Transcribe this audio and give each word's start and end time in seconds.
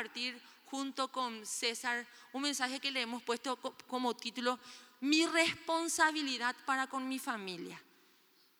compartir 0.00 0.40
junto 0.64 1.08
con 1.08 1.44
César 1.44 2.06
un 2.32 2.40
mensaje 2.40 2.80
que 2.80 2.90
le 2.90 3.02
hemos 3.02 3.22
puesto 3.22 3.56
como 3.86 4.16
título, 4.16 4.58
Mi 5.00 5.26
responsabilidad 5.26 6.56
para 6.64 6.86
con 6.86 7.06
mi 7.06 7.18
familia. 7.18 7.78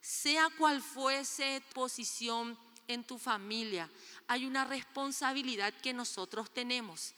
Sea 0.02 0.50
cual 0.58 0.82
fuese 0.82 1.62
posición 1.72 2.58
en 2.88 3.04
tu 3.04 3.18
familia, 3.18 3.88
hay 4.26 4.44
una 4.44 4.66
responsabilidad 4.66 5.72
que 5.82 5.94
nosotros 5.94 6.50
tenemos. 6.50 7.14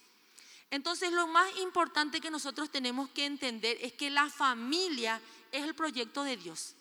Entonces 0.70 1.10
lo 1.12 1.26
más 1.26 1.48
importante 1.58 2.20
que 2.20 2.30
nosotros 2.30 2.70
tenemos 2.70 3.08
que 3.08 3.26
entender 3.26 3.76
es 3.80 3.92
que 3.92 4.08
la 4.08 4.28
familia 4.30 5.20
es 5.50 5.64
el 5.64 5.74
proyecto 5.74 6.22
de 6.22 6.36
Dios. 6.36 6.76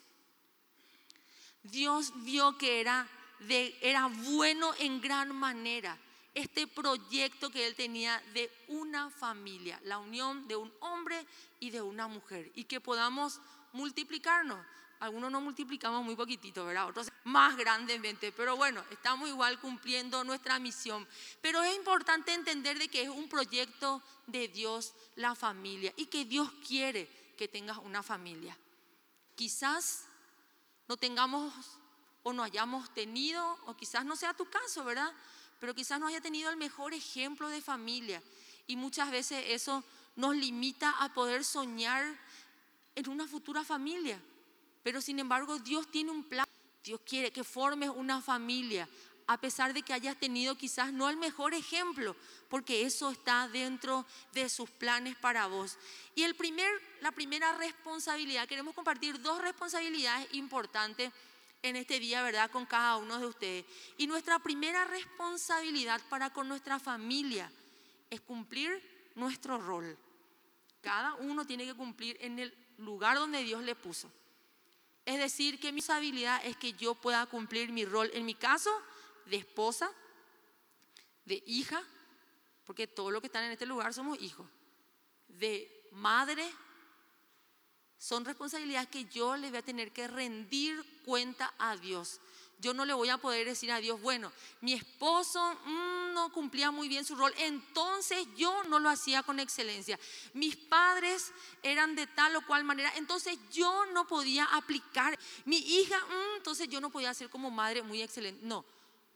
Dios 1.64 2.12
vio 2.24 2.56
que 2.60 2.82
era, 2.82 3.08
de, 3.40 3.76
era 3.82 4.06
bueno 4.06 4.76
en 4.78 5.02
gran 5.02 5.36
manera 5.36 5.98
este 6.34 6.68
proyecto 6.68 7.50
que 7.50 7.68
él 7.68 7.76
tenía 7.76 8.22
de 8.34 8.50
una 8.68 9.10
familia, 9.10 9.80
la 9.84 10.00
unión 10.00 10.48
de 10.48 10.56
un 10.56 10.72
hombre 10.80 11.26
y 11.60 11.70
de 11.70 11.82
una 11.82 12.08
mujer, 12.08 12.52
y 12.56 12.64
que 12.64 12.80
podamos 12.80 13.42
multiplicarnos. 13.74 14.66
Algunos 15.00 15.32
no 15.32 15.42
multiplicamos 15.42 16.04
muy 16.06 16.16
poquitito, 16.16 16.64
¿verdad? 16.64 16.88
Otros 16.88 17.12
más 17.24 17.58
grandemente, 17.58 18.32
pero 18.32 18.56
bueno, 18.56 18.84
estamos 18.92 19.28
igual 19.28 19.60
cumpliendo 19.60 20.24
nuestra 20.24 20.60
misión. 20.60 21.08
Pero 21.42 21.64
es 21.64 21.76
importante 21.76 22.32
entender 22.34 22.78
de 22.78 22.88
que 22.88 23.02
es 23.02 23.10
un 23.10 23.28
proyecto 23.28 24.04
de 24.28 24.48
Dios 24.48 24.94
la 25.16 25.34
familia 25.34 25.92
y 25.98 26.06
que 26.06 26.24
Dios 26.26 26.52
quiere 26.68 27.10
que 27.36 27.48
tengas 27.48 27.80
una 27.80 28.04
familia. 28.04 28.56
Quizás 29.36 30.06
no 30.88 30.98
tengamos 30.98 31.52
o 32.22 32.32
no 32.32 32.44
hayamos 32.44 32.94
tenido, 32.94 33.58
o 33.66 33.76
quizás 33.76 34.06
no 34.06 34.16
sea 34.16 34.36
tu 34.36 34.48
caso, 34.52 34.84
¿verdad? 34.84 35.12
Pero 35.62 35.76
quizás 35.76 36.00
no 36.00 36.08
haya 36.08 36.20
tenido 36.20 36.50
el 36.50 36.58
mejor 36.58 36.92
ejemplo 36.96 37.48
de 37.48 37.62
familia. 37.62 38.20
Y 38.66 38.76
muchas 38.76 39.12
veces 39.12 39.46
eso 39.48 39.84
nos 40.16 40.36
limita 40.36 40.90
a 41.00 41.14
poder 41.14 41.46
soñar 41.46 42.04
en 42.96 43.08
una 43.08 43.28
futura 43.28 43.64
familia. 43.64 44.20
Pero 44.82 45.02
sin 45.02 45.20
embargo, 45.20 45.60
Dios 45.60 45.90
tiene 45.92 46.10
un 46.10 46.24
plan. 46.24 46.48
Dios 46.84 47.00
quiere 47.06 47.32
que 47.32 47.44
formes 47.44 47.92
una 47.92 48.22
familia, 48.22 48.90
a 49.28 49.40
pesar 49.40 49.72
de 49.72 49.84
que 49.84 49.94
hayas 49.94 50.20
tenido 50.20 50.56
quizás 50.56 50.92
no 50.92 51.08
el 51.12 51.18
mejor 51.18 51.54
ejemplo, 51.54 52.16
porque 52.50 52.84
eso 52.84 53.12
está 53.12 53.48
dentro 53.48 54.04
de 54.34 54.50
sus 54.50 54.68
planes 54.68 55.16
para 55.16 55.46
vos. 55.46 55.78
Y 56.16 56.24
el 56.24 56.34
primer, 56.34 56.72
la 57.02 57.12
primera 57.12 57.56
responsabilidad, 57.56 58.48
queremos 58.48 58.74
compartir 58.74 59.22
dos 59.22 59.40
responsabilidades 59.44 60.28
importantes 60.34 61.12
en 61.62 61.76
este 61.76 62.00
día, 62.00 62.24
¿verdad? 62.24 62.50
Con 62.52 62.66
cada 62.66 62.98
uno 62.98 63.20
de 63.20 63.26
ustedes. 63.26 63.66
Y 63.98 64.08
nuestra 64.08 64.40
primera 64.40 64.86
responsabilidad 64.86 66.02
para 66.10 66.32
con 66.32 66.48
nuestra 66.48 66.80
familia 66.80 67.52
es 68.10 68.22
cumplir 68.22 69.12
nuestro 69.16 69.58
rol. 69.58 69.98
Cada 70.82 71.14
uno 71.16 71.46
tiene 71.46 71.66
que 71.66 71.76
cumplir 71.76 72.18
en 72.22 72.40
el 72.40 72.54
lugar 72.78 73.18
donde 73.18 73.44
Dios 73.44 73.64
le 73.64 73.76
puso. 73.76 74.12
Es 75.06 75.18
decir, 75.18 75.60
que 75.60 75.72
mi 75.72 75.80
responsabilidad 75.80 76.42
es 76.46 76.58
que 76.58 76.74
yo 76.74 76.96
pueda 76.96 77.26
cumplir 77.26 77.72
mi 77.72 77.86
rol, 77.86 78.10
en 78.14 78.26
mi 78.26 78.36
caso, 78.36 78.72
de 79.26 79.38
esposa, 79.38 79.92
de 81.26 81.42
hija, 81.46 81.82
porque 82.66 82.88
todos 82.88 83.12
los 83.12 83.22
que 83.22 83.28
están 83.28 83.44
en 83.44 83.52
este 83.52 83.66
lugar 83.66 83.94
somos 83.94 84.20
hijos, 84.22 84.48
de 85.28 85.90
madre, 85.92 86.50
son 88.02 88.26
responsabilidades 88.26 88.90
que 88.90 89.06
yo 89.06 89.38
le 89.38 89.50
voy 89.50 89.60
a 89.60 89.62
tener 89.62 89.92
que 89.92 90.08
rendir 90.08 90.84
cuenta 91.06 91.54
a 91.60 91.78
Dios. 91.78 92.20
Yo 92.60 92.74
no 92.74 92.84
le 92.84 92.94
voy 92.94 93.10
a 93.10 93.20
poder 93.20 93.46
decir 93.46 93.72
a 93.72 93.80
Dios, 93.80 94.02
bueno, 94.02 94.32
mi 94.62 94.74
esposo 94.74 95.40
mm, 95.66 96.14
no 96.14 96.32
cumplía 96.32 96.72
muy 96.72 96.88
bien 96.88 97.06
su 97.06 97.16
rol, 97.16 97.32
entonces 97.38 98.28
yo 98.36 98.64
no 98.64 98.80
lo 98.80 98.90
hacía 98.90 99.22
con 99.22 99.40
excelencia. 99.40 100.00
Mis 100.34 100.56
padres 100.56 101.32
eran 101.62 101.96
de 101.96 102.08
tal 102.08 102.36
o 102.36 102.46
cual 102.48 102.64
manera, 102.64 102.92
entonces 102.96 103.38
yo 103.54 103.86
no 103.94 104.08
podía 104.08 104.46
aplicar. 104.46 105.18
Mi 105.46 105.58
hija, 105.58 106.00
mm, 106.00 106.38
entonces 106.38 106.68
yo 106.70 106.82
no 106.82 106.90
podía 106.90 107.14
ser 107.14 107.30
como 107.30 107.52
madre 107.52 107.84
muy 107.84 108.02
excelente. 108.02 108.44
No, 108.44 108.66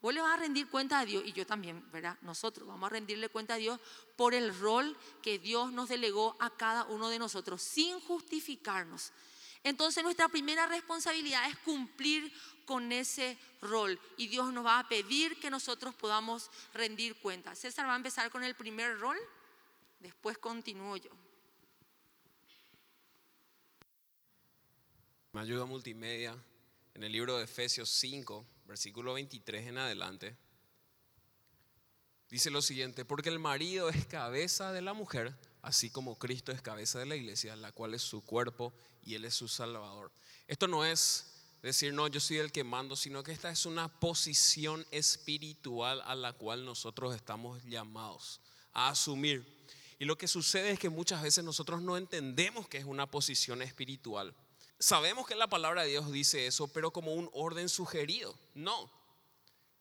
vos 0.05 0.13
le 0.13 0.21
vas 0.21 0.35
a 0.35 0.37
rendir 0.37 0.69
cuenta 0.69 0.99
a 0.99 1.05
Dios 1.05 1.23
y 1.25 1.33
yo 1.33 1.47
también, 1.47 1.83
¿verdad? 1.91 2.15
Nosotros 2.21 2.67
vamos 2.67 2.85
a 2.85 2.89
rendirle 2.91 3.27
cuenta 3.27 3.55
a 3.55 3.57
Dios 3.57 3.79
por 4.15 4.35
el 4.35 4.55
rol 4.59 4.95
que 5.23 5.39
Dios 5.39 5.71
nos 5.71 5.89
delegó 5.89 6.37
a 6.39 6.55
cada 6.55 6.83
uno 6.83 7.09
de 7.09 7.17
nosotros, 7.17 7.63
sin 7.63 7.99
justificarnos. 8.01 9.11
Entonces 9.63 10.03
nuestra 10.03 10.29
primera 10.29 10.67
responsabilidad 10.67 11.49
es 11.49 11.57
cumplir 11.57 12.31
con 12.67 12.91
ese 12.91 13.35
rol 13.63 13.99
y 14.15 14.27
Dios 14.27 14.53
nos 14.53 14.63
va 14.63 14.77
a 14.77 14.87
pedir 14.87 15.39
que 15.39 15.49
nosotros 15.49 15.95
podamos 15.95 16.51
rendir 16.75 17.15
cuenta. 17.15 17.55
César 17.55 17.87
va 17.87 17.93
a 17.93 17.97
empezar 17.97 18.29
con 18.29 18.43
el 18.43 18.53
primer 18.53 18.99
rol, 18.99 19.17
después 20.01 20.37
continúo 20.37 20.97
yo. 20.97 21.09
Me 25.31 25.41
ayuda 25.41 25.65
multimedia 25.65 26.37
en 26.93 27.03
el 27.03 27.11
libro 27.11 27.37
de 27.37 27.45
Efesios 27.45 27.89
5, 27.89 28.45
versículo 28.65 29.13
23 29.13 29.67
en 29.67 29.77
adelante. 29.77 30.37
Dice 32.29 32.49
lo 32.49 32.61
siguiente, 32.61 33.05
porque 33.05 33.29
el 33.29 33.39
marido 33.39 33.89
es 33.89 34.05
cabeza 34.07 34.71
de 34.71 34.81
la 34.81 34.93
mujer, 34.93 35.35
así 35.61 35.89
como 35.89 36.17
Cristo 36.17 36.51
es 36.51 36.61
cabeza 36.61 36.99
de 36.99 37.05
la 37.05 37.15
iglesia, 37.15 37.55
la 37.55 37.71
cual 37.71 37.93
es 37.93 38.01
su 38.01 38.25
cuerpo 38.25 38.73
y 39.03 39.15
Él 39.15 39.25
es 39.25 39.35
su 39.35 39.47
Salvador. 39.47 40.11
Esto 40.47 40.67
no 40.67 40.83
es 40.83 41.31
decir, 41.61 41.93
no, 41.93 42.07
yo 42.07 42.19
soy 42.19 42.37
el 42.37 42.51
que 42.51 42.63
mando, 42.63 42.95
sino 42.95 43.23
que 43.23 43.31
esta 43.31 43.49
es 43.49 43.65
una 43.65 43.87
posición 43.99 44.85
espiritual 44.91 46.01
a 46.05 46.15
la 46.15 46.33
cual 46.33 46.65
nosotros 46.65 47.15
estamos 47.15 47.63
llamados 47.63 48.41
a 48.73 48.89
asumir. 48.89 49.55
Y 49.97 50.05
lo 50.05 50.17
que 50.17 50.27
sucede 50.27 50.71
es 50.71 50.79
que 50.79 50.89
muchas 50.89 51.21
veces 51.21 51.43
nosotros 51.43 51.81
no 51.81 51.97
entendemos 51.97 52.67
que 52.67 52.77
es 52.77 52.85
una 52.85 53.09
posición 53.09 53.61
espiritual. 53.61 54.35
Sabemos 54.85 55.25
que 55.25 55.33
la 55.33 55.47
palabra 55.47 55.81
de 55.81 55.89
Dios 55.89 56.11
dice 56.11 56.45
eso, 56.45 56.67
pero 56.67 56.91
como 56.91 57.15
un 57.15 57.27
orden 57.33 57.69
sugerido. 57.69 58.37
No, 58.53 58.87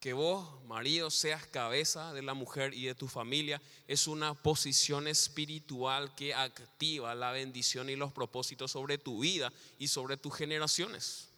que 0.00 0.14
vos, 0.14 0.64
marido, 0.64 1.10
seas 1.10 1.46
cabeza 1.46 2.14
de 2.14 2.22
la 2.22 2.32
mujer 2.32 2.72
y 2.72 2.86
de 2.86 2.94
tu 2.94 3.06
familia 3.06 3.60
es 3.86 4.06
una 4.06 4.32
posición 4.32 5.06
espiritual 5.06 6.14
que 6.14 6.32
activa 6.32 7.14
la 7.14 7.32
bendición 7.32 7.90
y 7.90 7.96
los 7.96 8.14
propósitos 8.14 8.70
sobre 8.70 8.96
tu 8.96 9.18
vida 9.18 9.52
y 9.78 9.88
sobre 9.88 10.16
tus 10.16 10.34
generaciones. 10.34 11.28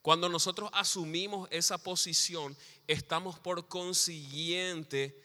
Cuando 0.00 0.30
nosotros 0.30 0.70
asumimos 0.72 1.50
esa 1.52 1.76
posición, 1.76 2.56
estamos 2.86 3.38
por 3.38 3.68
consiguiente 3.68 5.22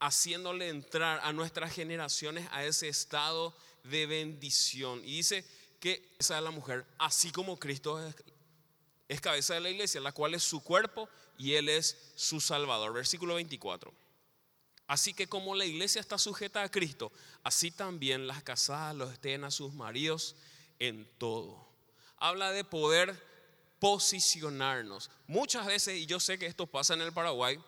haciéndole 0.00 0.68
entrar 0.68 1.20
a 1.22 1.32
nuestras 1.32 1.72
generaciones 1.72 2.46
a 2.52 2.62
ese 2.62 2.88
estado 2.88 3.56
de 3.84 4.04
bendición. 4.04 5.00
Y 5.02 5.16
dice 5.16 5.46
que 5.80 6.14
esa 6.18 6.36
es 6.38 6.44
la 6.44 6.50
mujer, 6.50 6.86
así 6.98 7.32
como 7.32 7.58
Cristo 7.58 8.06
es, 8.06 8.14
es 9.08 9.20
cabeza 9.20 9.54
de 9.54 9.60
la 9.60 9.70
iglesia, 9.70 10.00
la 10.00 10.12
cual 10.12 10.34
es 10.34 10.44
su 10.44 10.62
cuerpo 10.62 11.08
y 11.38 11.54
Él 11.54 11.68
es 11.68 12.12
su 12.14 12.40
Salvador. 12.40 12.92
Versículo 12.92 13.34
24. 13.34 13.92
Así 14.86 15.14
que 15.14 15.28
como 15.28 15.54
la 15.54 15.64
iglesia 15.64 16.00
está 16.00 16.18
sujeta 16.18 16.62
a 16.62 16.68
Cristo, 16.68 17.12
así 17.42 17.70
también 17.70 18.26
las 18.26 18.42
casadas 18.42 18.94
los 18.94 19.12
estén 19.12 19.44
a 19.44 19.50
sus 19.50 19.72
maridos 19.72 20.36
en 20.78 21.08
todo. 21.16 21.64
Habla 22.16 22.52
de 22.52 22.64
poder 22.64 23.16
posicionarnos. 23.78 25.10
Muchas 25.26 25.66
veces, 25.66 25.96
y 25.96 26.06
yo 26.06 26.20
sé 26.20 26.38
que 26.38 26.46
esto 26.46 26.66
pasa 26.66 26.94
en 26.94 27.02
el 27.02 27.12
Paraguay, 27.12 27.58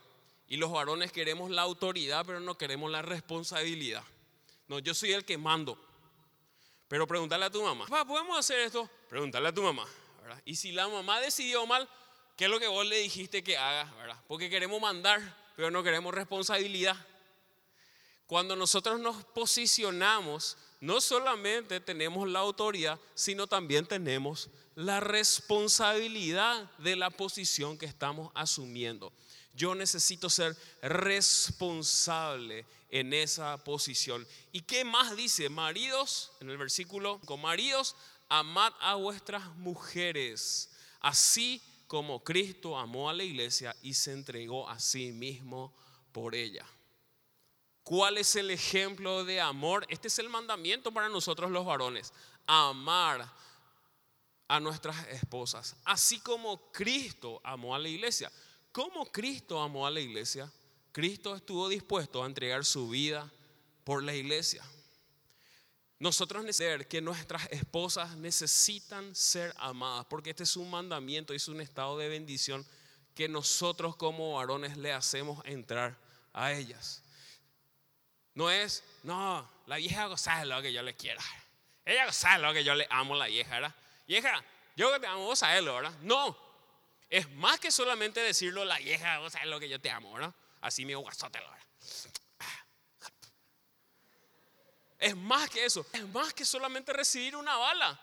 y 0.48 0.56
los 0.56 0.70
varones 0.70 1.12
queremos 1.12 1.50
la 1.50 1.62
autoridad, 1.62 2.26
pero 2.26 2.40
no 2.40 2.58
queremos 2.58 2.90
la 2.90 3.02
responsabilidad. 3.02 4.04
No, 4.68 4.80
yo 4.80 4.92
soy 4.92 5.12
el 5.12 5.24
que 5.24 5.38
mando. 5.38 5.78
Pero 6.92 7.06
pregúntale 7.06 7.46
a 7.46 7.50
tu 7.50 7.62
mamá, 7.62 7.86
¿podemos 8.04 8.38
hacer 8.38 8.60
esto? 8.60 8.86
Pregúntale 9.08 9.48
a 9.48 9.54
tu 9.54 9.62
mamá. 9.62 9.86
Y 10.44 10.56
si 10.56 10.72
la 10.72 10.86
mamá 10.88 11.20
decidió 11.20 11.64
mal, 11.64 11.88
¿Qué 12.36 12.46
es 12.46 12.50
lo 12.50 12.58
que 12.58 12.66
vos 12.66 12.86
le 12.86 12.98
dijiste 12.98 13.44
que 13.44 13.56
haga? 13.56 13.84
¿verdad? 13.98 14.16
Porque 14.26 14.48
queremos 14.48 14.80
mandar, 14.80 15.20
pero 15.54 15.70
no 15.70 15.82
queremos 15.82 16.14
responsabilidad. 16.14 16.96
Cuando 18.26 18.56
nosotros 18.56 18.98
nos 18.98 19.24
posicionamos, 19.26 20.56
no 20.80 21.00
solamente 21.00 21.80
tenemos 21.80 22.28
la 22.28 22.40
autoridad, 22.40 22.98
sino 23.14 23.46
también 23.46 23.86
tenemos 23.86 24.48
la 24.74 25.00
responsabilidad 25.00 26.70
de 26.78 26.96
la 26.96 27.10
posición 27.10 27.76
que 27.76 27.86
estamos 27.86 28.32
asumiendo. 28.34 29.12
Yo 29.54 29.74
necesito 29.74 30.30
ser 30.30 30.56
responsable 30.80 32.64
en 32.88 33.12
esa 33.12 33.62
posición. 33.64 34.26
¿Y 34.52 34.62
qué 34.62 34.84
más 34.84 35.16
dice? 35.16 35.48
Maridos, 35.48 36.32
en 36.40 36.50
el 36.50 36.58
versículo, 36.58 37.20
con 37.20 37.40
maridos, 37.40 37.96
amad 38.28 38.72
a 38.80 38.94
vuestras 38.94 39.44
mujeres, 39.56 40.70
así 41.00 41.60
como 41.86 42.24
Cristo 42.24 42.78
amó 42.78 43.10
a 43.10 43.12
la 43.12 43.24
iglesia 43.24 43.76
y 43.82 43.92
se 43.92 44.12
entregó 44.12 44.68
a 44.68 44.80
sí 44.80 45.12
mismo 45.12 45.74
por 46.12 46.34
ella. 46.34 46.66
¿Cuál 47.82 48.16
es 48.16 48.36
el 48.36 48.50
ejemplo 48.50 49.24
de 49.24 49.40
amor? 49.40 49.84
Este 49.88 50.08
es 50.08 50.18
el 50.18 50.28
mandamiento 50.28 50.92
para 50.92 51.08
nosotros 51.08 51.50
los 51.50 51.66
varones. 51.66 52.12
Amar 52.46 53.30
a 54.48 54.60
nuestras 54.60 55.06
esposas, 55.08 55.76
así 55.84 56.20
como 56.20 56.70
Cristo 56.72 57.40
amó 57.42 57.74
a 57.74 57.78
la 57.78 57.88
iglesia. 57.88 58.30
¿Cómo 58.72 59.04
Cristo 59.12 59.60
amó 59.60 59.86
a 59.86 59.90
la 59.90 60.00
iglesia? 60.00 60.50
Cristo 60.92 61.36
estuvo 61.36 61.68
dispuesto 61.68 62.22
a 62.22 62.26
entregar 62.26 62.64
su 62.64 62.88
vida 62.88 63.30
por 63.84 64.02
la 64.02 64.14
iglesia. 64.14 64.64
Nosotros 65.98 66.42
necesitamos 66.42 66.86
que 66.86 67.00
nuestras 67.00 67.46
esposas 67.52 68.16
necesitan 68.16 69.14
ser 69.14 69.54
amadas, 69.58 70.06
porque 70.06 70.30
este 70.30 70.42
es 70.42 70.56
un 70.56 70.70
mandamiento, 70.70 71.32
es 71.32 71.48
un 71.48 71.60
estado 71.60 71.98
de 71.98 72.08
bendición 72.08 72.66
que 73.14 73.28
nosotros 73.28 73.94
como 73.94 74.34
varones 74.34 74.76
le 74.78 74.92
hacemos 74.92 75.44
entrar 75.44 75.96
a 76.32 76.52
ellas. 76.52 77.02
No 78.34 78.50
es, 78.50 78.82
no, 79.02 79.48
la 79.66 79.76
vieja 79.76 80.16
sabe 80.16 80.46
lo 80.46 80.60
que 80.62 80.72
yo 80.72 80.82
le 80.82 80.96
quiero. 80.96 81.20
Ella 81.84 82.10
sabe 82.10 82.42
lo 82.42 82.52
que 82.54 82.64
yo 82.64 82.74
le 82.74 82.86
amo 82.90 83.14
a 83.14 83.18
la 83.18 83.26
vieja, 83.26 83.50
¿verdad? 83.50 83.74
Vieja, 84.08 84.42
yo 84.76 84.98
te 84.98 85.06
amo, 85.06 85.36
sabes 85.36 85.62
lo, 85.62 85.74
¿verdad? 85.74 85.94
No, 86.00 86.36
es 87.12 87.30
más 87.32 87.60
que 87.60 87.70
solamente 87.70 88.20
decirlo, 88.20 88.64
la 88.64 88.78
vieja, 88.78 89.18
vos 89.18 89.34
sabes 89.34 89.46
lo 89.46 89.60
que 89.60 89.68
yo 89.68 89.78
te 89.78 89.90
amo, 89.90 90.14
¿verdad? 90.14 90.34
Así 90.62 90.86
me 90.86 90.94
guasote, 90.94 91.38
¿verdad? 91.38 91.58
Es 94.98 95.14
más 95.14 95.50
que 95.50 95.62
eso, 95.66 95.84
es 95.92 96.08
más 96.08 96.32
que 96.32 96.46
solamente 96.46 96.90
recibir 96.94 97.36
una 97.36 97.54
bala. 97.58 98.00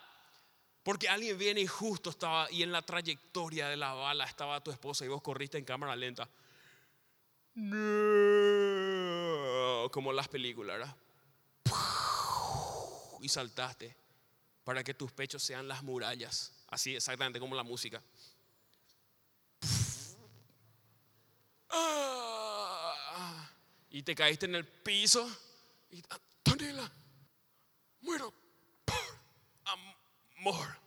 Porque 0.84 1.10
alguien 1.10 1.40
viene 1.40 1.62
y 1.62 1.66
justo 1.66 2.12
estaba, 2.12 2.52
y 2.52 2.62
en 2.62 2.72
la 2.72 2.84
trayectoria 2.84 3.68
de 3.68 3.78
la 3.78 3.94
bala 3.94 4.26
estaba 4.26 4.62
tu 4.64 4.70
esposa 4.70 5.06
y 5.06 5.08
vos 5.08 5.24
corriste 5.24 5.58
en 5.58 5.66
cámara 5.66 5.96
lenta. 5.96 6.30
Como 9.92 10.14
las 10.14 10.28
películas, 10.28 10.78
¿verdad? 10.78 10.96
Y 13.22 13.28
saltaste 13.28 13.98
para 14.64 14.84
que 14.84 14.94
tus 14.94 15.12
pechos 15.12 15.42
sean 15.42 15.68
las 15.68 15.82
murallas. 15.82 16.52
Así 16.68 16.96
exactamente 16.96 17.40
como 17.40 17.56
la 17.56 17.64
música. 17.64 18.04
Y 23.92 24.04
te 24.04 24.16
caíste 24.16 24.46
en 24.46 24.56
el 24.56 24.66
piso. 24.66 25.30
Y, 25.92 26.04
Daniela, 26.44 26.92
muero 28.02 28.34
por 28.86 29.20
amor. 29.66 30.78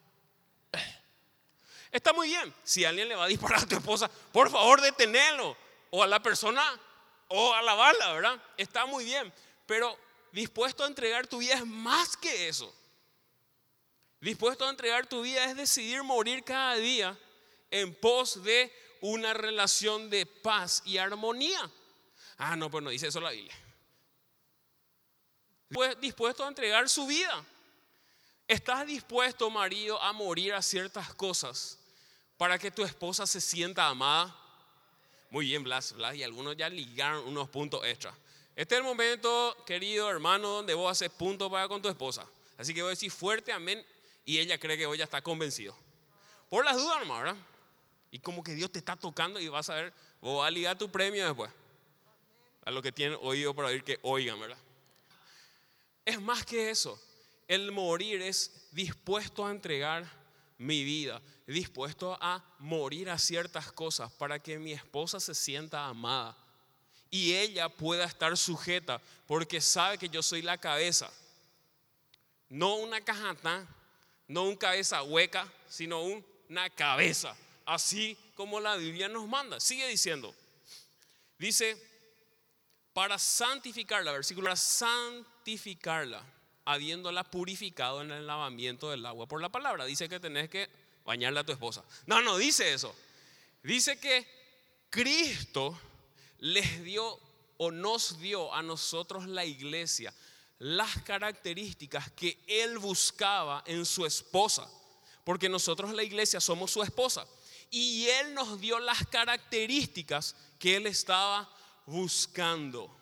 Está 1.90 2.12
muy 2.12 2.29
bien. 2.29 2.55
Si 2.64 2.84
alguien 2.84 3.08
le 3.08 3.14
va 3.14 3.25
a 3.25 3.29
disparar 3.29 3.64
a 3.64 3.67
tu 3.67 3.76
esposa, 3.76 4.08
por 4.08 4.50
favor 4.50 4.81
detenelo. 4.81 5.56
O 5.90 6.02
a 6.02 6.06
la 6.06 6.23
persona 6.23 6.62
o 7.29 7.52
a 7.52 7.61
la 7.61 7.75
bala, 7.75 8.12
¿verdad? 8.14 8.43
Está 8.56 8.87
muy 8.87 9.05
bien. 9.05 9.32
Pero 9.67 9.99
dispuesto 10.32 10.84
a 10.84 10.87
entregar 10.87 11.26
tu 11.26 11.38
vida 11.38 11.55
es 11.55 11.67
más 11.67 12.17
que 12.17 12.49
eso. 12.49 12.75
Dispuesto 14.20 14.67
a 14.67 14.70
entregar 14.70 15.06
tu 15.06 15.20
vida 15.20 15.44
es 15.44 15.56
decidir 15.56 16.02
morir 16.02 16.44
cada 16.44 16.76
día 16.76 17.19
en 17.70 17.94
pos 17.94 18.43
de 18.43 18.73
una 19.02 19.34
relación 19.34 20.08
de 20.08 20.25
paz 20.25 20.82
y 20.87 20.96
armonía. 20.96 21.70
Ah, 22.38 22.56
no, 22.56 22.70
pues 22.70 22.82
no 22.82 22.90
dice 22.90 23.08
eso 23.08 23.20
la 23.20 23.31
Biblia 23.31 23.54
dispuesto 26.00 26.44
a 26.44 26.49
entregar 26.49 26.88
su 26.88 27.06
vida. 27.06 27.44
¿Estás 28.46 28.87
dispuesto, 28.87 29.49
marido, 29.50 30.00
a 30.02 30.12
morir 30.12 30.52
a 30.52 30.62
ciertas 30.62 31.14
cosas 31.14 31.78
para 32.37 32.58
que 32.58 32.70
tu 32.70 32.84
esposa 32.84 33.26
se 33.26 33.40
sienta 33.40 33.87
amada? 33.87 34.37
Muy 35.31 35.46
bien, 35.46 35.62
Blas, 35.62 35.93
Blas, 35.93 36.14
y 36.14 36.22
algunos 36.22 36.56
ya 36.56 36.69
ligaron 36.69 37.26
unos 37.26 37.48
puntos 37.48 37.84
extra. 37.87 38.14
Este 38.55 38.75
es 38.75 38.81
el 38.81 38.84
momento, 38.84 39.56
querido 39.64 40.10
hermano, 40.10 40.48
donde 40.48 40.75
vos 40.75 40.90
haces 40.90 41.08
puntos 41.08 41.50
para 41.50 41.69
con 41.69 41.81
tu 41.81 41.88
esposa. 41.88 42.26
Así 42.58 42.75
que 42.75 42.82
voy 42.82 42.88
a 42.88 42.90
decir 42.90 43.10
fuerte 43.10 43.50
amén 43.52 43.84
y 44.26 44.38
ella 44.38 44.58
cree 44.58 44.76
que 44.76 44.87
hoy 44.87 44.98
ya 44.98 45.05
está 45.05 45.22
convencido. 45.22 45.75
Por 46.50 46.64
las 46.66 46.76
dudas, 46.76 47.00
hermano, 47.00 47.25
¿verdad? 47.25 47.37
Y 48.12 48.20
como 48.20 48.44
que 48.44 48.54
Dios 48.54 48.70
te 48.70 48.78
está 48.78 48.94
tocando 48.94 49.40
y 49.40 49.48
vas 49.48 49.68
a 49.70 49.74
ver, 49.74 49.94
vos 50.20 50.38
vas 50.38 50.46
a 50.46 50.50
ligar 50.52 50.78
tu 50.78 50.88
premio 50.88 51.26
después. 51.26 51.50
A 52.64 52.70
lo 52.70 52.80
que 52.80 52.92
tienen 52.92 53.18
oído 53.20 53.52
para 53.54 53.68
oír 53.68 53.82
que 53.82 53.98
oigan, 54.02 54.38
¿verdad? 54.38 54.58
Es 56.04 56.20
más 56.20 56.44
que 56.44 56.70
eso. 56.70 57.00
El 57.48 57.72
morir 57.72 58.22
es 58.22 58.68
dispuesto 58.70 59.44
a 59.44 59.50
entregar 59.50 60.08
mi 60.58 60.84
vida, 60.84 61.20
dispuesto 61.46 62.16
a 62.20 62.44
morir 62.60 63.10
a 63.10 63.18
ciertas 63.18 63.72
cosas 63.72 64.12
para 64.12 64.38
que 64.38 64.58
mi 64.58 64.72
esposa 64.72 65.18
se 65.18 65.34
sienta 65.34 65.86
amada 65.86 66.36
y 67.12 67.34
ella 67.34 67.68
pueda 67.68 68.04
estar 68.04 68.36
sujeta 68.38 69.00
porque 69.26 69.60
sabe 69.60 69.98
que 69.98 70.08
yo 70.08 70.22
soy 70.22 70.40
la 70.40 70.56
cabeza. 70.56 71.10
No 72.48 72.76
una 72.76 73.00
cajata, 73.00 73.66
no 74.28 74.44
un 74.44 74.56
cabeza 74.56 75.02
hueca, 75.02 75.46
sino 75.68 76.02
una 76.48 76.70
cabeza. 76.70 77.36
Así 77.66 78.16
como 78.34 78.60
la 78.60 78.76
Biblia 78.76 79.08
nos 79.08 79.28
manda. 79.28 79.60
Sigue 79.60 79.86
diciendo. 79.88 80.34
Dice, 81.38 81.76
para 82.92 83.18
santificarla, 83.18 84.12
versículo, 84.12 84.46
para 84.46 84.56
santificarla, 84.56 86.24
habiéndola 86.64 87.24
purificado 87.24 88.02
en 88.02 88.10
el 88.10 88.26
lavamiento 88.26 88.90
del 88.90 89.04
agua 89.06 89.26
por 89.26 89.40
la 89.40 89.48
palabra. 89.48 89.84
Dice 89.84 90.08
que 90.08 90.20
tenés 90.20 90.48
que 90.48 90.68
bañarla 91.04 91.40
a 91.40 91.44
tu 91.44 91.52
esposa. 91.52 91.84
No, 92.06 92.22
no 92.22 92.36
dice 92.36 92.72
eso. 92.72 92.94
Dice 93.62 93.98
que 93.98 94.26
Cristo 94.90 95.78
les 96.38 96.82
dio 96.84 97.18
o 97.56 97.70
nos 97.70 98.20
dio 98.20 98.52
a 98.54 98.62
nosotros 98.62 99.26
la 99.26 99.44
iglesia 99.44 100.12
las 100.62 101.02
características 101.02 102.12
que 102.12 102.38
Él 102.46 102.78
buscaba 102.78 103.64
en 103.66 103.84
su 103.84 104.06
esposa. 104.06 104.68
Porque 105.24 105.48
nosotros 105.48 105.92
la 105.92 106.04
iglesia 106.04 106.40
somos 106.40 106.70
su 106.70 106.82
esposa. 106.82 107.26
Y 107.72 108.06
Él 108.06 108.34
nos 108.34 108.60
dio 108.60 108.78
las 108.78 109.06
características 109.06 110.36
que 110.58 110.76
Él 110.76 110.86
estaba 110.86 111.50
buscando. 111.86 112.94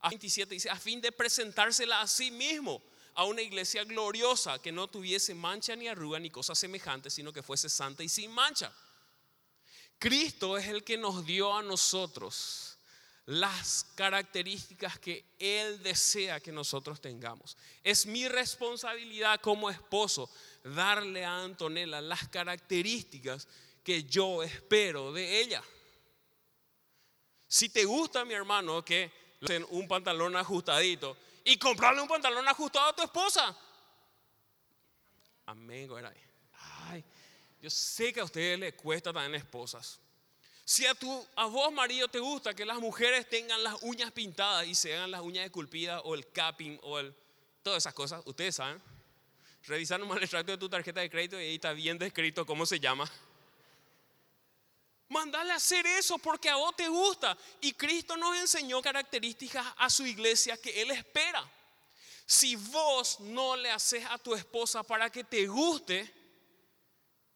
A 0.00 0.08
27 0.08 0.54
dice, 0.54 0.68
a 0.68 0.76
fin 0.76 1.00
de 1.00 1.12
presentársela 1.12 2.00
a 2.00 2.08
sí 2.08 2.32
mismo 2.32 2.82
a 3.14 3.24
una 3.24 3.42
iglesia 3.42 3.84
gloriosa 3.84 4.58
que 4.58 4.72
no 4.72 4.88
tuviese 4.88 5.34
mancha 5.34 5.76
ni 5.76 5.86
arruga 5.86 6.18
ni 6.18 6.30
cosas 6.30 6.58
semejantes, 6.58 7.14
sino 7.14 7.32
que 7.32 7.44
fuese 7.44 7.68
santa 7.68 8.02
y 8.02 8.08
sin 8.08 8.32
mancha. 8.32 8.72
Cristo 10.00 10.58
es 10.58 10.66
el 10.66 10.82
que 10.82 10.98
nos 10.98 11.24
dio 11.24 11.56
a 11.56 11.62
nosotros 11.62 12.76
las 13.26 13.86
características 13.94 14.98
que 14.98 15.24
Él 15.38 15.80
desea 15.80 16.40
que 16.40 16.50
nosotros 16.50 17.00
tengamos. 17.00 17.56
Es 17.84 18.04
mi 18.06 18.26
responsabilidad 18.26 19.40
como 19.40 19.70
esposo 19.70 20.28
darle 20.64 21.24
a 21.24 21.44
Antonella 21.44 22.00
las 22.00 22.26
características 22.26 23.46
que 23.82 24.04
yo 24.04 24.42
espero 24.42 25.12
de 25.12 25.40
ella. 25.40 25.62
Si 27.46 27.68
te 27.68 27.84
gusta, 27.84 28.24
mi 28.24 28.34
hermano, 28.34 28.84
que 28.84 29.10
en 29.40 29.66
un 29.70 29.88
pantalón 29.88 30.36
ajustadito 30.36 31.16
y 31.44 31.56
comprarle 31.56 32.00
un 32.00 32.08
pantalón 32.08 32.46
ajustado 32.48 32.88
a 32.88 32.96
tu 32.96 33.02
esposa. 33.02 33.56
Amén, 35.46 35.90
Ay, 36.88 37.04
yo 37.60 37.68
sé 37.68 38.12
que 38.12 38.20
a 38.20 38.24
ustedes 38.24 38.58
les 38.58 38.74
cuesta 38.74 39.12
también 39.12 39.34
esposas. 39.34 39.98
Si 40.64 40.86
a, 40.86 40.94
tu, 40.94 41.26
a 41.34 41.46
vos, 41.46 41.72
marido, 41.72 42.06
te 42.08 42.20
gusta 42.20 42.54
que 42.54 42.64
las 42.64 42.78
mujeres 42.78 43.28
tengan 43.28 43.62
las 43.62 43.82
uñas 43.82 44.12
pintadas 44.12 44.66
y 44.66 44.74
se 44.74 44.94
hagan 44.94 45.10
las 45.10 45.20
uñas 45.20 45.44
esculpidas 45.44 46.00
o 46.04 46.14
el 46.14 46.30
capping 46.30 46.78
o 46.82 47.00
todas 47.62 47.82
esas 47.82 47.94
cosas, 47.94 48.22
ustedes 48.26 48.54
saben. 48.54 48.80
Revisar 49.64 50.00
nomás 50.00 50.16
el 50.18 50.24
extracto 50.24 50.52
de 50.52 50.58
tu 50.58 50.68
tarjeta 50.68 51.00
de 51.00 51.10
crédito 51.10 51.40
y 51.40 51.44
ahí 51.44 51.54
está 51.56 51.72
bien 51.72 51.98
descrito 51.98 52.46
cómo 52.46 52.64
se 52.64 52.80
llama. 52.80 53.10
Mandale 55.12 55.52
a 55.52 55.56
hacer 55.56 55.86
eso 55.86 56.16
porque 56.16 56.48
a 56.48 56.56
vos 56.56 56.74
te 56.74 56.88
gusta. 56.88 57.36
Y 57.60 57.74
Cristo 57.74 58.16
nos 58.16 58.34
enseñó 58.34 58.80
características 58.80 59.66
a 59.76 59.90
su 59.90 60.06
iglesia 60.06 60.56
que 60.56 60.80
Él 60.80 60.90
espera. 60.90 61.44
Si 62.24 62.56
vos 62.56 63.20
no 63.20 63.54
le 63.54 63.70
haces 63.70 64.06
a 64.06 64.16
tu 64.16 64.34
esposa 64.34 64.82
para 64.82 65.10
que 65.10 65.22
te 65.22 65.46
guste 65.46 66.10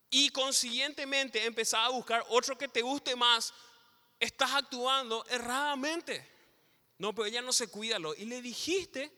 y 0.09 0.30
consiguientemente 0.30 1.45
empezás 1.45 1.80
a 1.80 1.90
buscar 1.90 2.25
otro 2.30 2.56
que 2.56 2.66
te 2.66 2.80
guste 2.80 3.14
más, 3.14 3.52
estás 4.18 4.52
actuando 4.52 5.23
erradamente. 5.28 6.26
No, 6.97 7.14
pero 7.14 7.26
ella 7.26 7.42
no 7.42 7.52
se 7.52 7.68
cuida. 7.68 7.99
Y 8.16 8.25
le 8.25 8.40
dijiste, 8.40 9.12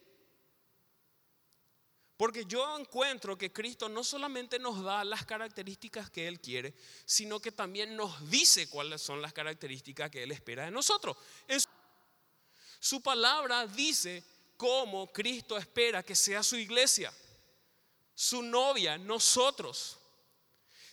porque 2.18 2.44
yo 2.46 2.76
encuentro 2.76 3.38
que 3.38 3.52
Cristo 3.52 3.88
no 3.88 4.02
solamente 4.02 4.58
nos 4.58 4.82
da 4.82 5.04
las 5.04 5.24
características 5.24 6.10
que 6.10 6.26
Él 6.26 6.40
quiere, 6.40 6.74
sino 7.04 7.38
que 7.38 7.52
también 7.52 7.94
nos 7.94 8.28
dice 8.28 8.68
cuáles 8.68 9.00
son 9.00 9.22
las 9.22 9.32
características 9.32 10.10
que 10.10 10.24
Él 10.24 10.32
espera 10.32 10.64
de 10.64 10.72
nosotros. 10.72 11.16
su 12.80 13.00
palabra 13.00 13.68
dice 13.68 14.24
cómo 14.56 15.12
Cristo 15.12 15.56
espera 15.56 16.02
que 16.02 16.16
sea 16.16 16.42
su 16.42 16.56
iglesia, 16.56 17.14
su 18.16 18.42
novia, 18.42 18.98
nosotros. 18.98 19.96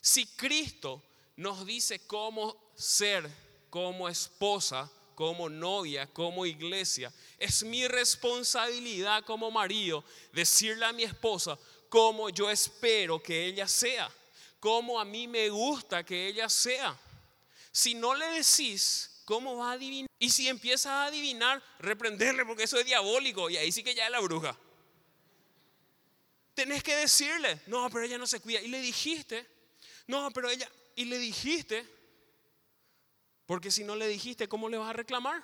Si 0.01 0.27
Cristo 0.27 1.01
nos 1.37 1.65
dice 1.65 2.05
cómo 2.05 2.71
ser 2.75 3.27
como 3.71 4.07
esposa, 4.07 4.91
como 5.15 5.49
novia, 5.49 6.07
como 6.07 6.45
iglesia, 6.45 7.11
es 7.39 7.63
mi 7.63 7.87
responsabilidad 7.87 9.23
como 9.23 9.49
marido 9.49 10.03
decirle 10.33 10.85
a 10.85 10.93
mi 10.93 11.03
esposa 11.03 11.57
cómo 11.89 12.29
yo 12.29 12.49
espero 12.51 13.23
que 13.23 13.45
ella 13.45 13.67
sea, 13.67 14.11
cómo 14.59 14.99
a 14.99 15.05
mí 15.05 15.27
me 15.27 15.49
gusta 15.49 16.03
que 16.03 16.27
ella 16.27 16.49
sea. 16.49 16.95
Si 17.71 17.95
no 17.95 18.13
le 18.13 18.25
decís 18.27 19.15
¿cómo 19.25 19.57
va 19.57 19.71
a 19.71 19.73
adivinar? 19.73 20.09
Y 20.19 20.29
si 20.29 20.47
empiezas 20.47 20.87
a 20.87 21.05
adivinar, 21.05 21.61
reprenderle 21.79 22.45
porque 22.45 22.63
eso 22.63 22.79
es 22.79 22.85
diabólico 22.85 23.49
y 23.49 23.57
ahí 23.57 23.71
sí 23.71 23.83
que 23.83 23.93
ya 23.93 24.05
es 24.05 24.11
la 24.11 24.21
bruja. 24.21 24.57
Tenés 26.53 26.83
que 26.83 26.95
decirle, 26.95 27.59
no, 27.67 27.89
pero 27.89 28.05
ella 28.05 28.17
no 28.17 28.25
se 28.25 28.39
cuida. 28.39 28.61
Y 28.61 28.69
le 28.69 28.79
dijiste, 28.79 29.45
no, 30.07 30.31
pero 30.31 30.49
ella, 30.49 30.69
y 30.95 31.05
le 31.05 31.17
dijiste, 31.17 31.85
porque 33.45 33.71
si 33.71 33.83
no 33.83 33.95
le 33.95 34.07
dijiste, 34.07 34.47
¿cómo 34.47 34.69
le 34.69 34.77
vas 34.77 34.89
a 34.89 34.93
reclamar? 34.93 35.43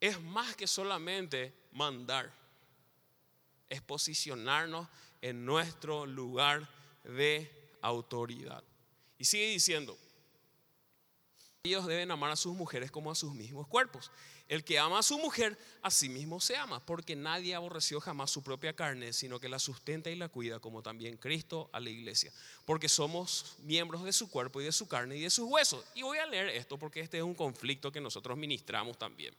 Es 0.00 0.20
más 0.22 0.56
que 0.56 0.66
solamente 0.66 1.54
mandar, 1.72 2.32
es 3.68 3.82
posicionarnos 3.82 4.88
en 5.20 5.44
nuestro 5.44 6.06
lugar 6.06 6.68
de 7.04 7.50
autoridad. 7.82 8.62
Y 9.18 9.24
sigue 9.24 9.48
diciendo, 9.48 9.98
ellos 11.62 11.86
deben 11.86 12.10
amar 12.10 12.30
a 12.30 12.36
sus 12.36 12.54
mujeres 12.54 12.90
como 12.90 13.10
a 13.10 13.14
sus 13.14 13.34
mismos 13.34 13.66
cuerpos. 13.66 14.10
El 14.48 14.64
que 14.64 14.78
ama 14.78 15.00
a 15.00 15.02
su 15.02 15.18
mujer, 15.18 15.58
a 15.82 15.90
sí 15.90 16.08
mismo 16.08 16.40
se 16.40 16.56
ama, 16.56 16.84
porque 16.84 17.14
nadie 17.14 17.54
aborreció 17.54 18.00
jamás 18.00 18.30
su 18.30 18.42
propia 18.42 18.74
carne, 18.74 19.12
sino 19.12 19.38
que 19.38 19.48
la 19.50 19.58
sustenta 19.58 20.08
y 20.08 20.16
la 20.16 20.30
cuida, 20.30 20.58
como 20.58 20.82
también 20.82 21.18
Cristo 21.18 21.68
a 21.70 21.80
la 21.80 21.90
iglesia. 21.90 22.32
Porque 22.64 22.88
somos 22.88 23.56
miembros 23.58 24.04
de 24.04 24.12
su 24.12 24.30
cuerpo 24.30 24.62
y 24.62 24.64
de 24.64 24.72
su 24.72 24.88
carne 24.88 25.18
y 25.18 25.20
de 25.20 25.28
sus 25.28 25.46
huesos. 25.50 25.84
Y 25.94 26.00
voy 26.00 26.16
a 26.16 26.26
leer 26.26 26.48
esto 26.48 26.78
porque 26.78 27.00
este 27.00 27.18
es 27.18 27.22
un 27.22 27.34
conflicto 27.34 27.92
que 27.92 28.00
nosotros 28.00 28.38
ministramos 28.38 28.96
también. 28.96 29.34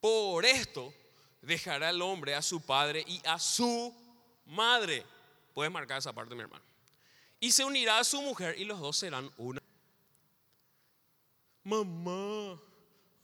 Por 0.00 0.44
esto 0.44 0.92
dejará 1.40 1.90
el 1.90 2.02
hombre 2.02 2.34
a 2.34 2.42
su 2.42 2.60
padre 2.60 3.04
y 3.06 3.20
a 3.24 3.38
su 3.38 3.94
madre. 4.46 5.04
Puedes 5.54 5.72
marcar 5.72 5.98
esa 5.98 6.12
parte, 6.12 6.34
mi 6.34 6.40
hermano. 6.40 6.64
Y 7.38 7.52
se 7.52 7.64
unirá 7.64 8.00
a 8.00 8.04
su 8.04 8.20
mujer 8.20 8.58
y 8.58 8.64
los 8.64 8.80
dos 8.80 8.96
serán 8.96 9.30
una. 9.36 9.62
Mamá, 11.62 12.60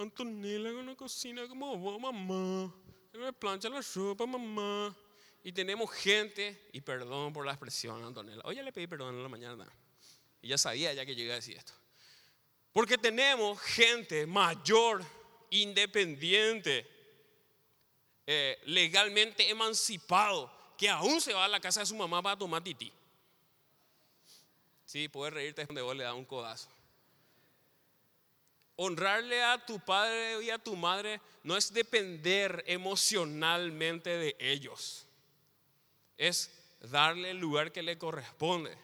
Antonella 0.03 0.71
una 0.73 0.95
cocina 0.97 1.47
como 1.49 1.77
vos, 1.77 2.01
mamá. 2.01 2.73
Él 3.13 3.21
me 3.21 3.33
plancha 3.33 3.69
la 3.69 3.81
ropa, 3.95 4.27
mamá. 4.27 4.97
Y 5.45 5.53
tenemos 5.53 5.91
gente, 5.91 6.69
y 6.73 6.81
perdón 6.81 7.33
por 7.33 7.45
la 7.45 7.53
expresión, 7.53 8.03
Antonella. 8.05 8.43
Hoy 8.45 8.57
ya 8.57 8.63
le 8.63 8.73
pedí 8.73 8.87
perdón 8.87 9.17
en 9.17 9.23
la 9.23 9.29
mañana. 9.29 9.67
Y 10.41 10.49
ya 10.49 10.59
sabía 10.59 10.93
ya 10.93 11.05
que 11.05 11.15
llegué 11.15 11.33
a 11.33 11.37
decir 11.37 11.57
esto. 11.57 11.73
Porque 12.73 12.97
tenemos 12.97 13.61
gente 13.61 14.27
mayor, 14.27 15.05
independiente, 15.51 16.89
eh, 18.27 18.59
legalmente 18.65 19.51
emancipado, 19.51 20.51
que 20.79 20.89
aún 20.89 21.21
se 21.21 21.35
va 21.35 21.45
a 21.45 21.49
la 21.49 21.61
casa 21.61 21.81
de 21.81 21.87
su 21.87 21.95
mamá 21.95 22.23
para 22.23 22.39
tomar 22.39 22.63
tití. 22.63 22.93
Sí, 24.87 25.09
puedes 25.09 25.35
reírte 25.35 25.65
donde 25.67 25.83
vos 25.83 25.95
le 25.97 26.05
das 26.05 26.15
un 26.15 26.25
codazo. 26.25 26.69
Honrarle 28.77 29.43
a 29.43 29.65
tu 29.65 29.79
padre 29.81 30.43
y 30.45 30.51
a 30.51 30.59
tu 30.59 30.75
madre 30.77 31.21
no 31.43 31.57
es 31.57 31.73
depender 31.73 32.65
emocionalmente 32.67 34.11
de 34.11 34.37
ellos. 34.39 35.07
Es 36.17 36.51
darle 36.81 37.31
el 37.31 37.39
lugar 37.39 37.73
que 37.73 37.83
le 37.83 37.99
corresponde. 37.99 38.77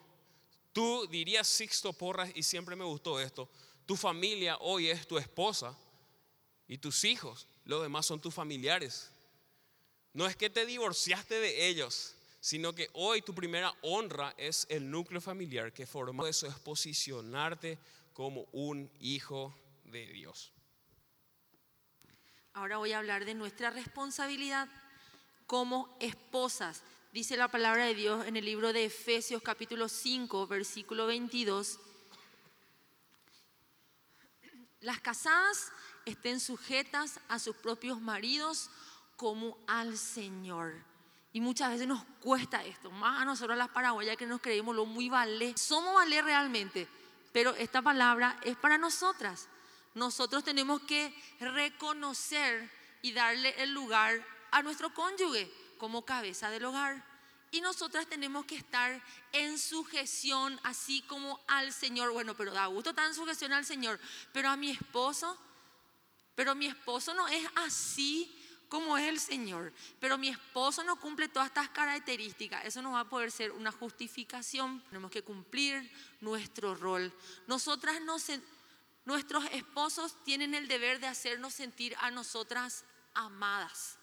Tú 0.73 1.07
dirías 1.11 1.49
Sixto 1.49 1.93
Porras 1.93 2.31
y 2.35 2.43
siempre 2.43 2.77
me 2.77 2.85
gustó 2.85 3.19
esto. 3.21 3.49
Tu 3.87 3.97
familia 3.97 4.59
hoy 4.59 4.89
es 4.91 5.07
tu 5.09 5.19
esposa 5.19 5.77
y 6.67 6.79
tus 6.79 7.05
hijos. 7.05 7.49
Los 7.65 7.83
demás 7.83 8.07
son 8.07 8.21
tus 8.21 8.35
familiares. 8.35 9.11
No 10.13 10.27
es 10.27 10.37
que 10.37 10.51
te 10.51 10.67
divorciaste 10.67 11.41
de 11.41 11.69
ellos, 11.69 12.15
sino 12.41 12.75
que 12.75 12.89
hoy 12.93 13.23
tu 13.23 13.35
primera 13.35 13.75
honra 13.83 14.35
es 14.37 14.67
el 14.69 14.91
núcleo 14.91 15.21
familiar 15.21 15.73
que 15.73 15.87
forma 15.87 16.29
eso 16.29 16.47
es 16.47 16.55
posicionarte 16.55 17.79
como 18.13 18.47
un 18.53 18.91
hijo 19.01 19.55
de 19.91 20.07
Dios. 20.07 20.53
Ahora 22.53 22.79
voy 22.79 22.93
a 22.93 22.99
hablar 22.99 23.25
de 23.25 23.35
nuestra 23.35 23.71
responsabilidad 23.71 24.69
como 25.47 25.97
esposas. 26.01 26.83
Dice 27.13 27.37
la 27.37 27.49
palabra 27.49 27.87
de 27.87 27.95
Dios 27.95 28.27
en 28.27 28.37
el 28.37 28.45
libro 28.45 28.73
de 28.73 28.85
Efesios 28.85 29.43
capítulo 29.43 29.89
5, 29.89 30.47
versículo 30.47 31.07
22. 31.07 31.79
Las 34.81 35.01
casadas 35.01 35.73
estén 36.05 36.41
sujetas 36.41 37.21
a 37.29 37.39
sus 37.39 37.57
propios 37.57 38.01
maridos 38.01 38.71
como 39.17 39.59
al 39.67 39.97
Señor. 39.97 40.75
Y 41.33 41.41
muchas 41.41 41.71
veces 41.71 41.87
nos 41.87 42.05
cuesta 42.21 42.65
esto, 42.65 42.91
más 42.91 43.23
a 43.23 43.25
nosotros 43.25 43.57
las 43.57 43.69
paraguayas 43.69 44.17
que 44.17 44.27
nos 44.27 44.41
creemos 44.41 44.75
lo 44.75 44.87
muy 44.87 45.09
vale. 45.09 45.55
Somos 45.57 45.95
vale 45.95 46.23
realmente, 46.23 46.89
pero 47.33 47.55
esta 47.55 47.83
palabra 47.83 48.39
es 48.43 48.57
para 48.57 48.79
nosotras 48.79 49.49
nosotros 49.99 50.45
tenemos 50.45 50.81
que 50.83 51.15
reconocer 51.41 52.71
y 53.03 53.13
darle 53.13 53.55
el 53.63 53.73
lugar 53.73 54.25
a 54.51 54.63
nuestro 54.63 54.95
cónyuge 54.95 55.51
como 55.79 56.05
cabeza 56.05 56.51
del 56.51 56.65
hogar. 56.65 57.05
Y 57.51 57.61
nosotras 57.61 58.07
tenemos 58.07 58.45
que 58.45 58.57
estar 58.57 59.03
en 59.33 59.59
sujeción, 59.59 60.61
así 60.63 61.03
como 61.03 61.41
al 61.47 61.73
Señor. 61.73 62.13
Bueno, 62.13 62.37
pero 62.37 62.53
da 62.53 62.67
gusto 62.67 62.91
estar 62.91 63.07
en 63.07 63.15
sujeción 63.15 63.53
al 63.53 63.65
Señor. 63.65 63.99
Pero 64.33 64.51
a 64.51 64.57
mi 64.57 64.71
esposo, 64.71 65.39
pero 66.35 66.55
mi 66.55 66.67
esposo 66.67 67.15
no 67.15 67.27
es 67.27 67.47
así 67.57 68.35
como 68.69 68.99
es 68.99 69.09
el 69.09 69.19
Señor. 69.19 69.73
Pero 69.99 70.19
mi 70.19 70.29
esposo 70.29 70.85
no 70.85 71.01
cumple 71.01 71.29
todas 71.29 71.49
estas 71.49 71.71
características. 71.71 72.67
Eso 72.67 72.83
no 72.83 72.93
va 72.93 73.01
a 73.01 73.09
poder 73.09 73.33
ser 73.33 73.53
una 73.53 73.73
justificación. 73.73 74.83
Tenemos 74.89 75.11
que 75.11 75.23
cumplir 75.23 75.91
nuestro 76.21 76.75
rol. 76.75 77.11
Nosotras 77.47 78.03
no 78.03 78.19
Nuestros 79.09 79.43
esposos 79.53 80.23
tienen 80.23 80.55
el 80.55 80.69
deber 80.69 81.01
de 81.01 81.07
hacernos 81.07 81.55
sentir 81.55 81.97
a 81.99 82.11
nosotras 82.11 82.85
amadas, 83.15 83.97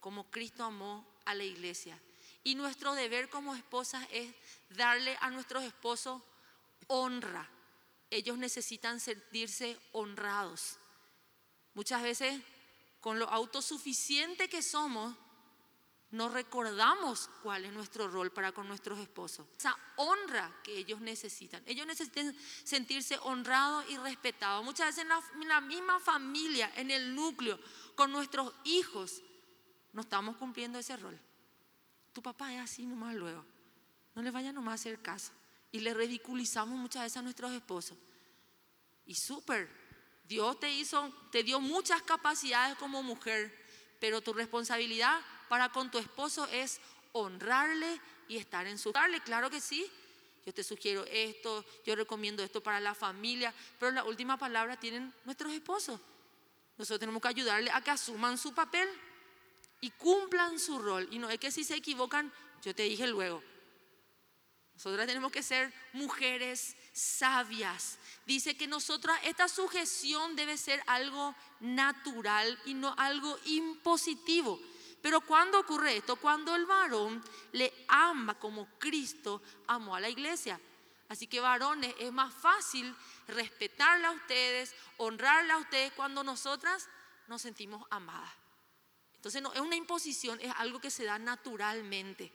como 0.00 0.30
Cristo 0.30 0.64
amó 0.64 1.06
a 1.26 1.34
la 1.34 1.44
iglesia. 1.44 2.00
Y 2.42 2.54
nuestro 2.54 2.94
deber 2.94 3.28
como 3.28 3.54
esposas 3.54 4.02
es 4.10 4.32
darle 4.70 5.14
a 5.20 5.28
nuestros 5.28 5.62
esposos 5.62 6.22
honra. 6.86 7.50
Ellos 8.08 8.38
necesitan 8.38 8.98
sentirse 8.98 9.78
honrados. 9.92 10.78
Muchas 11.74 12.02
veces, 12.02 12.40
con 13.02 13.18
lo 13.18 13.28
autosuficiente 13.28 14.48
que 14.48 14.62
somos, 14.62 15.14
no 16.12 16.28
recordamos 16.28 17.30
cuál 17.42 17.64
es 17.64 17.72
nuestro 17.72 18.08
rol 18.08 18.32
para 18.32 18.50
con 18.50 18.66
nuestros 18.66 18.98
esposos. 18.98 19.46
Esa 19.56 19.76
honra 19.96 20.52
que 20.64 20.76
ellos 20.76 21.00
necesitan. 21.00 21.62
Ellos 21.66 21.86
necesitan 21.86 22.34
sentirse 22.64 23.16
honrados 23.22 23.84
y 23.88 23.96
respetados. 23.96 24.64
Muchas 24.64 24.88
veces 24.88 25.04
en 25.40 25.48
la, 25.48 25.60
misma 25.60 26.00
familia, 26.00 26.72
en 26.74 26.90
el 26.90 27.14
núcleo, 27.14 27.60
con 27.94 28.10
nuestros 28.10 28.52
hijos, 28.64 29.22
no 29.92 30.02
estamos 30.02 30.36
cumpliendo 30.36 30.80
ese 30.80 30.96
rol. 30.96 31.16
Tu 32.12 32.20
papá 32.20 32.52
es 32.54 32.60
así 32.60 32.84
nomás 32.86 33.14
luego. 33.14 33.44
No 34.16 34.22
le 34.22 34.32
vaya 34.32 34.52
nomás 34.52 34.72
a 34.72 34.74
hacer 34.74 35.00
caso. 35.00 35.30
Y 35.70 35.78
le 35.78 35.94
ridiculizamos 35.94 36.76
muchas 36.76 37.04
veces 37.04 37.18
a 37.18 37.22
nuestros 37.22 37.52
esposos. 37.52 37.96
Y 39.06 39.14
súper, 39.14 39.70
Dios 40.24 40.58
te 40.58 40.72
hizo, 40.72 41.12
te 41.30 41.44
dio 41.44 41.60
muchas 41.60 42.02
capacidades 42.02 42.76
como 42.78 43.04
mujer, 43.04 43.56
pero 44.00 44.20
tu 44.20 44.32
responsabilidad 44.32 45.20
para 45.50 45.68
con 45.68 45.90
tu 45.90 45.98
esposo 45.98 46.46
es 46.52 46.80
honrarle 47.10 48.00
y 48.28 48.36
estar 48.36 48.68
en 48.68 48.78
su 48.78 48.92
darle, 48.92 49.20
claro 49.20 49.50
que 49.50 49.60
sí. 49.60 49.84
Yo 50.46 50.54
te 50.54 50.62
sugiero 50.62 51.04
esto, 51.10 51.64
yo 51.84 51.96
recomiendo 51.96 52.44
esto 52.44 52.62
para 52.62 52.78
la 52.78 52.94
familia, 52.94 53.52
pero 53.80 53.90
la 53.90 54.04
última 54.04 54.36
palabra 54.36 54.78
tienen 54.78 55.12
nuestros 55.24 55.52
esposos. 55.52 56.00
Nosotros 56.78 57.00
tenemos 57.00 57.20
que 57.20 57.26
ayudarle 57.26 57.68
a 57.72 57.80
que 57.80 57.90
asuman 57.90 58.38
su 58.38 58.54
papel 58.54 58.88
y 59.80 59.90
cumplan 59.90 60.60
su 60.60 60.78
rol. 60.78 61.08
Y 61.10 61.18
no 61.18 61.28
es 61.28 61.40
que 61.40 61.50
si 61.50 61.64
se 61.64 61.74
equivocan, 61.74 62.32
yo 62.62 62.72
te 62.72 62.84
dije 62.84 63.08
luego. 63.08 63.42
Nosotras 64.74 65.08
tenemos 65.08 65.32
que 65.32 65.42
ser 65.42 65.74
mujeres 65.92 66.76
sabias. 66.92 67.98
Dice 68.24 68.56
que 68.56 68.68
nosotras, 68.68 69.18
esta 69.24 69.48
sujeción 69.48 70.36
debe 70.36 70.56
ser 70.56 70.80
algo 70.86 71.34
natural 71.58 72.56
y 72.66 72.74
no 72.74 72.94
algo 72.96 73.36
impositivo. 73.46 74.60
Pero 75.02 75.20
cuando 75.22 75.58
ocurre 75.60 75.96
esto? 75.96 76.16
Cuando 76.16 76.54
el 76.54 76.66
varón 76.66 77.22
le 77.52 77.72
ama 77.88 78.38
como 78.38 78.66
Cristo 78.78 79.42
amó 79.66 79.94
a 79.96 80.00
la 80.00 80.10
iglesia. 80.10 80.60
Así 81.08 81.26
que 81.26 81.40
varones, 81.40 81.94
es 81.98 82.12
más 82.12 82.32
fácil 82.32 82.94
respetarla 83.26 84.08
a 84.08 84.12
ustedes, 84.12 84.74
honrarla 84.98 85.54
a 85.54 85.58
ustedes 85.58 85.92
cuando 85.92 86.22
nosotras 86.22 86.88
nos 87.26 87.42
sentimos 87.42 87.84
amadas. 87.90 88.30
Entonces 89.16 89.42
no 89.42 89.52
es 89.52 89.60
una 89.60 89.76
imposición, 89.76 90.38
es 90.40 90.52
algo 90.56 90.80
que 90.80 90.90
se 90.90 91.04
da 91.04 91.18
naturalmente. 91.18 92.32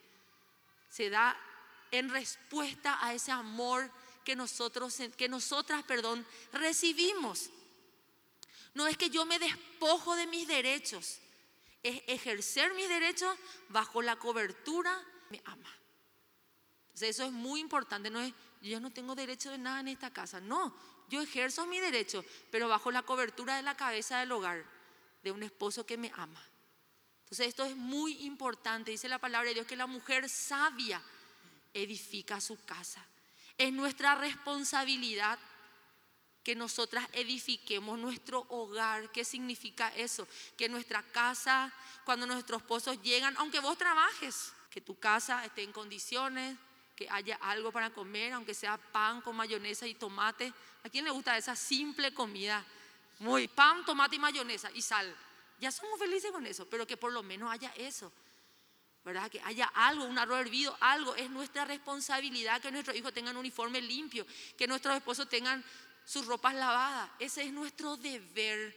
Se 0.90 1.10
da 1.10 1.38
en 1.92 2.10
respuesta 2.10 2.98
a 3.02 3.14
ese 3.14 3.32
amor 3.32 3.90
que 4.24 4.36
nosotros 4.36 4.98
que 5.16 5.30
nosotras, 5.30 5.84
perdón, 5.84 6.26
recibimos. 6.52 7.50
No 8.74 8.88
es 8.88 8.98
que 8.98 9.10
yo 9.10 9.26
me 9.26 9.40
despojo 9.40 10.16
de 10.16 10.28
mis 10.28 10.48
derechos 10.48 11.20
es 11.86 12.02
ejercer 12.08 12.74
mis 12.74 12.90
derechos 12.90 13.38
bajo 13.70 14.02
la 14.02 14.16
cobertura 14.16 15.00
me 15.30 15.42
ama. 15.46 15.70
eso 17.00 17.24
es 17.24 17.32
muy 17.32 17.60
importante, 17.60 18.10
no 18.10 18.20
es 18.22 18.34
yo 18.62 18.80
no 18.80 18.92
tengo 18.92 19.14
derecho 19.14 19.52
de 19.52 19.60
nada 19.60 19.80
en 19.80 19.90
esta 19.90 20.12
casa. 20.12 20.40
No, 20.40 20.76
yo 21.08 21.22
ejerzo 21.22 21.68
mi 21.68 21.80
derecho, 21.80 22.26
pero 22.52 22.68
bajo 22.68 22.90
la 22.90 23.04
cobertura 23.04 23.56
de 23.58 23.62
la 23.62 23.78
cabeza 23.78 24.20
del 24.20 24.32
hogar, 24.32 24.66
de 25.24 25.32
un 25.32 25.44
esposo 25.44 25.86
que 25.86 25.98
me 25.98 26.12
ama. 26.16 26.44
Entonces 27.24 27.48
esto 27.48 27.64
es 27.66 27.76
muy 27.76 28.26
importante. 28.26 28.92
Dice 28.92 29.08
la 29.08 29.20
palabra 29.20 29.50
de 29.50 29.56
Dios 29.56 29.68
que 29.68 29.76
la 29.76 29.88
mujer 29.88 30.30
sabia 30.30 31.02
edifica 31.74 32.42
su 32.42 32.64
casa. 32.66 33.06
Es 33.58 33.72
nuestra 33.72 34.16
responsabilidad 34.16 35.38
que 36.46 36.56
nosotras 36.56 37.10
edifiquemos 37.12 37.98
nuestro 37.98 38.46
hogar. 38.50 39.12
¿Qué 39.12 39.26
significa 39.26 39.92
eso? 39.96 40.28
Que 40.56 40.70
nuestra 40.70 41.02
casa, 41.02 41.74
cuando 42.06 42.28
nuestros 42.28 42.62
esposos 42.62 43.02
llegan, 43.02 43.36
aunque 43.38 43.60
vos 43.60 43.76
trabajes, 43.80 44.54
que 44.70 44.80
tu 44.80 44.98
casa 45.00 45.44
esté 45.44 45.64
en 45.64 45.72
condiciones, 45.72 46.56
que 46.96 47.10
haya 47.10 47.36
algo 47.42 47.72
para 47.72 47.90
comer, 47.90 48.34
aunque 48.34 48.54
sea 48.54 48.78
pan 48.78 49.22
con 49.22 49.36
mayonesa 49.36 49.88
y 49.88 49.96
tomate. 49.96 50.54
¿A 50.84 50.90
quién 50.90 51.04
le 51.04 51.10
gusta 51.10 51.36
esa 51.36 51.56
simple 51.56 52.14
comida? 52.14 52.64
Muy 53.18 53.48
pan, 53.48 53.84
tomate 53.84 54.18
y 54.18 54.20
mayonesa 54.20 54.70
y 54.72 54.84
sal. 54.84 55.14
Ya 55.60 55.72
somos 55.72 55.98
felices 55.98 56.32
con 56.32 56.46
eso, 56.46 56.68
pero 56.70 56.86
que 56.86 56.96
por 56.96 57.12
lo 57.12 57.24
menos 57.24 57.52
haya 57.52 57.74
eso. 57.76 58.14
¿verdad? 59.04 59.32
Que 59.32 59.42
haya 59.42 59.66
algo, 59.74 60.06
un 60.06 60.18
arroz 60.18 60.42
hervido, 60.42 60.78
algo. 60.80 61.16
Es 61.16 61.30
nuestra 61.30 61.66
responsabilidad 61.66 62.62
que 62.62 62.72
nuestros 62.72 62.96
hijos 62.96 63.14
tengan 63.14 63.36
un 63.36 63.42
uniforme 63.42 63.82
limpio, 63.82 64.26
que 64.58 64.68
nuestros 64.68 64.96
esposos 64.96 65.28
tengan 65.28 65.64
sus 66.06 66.26
ropas 66.26 66.56
lavadas. 66.56 67.10
Ese 67.20 67.44
es 67.44 67.52
nuestro 67.52 67.98
deber. 67.98 68.76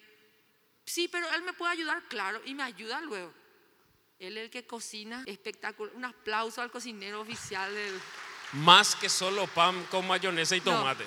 Sí, 0.85 1.09
pero 1.09 1.31
él 1.35 1.43
me 1.43 1.53
puede 1.53 1.73
ayudar, 1.73 2.03
claro, 2.09 2.41
y 2.45 2.55
me 2.55 2.63
ayuda 2.63 3.01
luego. 3.01 3.33
Él 4.19 4.37
es 4.37 4.45
el 4.45 4.51
que 4.51 4.67
cocina 4.67 5.23
espectacular. 5.27 5.95
Un 5.95 6.05
aplauso 6.05 6.61
al 6.61 6.71
cocinero 6.71 7.21
oficial 7.21 7.73
del... 7.73 8.01
Más 8.55 8.97
que 8.97 9.09
solo 9.09 9.47
pan 9.47 9.85
con 9.91 10.07
mayonesa 10.07 10.57
y 10.57 10.61
tomate. 10.61 11.05
¿eh? 11.05 11.07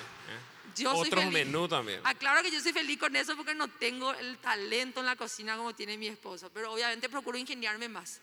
Yo 0.76 0.92
soy 0.92 1.08
Otros 1.08 1.26
menús 1.26 1.68
también. 1.68 2.00
Aclaro 2.04 2.42
que 2.42 2.50
yo 2.50 2.60
soy 2.60 2.72
feliz 2.72 2.98
con 2.98 3.14
eso 3.16 3.36
porque 3.36 3.54
no 3.54 3.68
tengo 3.68 4.12
el 4.14 4.38
talento 4.38 5.00
en 5.00 5.06
la 5.06 5.16
cocina 5.16 5.56
como 5.56 5.74
tiene 5.74 5.98
mi 5.98 6.06
esposo, 6.06 6.50
pero 6.54 6.72
obviamente 6.72 7.08
procuro 7.08 7.36
ingeniarme 7.36 7.88
más. 7.88 8.20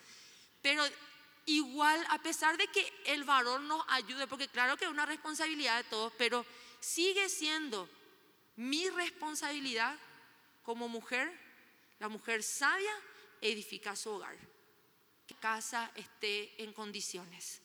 Pero 0.61 0.83
igual, 1.45 2.03
a 2.09 2.19
pesar 2.19 2.57
de 2.57 2.67
que 2.67 2.93
el 3.05 3.23
varón 3.23 3.67
nos 3.67 3.83
ayude, 3.89 4.25
porque 4.25 4.47
claro 4.47 4.77
que 4.77 4.85
es 4.85 4.91
una 4.91 5.05
responsabilidad 5.05 5.77
de 5.77 5.83
todos, 5.89 6.13
pero 6.17 6.45
sigue 6.79 7.29
siendo 7.29 7.89
mi 8.55 8.89
responsabilidad 8.89 9.97
como 10.63 10.87
mujer, 10.87 11.31
la 11.99 12.09
mujer 12.09 12.43
sabia 12.43 12.91
edifica 13.41 13.95
su 13.95 14.09
hogar, 14.09 14.37
que 15.27 15.35
casa 15.35 15.91
esté 15.95 16.61
en 16.63 16.73
condiciones. 16.73 17.61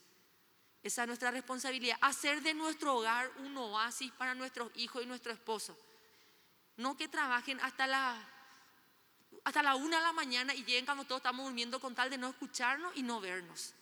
Esa 0.83 1.01
es 1.01 1.07
nuestra 1.07 1.31
responsabilidad, 1.31 1.97
hacer 2.01 2.41
de 2.41 2.53
nuestro 2.53 2.95
hogar 2.95 3.31
un 3.39 3.57
oasis 3.57 4.11
para 4.11 4.35
nuestros 4.35 4.71
hijos 4.75 5.03
y 5.03 5.07
nuestro 5.07 5.33
esposo. 5.33 5.75
No 6.77 6.95
que 6.95 7.07
trabajen 7.07 7.59
hasta 7.61 7.87
la, 7.87 8.23
hasta 9.43 9.63
la 9.63 9.75
una 9.75 9.97
de 9.97 10.03
la 10.03 10.13
mañana 10.13 10.53
y 10.53 10.63
lleguen 10.63 10.85
cuando 10.85 11.03
todos 11.03 11.19
estamos 11.19 11.45
durmiendo 11.45 11.79
con 11.79 11.95
tal 11.95 12.09
de 12.09 12.17
no 12.17 12.29
escucharnos 12.29 12.95
y 12.95 13.01
no 13.01 13.19
vernos. 13.19 13.73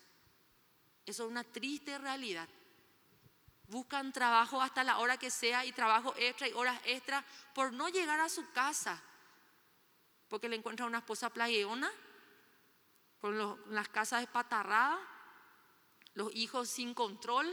Eso 1.06 1.26
es 1.26 1.30
una 1.30 1.44
triste 1.44 1.98
realidad. 1.98 2.48
Buscan 3.68 4.12
trabajo 4.12 4.62
hasta 4.62 4.84
la 4.84 5.00
hora 5.00 5.18
que 5.18 5.30
sea 5.30 5.66
y 5.66 5.72
trabajo 5.72 6.14
extra 6.18 6.48
y 6.48 6.54
horas 6.54 6.80
extra 6.86 7.26
por 7.54 7.74
no 7.74 7.90
llegar 7.90 8.20
a 8.20 8.30
su 8.30 8.52
casa. 8.52 9.02
Porque 10.28 10.50
le 10.50 10.56
encuentran 10.56 10.90
una 10.90 11.00
esposa 11.00 11.30
plagueona, 11.30 11.92
con 13.20 13.38
las 13.70 13.88
casas 13.88 14.22
espatarradas, 14.22 15.00
los 16.14 16.34
hijos 16.36 16.70
sin 16.70 16.94
control. 16.94 17.48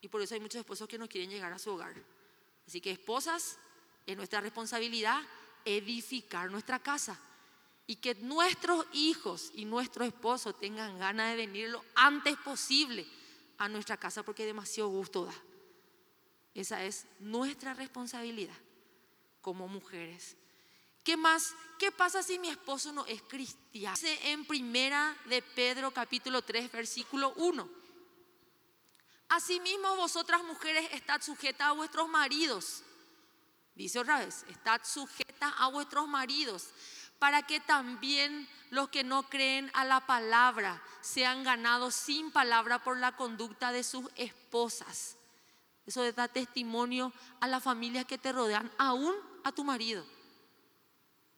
Y 0.00 0.08
por 0.08 0.22
eso 0.22 0.34
hay 0.34 0.40
muchos 0.40 0.60
esposos 0.60 0.88
que 0.88 0.98
no 0.98 1.08
quieren 1.08 1.30
llegar 1.30 1.52
a 1.52 1.58
su 1.58 1.70
hogar. 1.70 1.94
Así 2.66 2.80
que 2.80 2.92
esposas, 2.92 3.58
es 4.06 4.16
nuestra 4.16 4.40
responsabilidad 4.40 5.20
edificar 5.64 6.50
nuestra 6.50 6.78
casa. 6.78 7.18
Y 7.86 7.96
que 7.96 8.14
nuestros 8.14 8.86
hijos 8.92 9.50
y 9.54 9.64
nuestro 9.64 10.04
esposo 10.04 10.54
tengan 10.54 10.98
ganas 10.98 11.30
de 11.30 11.36
venir 11.36 11.70
lo 11.70 11.84
antes 11.96 12.36
posible 12.38 13.06
a 13.62 13.68
nuestra 13.68 13.96
casa 13.96 14.24
porque 14.24 14.44
demasiado 14.44 14.88
gusto 14.88 15.24
da. 15.24 15.34
Esa 16.52 16.82
es 16.82 17.06
nuestra 17.20 17.74
responsabilidad 17.74 18.56
como 19.40 19.68
mujeres. 19.68 20.36
¿Qué 21.04 21.16
más? 21.16 21.54
¿Qué 21.78 21.92
pasa 21.92 22.24
si 22.24 22.40
mi 22.40 22.48
esposo 22.48 22.92
no 22.92 23.06
es 23.06 23.22
cristiano? 23.22 23.94
Dice 23.96 24.32
en 24.32 24.44
primera 24.44 25.16
de 25.26 25.42
Pedro 25.42 25.92
capítulo 25.92 26.42
3 26.42 26.72
versículo 26.72 27.32
1. 27.36 27.68
Asimismo 29.28 29.96
vosotras 29.96 30.42
mujeres 30.42 30.88
estad 30.92 31.22
sujetas 31.22 31.68
a 31.68 31.72
vuestros 31.72 32.08
maridos. 32.08 32.82
Dice 33.76 34.00
otra 34.00 34.18
vez, 34.18 34.44
estad 34.50 34.80
sujetas 34.84 35.54
a 35.56 35.68
vuestros 35.68 36.08
maridos 36.08 36.68
para 37.22 37.42
que 37.42 37.60
también 37.60 38.48
los 38.70 38.88
que 38.88 39.04
no 39.04 39.22
creen 39.28 39.70
a 39.74 39.84
la 39.84 40.04
palabra 40.06 40.82
sean 41.02 41.44
ganados 41.44 41.94
sin 41.94 42.32
palabra 42.32 42.82
por 42.82 42.96
la 42.96 43.14
conducta 43.14 43.70
de 43.70 43.84
sus 43.84 44.10
esposas. 44.16 45.16
Eso 45.86 46.02
da 46.14 46.26
testimonio 46.26 47.12
a 47.38 47.46
las 47.46 47.62
familias 47.62 48.06
que 48.06 48.18
te 48.18 48.32
rodean, 48.32 48.72
aún 48.76 49.14
a 49.44 49.52
tu 49.52 49.62
marido. 49.62 50.04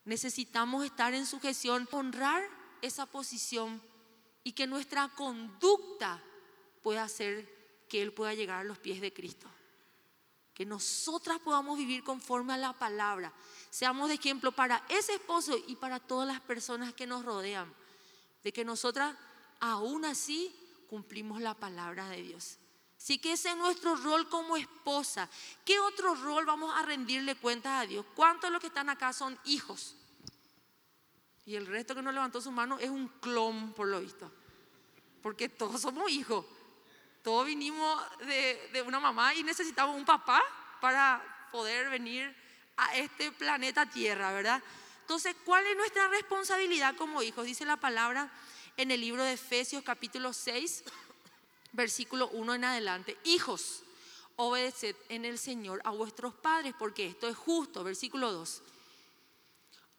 Necesitamos 0.06 0.86
estar 0.86 1.12
en 1.12 1.26
sujeción, 1.26 1.86
honrar 1.92 2.42
esa 2.80 3.04
posición 3.04 3.82
y 4.42 4.52
que 4.52 4.66
nuestra 4.66 5.08
conducta 5.08 6.18
pueda 6.82 7.02
hacer 7.02 7.84
que 7.90 8.00
Él 8.00 8.14
pueda 8.14 8.32
llegar 8.32 8.60
a 8.60 8.64
los 8.64 8.78
pies 8.78 9.02
de 9.02 9.12
Cristo. 9.12 9.50
Que 10.54 10.64
nosotras 10.64 11.40
podamos 11.40 11.76
vivir 11.76 12.02
conforme 12.02 12.54
a 12.54 12.56
la 12.56 12.72
palabra. 12.72 13.34
Seamos 13.74 14.06
de 14.06 14.14
ejemplo 14.14 14.52
para 14.52 14.84
ese 14.88 15.14
esposo 15.14 15.58
y 15.66 15.74
para 15.74 15.98
todas 15.98 16.28
las 16.28 16.40
personas 16.40 16.94
que 16.94 17.08
nos 17.08 17.24
rodean. 17.24 17.74
De 18.44 18.52
que 18.52 18.64
nosotras 18.64 19.16
aún 19.58 20.04
así 20.04 20.54
cumplimos 20.88 21.40
la 21.40 21.54
palabra 21.54 22.08
de 22.08 22.22
Dios. 22.22 22.58
Así 22.96 23.18
que 23.18 23.32
ese 23.32 23.50
es 23.50 23.56
nuestro 23.56 23.96
rol 23.96 24.28
como 24.28 24.56
esposa. 24.56 25.28
¿Qué 25.64 25.80
otro 25.80 26.14
rol 26.14 26.46
vamos 26.46 26.72
a 26.72 26.82
rendirle 26.82 27.34
cuentas 27.34 27.82
a 27.82 27.84
Dios? 27.84 28.06
¿Cuántos 28.14 28.46
de 28.46 28.52
los 28.52 28.60
que 28.60 28.68
están 28.68 28.90
acá 28.90 29.12
son 29.12 29.36
hijos? 29.44 29.96
Y 31.44 31.56
el 31.56 31.66
resto 31.66 31.96
que 31.96 32.02
no 32.02 32.12
levantó 32.12 32.40
su 32.40 32.52
mano 32.52 32.78
es 32.78 32.90
un 32.90 33.08
clon, 33.08 33.72
por 33.72 33.88
lo 33.88 34.00
visto. 34.00 34.30
Porque 35.20 35.48
todos 35.48 35.80
somos 35.80 36.08
hijos. 36.12 36.46
Todos 37.24 37.44
vinimos 37.44 38.00
de, 38.20 38.70
de 38.72 38.82
una 38.82 39.00
mamá 39.00 39.34
y 39.34 39.42
necesitamos 39.42 39.96
un 39.96 40.04
papá 40.04 40.40
para 40.80 41.48
poder 41.50 41.90
venir 41.90 42.43
a 42.76 42.96
este 42.96 43.32
planeta 43.32 43.86
Tierra, 43.86 44.32
¿verdad? 44.32 44.62
Entonces, 45.00 45.36
¿cuál 45.44 45.66
es 45.66 45.76
nuestra 45.76 46.08
responsabilidad 46.08 46.96
como 46.96 47.22
hijos? 47.22 47.44
Dice 47.44 47.66
la 47.66 47.76
palabra 47.76 48.30
en 48.76 48.90
el 48.90 49.00
libro 49.00 49.22
de 49.22 49.34
Efesios 49.34 49.84
capítulo 49.84 50.32
6, 50.32 50.84
versículo 51.72 52.28
1 52.30 52.54
en 52.54 52.64
adelante. 52.64 53.18
Hijos, 53.24 53.82
obedeced 54.36 54.96
en 55.08 55.24
el 55.24 55.38
Señor 55.38 55.80
a 55.84 55.90
vuestros 55.90 56.34
padres, 56.34 56.74
porque 56.78 57.06
esto 57.06 57.28
es 57.28 57.36
justo. 57.36 57.84
Versículo 57.84 58.32
2. 58.32 58.62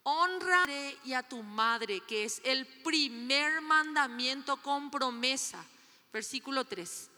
Honra 0.03 0.65
y 1.03 1.13
a 1.13 1.23
tu 1.23 1.41
madre, 1.43 2.01
que 2.01 2.25
es 2.25 2.41
el 2.43 2.65
primer 2.65 3.61
mandamiento 3.61 4.57
con 4.57 4.91
promesa. 4.91 5.63
Versículo 6.11 6.65
3. 6.65 7.09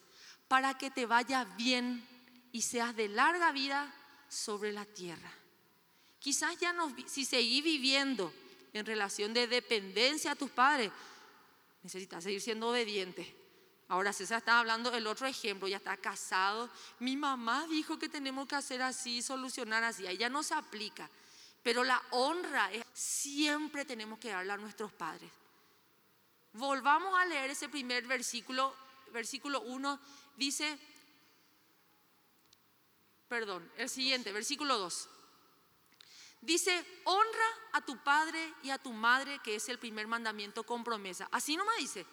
Para 0.48 0.78
que 0.78 0.91
te 0.91 1.06
vaya 1.06 1.43
bien 1.43 2.06
y 2.52 2.62
seas 2.62 2.96
de 2.96 3.10
larga 3.10 3.52
vida 3.52 3.93
sobre 4.30 4.72
la 4.72 4.86
tierra. 4.86 5.37
Quizás 6.28 6.60
ya 6.60 6.74
no, 6.74 6.94
si 7.06 7.24
seguís 7.24 7.63
viviendo 7.63 8.34
en 8.74 8.86
relación 8.86 9.34
de 9.34 9.48
dependencia 9.48 10.34
a 10.34 10.36
tus 10.36 10.52
padres, 10.52 10.92
necesitas 11.82 12.22
seguir 12.22 12.42
siendo 12.42 12.68
obediente. 12.68 13.34
Ahora 13.88 14.12
César 14.12 14.40
está 14.40 14.60
hablando 14.60 14.94
el 14.94 15.08
otro 15.08 15.26
ejemplo, 15.26 15.70
ya 15.70 15.78
está 15.78 15.96
casado. 15.96 16.70
Mi 17.00 17.16
mamá 17.16 17.66
dijo 17.70 17.98
que 17.98 18.10
tenemos 18.10 18.46
que 18.46 18.56
hacer 18.56 18.82
así, 18.82 19.22
solucionar 19.22 19.86
así. 19.86 20.06
A 20.06 20.12
ella 20.12 20.28
no 20.28 20.44
se 20.44 20.54
aplica. 20.54 21.10
Pero 21.63 21.86
la 21.86 22.04
honra 22.12 22.74
es, 22.74 22.84
siempre 22.94 23.86
tenemos 23.86 24.20
que 24.20 24.28
darla 24.28 24.56
a 24.56 24.58
nuestros 24.58 24.92
padres. 24.92 25.32
Volvamos 26.52 27.18
a 27.18 27.26
leer 27.26 27.52
ese 27.52 27.70
primer 27.70 28.06
versículo, 28.06 28.76
versículo 29.13 29.62
1, 29.62 29.98
dice, 30.36 30.78
perdón, 33.30 33.72
el 33.78 33.88
siguiente, 33.88 34.34
versículo 34.34 34.78
2. 34.78 35.12
Dice, 36.48 37.02
honra 37.04 37.50
a 37.74 37.82
tu 37.82 37.98
padre 37.98 38.54
y 38.64 38.70
a 38.70 38.78
tu 38.78 38.94
madre, 38.94 39.38
que 39.44 39.56
es 39.56 39.68
el 39.68 39.80
primer 39.80 40.08
mandamiento 40.08 40.64
con 40.64 40.82
promesa. 40.82 41.28
Así 41.30 41.58
nomás 41.58 41.76
dice. 41.78 42.06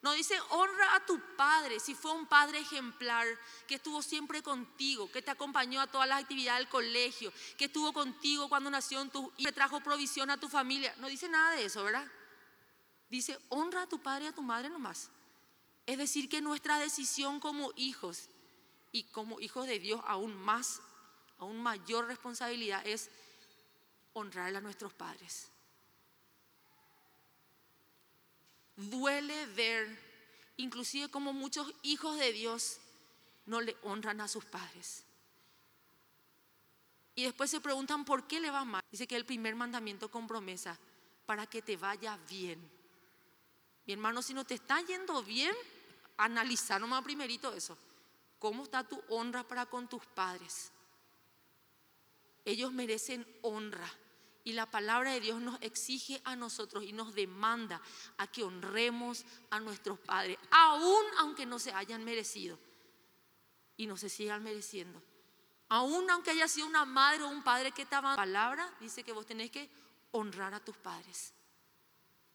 No 0.00 0.12
dice, 0.12 0.38
honra 0.50 0.94
a 0.94 1.04
tu 1.04 1.20
padre, 1.36 1.80
si 1.80 1.96
fue 1.96 2.12
un 2.12 2.28
padre 2.28 2.60
ejemplar, 2.60 3.26
que 3.66 3.74
estuvo 3.74 4.00
siempre 4.00 4.44
contigo, 4.44 5.10
que 5.10 5.22
te 5.22 5.32
acompañó 5.32 5.80
a 5.80 5.88
todas 5.88 6.06
las 6.06 6.22
actividades 6.22 6.60
del 6.60 6.68
colegio, 6.68 7.32
que 7.58 7.64
estuvo 7.64 7.92
contigo 7.92 8.48
cuando 8.48 8.70
nació 8.70 9.00
en 9.00 9.10
que 9.10 9.50
trajo 9.50 9.80
provisión 9.80 10.30
a 10.30 10.38
tu 10.38 10.48
familia. 10.48 10.94
No 10.98 11.08
dice 11.08 11.28
nada 11.28 11.56
de 11.56 11.64
eso, 11.64 11.82
¿verdad? 11.82 12.06
Dice, 13.10 13.36
honra 13.48 13.82
a 13.82 13.88
tu 13.88 14.00
padre 14.00 14.26
y 14.26 14.28
a 14.28 14.34
tu 14.34 14.42
madre 14.42 14.70
nomás. 14.70 15.10
Es 15.84 15.98
decir, 15.98 16.28
que 16.28 16.40
nuestra 16.40 16.78
decisión 16.78 17.40
como 17.40 17.72
hijos 17.74 18.28
y 18.92 19.02
como 19.10 19.40
hijos 19.40 19.66
de 19.66 19.80
Dios 19.80 20.00
aún 20.06 20.36
más, 20.36 20.80
aún 21.38 21.60
mayor 21.60 22.06
responsabilidad 22.06 22.86
es 22.86 23.10
honrar 24.14 24.54
a 24.56 24.60
nuestros 24.60 24.92
padres. 24.92 25.48
Duele 28.76 29.46
ver, 29.46 29.98
inclusive 30.56 31.10
como 31.10 31.32
muchos 31.32 31.72
hijos 31.82 32.18
de 32.18 32.32
Dios 32.32 32.78
no 33.46 33.60
le 33.60 33.76
honran 33.82 34.20
a 34.20 34.28
sus 34.28 34.44
padres. 34.44 35.04
Y 37.14 37.24
después 37.24 37.50
se 37.50 37.60
preguntan 37.60 38.04
por 38.04 38.26
qué 38.26 38.40
le 38.40 38.50
va 38.50 38.64
mal. 38.64 38.82
Dice 38.90 39.06
que 39.06 39.16
el 39.16 39.24
primer 39.24 39.54
mandamiento 39.54 40.10
con 40.10 40.26
promesa, 40.26 40.76
para 41.26 41.46
que 41.46 41.62
te 41.62 41.76
vaya 41.76 42.18
bien. 42.28 42.58
Mi 43.86 43.92
hermano, 43.92 44.22
si 44.22 44.34
no 44.34 44.44
te 44.44 44.54
está 44.54 44.80
yendo 44.80 45.22
bien, 45.22 45.54
analizar 46.16 46.80
nomás 46.80 47.04
primerito 47.04 47.52
eso. 47.52 47.78
¿Cómo 48.38 48.64
está 48.64 48.86
tu 48.86 49.00
honra 49.08 49.46
para 49.46 49.66
con 49.66 49.88
tus 49.88 50.04
padres? 50.06 50.70
Ellos 52.44 52.72
merecen 52.72 53.26
honra. 53.42 53.90
Y 54.44 54.52
la 54.52 54.70
palabra 54.70 55.12
de 55.12 55.20
Dios 55.20 55.40
nos 55.40 55.60
exige 55.62 56.20
a 56.24 56.36
nosotros 56.36 56.84
y 56.84 56.92
nos 56.92 57.14
demanda 57.14 57.80
a 58.18 58.26
que 58.26 58.44
honremos 58.44 59.24
a 59.50 59.58
nuestros 59.58 59.98
padres, 59.98 60.38
aun 60.50 61.04
aunque 61.18 61.46
no 61.46 61.58
se 61.58 61.72
hayan 61.72 62.04
merecido 62.04 62.58
y 63.78 63.86
no 63.86 63.96
se 63.96 64.10
sigan 64.10 64.44
mereciendo. 64.44 65.02
Aun 65.70 66.10
aunque 66.10 66.30
haya 66.30 66.46
sido 66.46 66.66
una 66.66 66.84
madre 66.84 67.22
o 67.22 67.28
un 67.28 67.42
padre 67.42 67.72
que 67.72 67.86
te 67.86 67.94
La 67.94 68.14
palabra 68.14 68.70
dice 68.80 69.02
que 69.02 69.12
vos 69.12 69.24
tenés 69.24 69.50
que 69.50 69.70
honrar 70.10 70.52
a 70.52 70.60
tus 70.60 70.76
padres. 70.76 71.32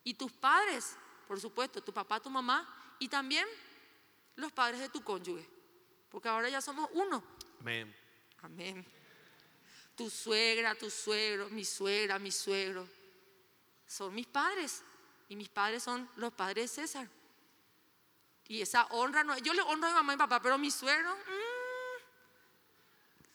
Y 0.04 0.16
tus 0.16 0.32
padres, 0.32 0.98
por 1.28 1.40
supuesto, 1.40 1.84
tu 1.84 1.94
papá, 1.94 2.20
tu 2.20 2.32
mamá 2.32 2.96
y 2.98 3.08
también 3.08 3.46
los 4.36 4.52
padres 4.52 4.80
de 4.80 4.90
tu 4.90 5.04
cónyuge. 5.04 5.48
Porque 6.10 6.28
ahora 6.28 6.50
ya 6.50 6.60
somos 6.60 6.90
uno. 6.94 7.24
Amén. 7.60 7.96
Amén 8.42 8.99
tu 10.00 10.10
suegra, 10.10 10.76
tu 10.76 10.90
suegro, 10.90 11.50
mi 11.50 11.66
suegra, 11.66 12.18
mi 12.20 12.32
suegro, 12.32 12.88
son 13.86 14.16
mis 14.16 14.28
padres. 14.28 14.82
Y 15.28 15.36
mis 15.36 15.50
padres 15.50 15.84
son 15.84 16.10
los 16.16 16.32
padres 16.32 16.72
de 16.72 16.82
César. 16.82 17.10
Y 18.48 18.62
esa 18.62 18.86
honra, 18.92 19.26
no, 19.26 19.38
yo 19.40 19.54
le 19.54 19.62
honro 19.62 19.88
a 19.88 19.90
mi 19.90 19.96
mamá 19.96 20.14
y 20.14 20.18
papá, 20.18 20.42
pero 20.42 20.58
mi 20.58 20.72
suegro, 20.72 21.14
mm, 21.14 22.00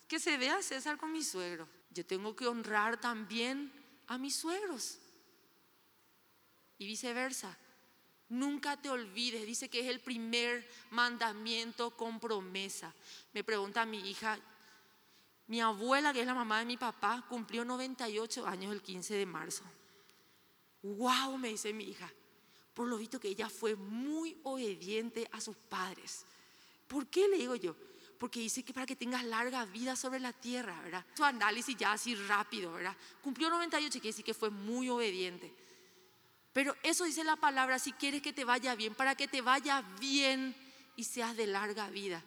que 0.08 0.18
se 0.18 0.38
vea 0.38 0.62
César 0.62 0.96
con 0.96 1.12
mi 1.12 1.22
suegro. 1.22 1.68
Yo 1.90 2.06
tengo 2.06 2.34
que 2.34 2.46
honrar 2.46 2.98
también 2.98 3.70
a 4.06 4.16
mis 4.16 4.34
suegros. 4.34 4.98
Y 6.78 6.86
viceversa. 6.86 7.58
Nunca 8.30 8.80
te 8.80 8.88
olvides, 8.88 9.44
dice 9.44 9.68
que 9.68 9.80
es 9.80 9.86
el 9.86 10.00
primer 10.00 10.66
mandamiento 10.90 11.90
con 11.90 12.18
promesa. 12.18 12.94
Me 13.34 13.44
pregunta 13.44 13.84
mi 13.84 14.08
hija, 14.08 14.40
mi 15.46 15.60
abuela, 15.60 16.12
que 16.12 16.20
es 16.20 16.26
la 16.26 16.34
mamá 16.34 16.58
de 16.58 16.64
mi 16.64 16.76
papá, 16.76 17.24
cumplió 17.28 17.64
98 17.64 18.46
años 18.46 18.72
el 18.72 18.82
15 18.82 19.14
de 19.14 19.26
marzo. 19.26 19.62
¡Wow! 20.82 21.36
Me 21.36 21.48
dice 21.48 21.72
mi 21.72 21.84
hija. 21.84 22.10
Por 22.72 22.88
lo 22.88 22.96
visto 22.96 23.20
que 23.20 23.28
ella 23.28 23.48
fue 23.48 23.76
muy 23.76 24.38
obediente 24.42 25.28
a 25.32 25.40
sus 25.40 25.56
padres. 25.56 26.24
¿Por 26.88 27.06
qué 27.08 27.28
le 27.28 27.36
digo 27.36 27.54
yo? 27.56 27.76
Porque 28.18 28.40
dice 28.40 28.64
que 28.64 28.72
para 28.72 28.86
que 28.86 28.96
tengas 28.96 29.24
larga 29.24 29.64
vida 29.66 29.96
sobre 29.96 30.18
la 30.18 30.32
tierra, 30.32 30.80
¿verdad? 30.82 31.04
Su 31.14 31.24
análisis 31.24 31.76
ya 31.76 31.92
así 31.92 32.14
rápido, 32.14 32.72
¿verdad? 32.72 32.96
Cumplió 33.22 33.50
98, 33.50 33.92
quiere 33.92 34.08
decir 34.08 34.24
que 34.24 34.34
fue 34.34 34.50
muy 34.50 34.88
obediente. 34.88 35.52
Pero 36.52 36.74
eso 36.82 37.04
dice 37.04 37.22
la 37.22 37.36
palabra, 37.36 37.78
si 37.78 37.92
quieres 37.92 38.22
que 38.22 38.32
te 38.32 38.44
vaya 38.44 38.74
bien, 38.74 38.94
para 38.94 39.14
que 39.14 39.28
te 39.28 39.42
vaya 39.42 39.82
bien 40.00 40.54
y 40.96 41.04
seas 41.04 41.36
de 41.36 41.46
larga 41.46 41.90
vida 41.90 42.24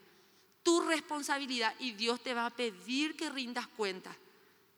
tu 0.67 0.81
responsabilidad 0.81 1.73
y 1.79 1.93
Dios 1.93 2.21
te 2.21 2.33
va 2.33 2.45
a 2.45 2.49
pedir 2.49 3.15
que 3.15 3.29
rindas 3.29 3.67
cuenta. 3.67 4.13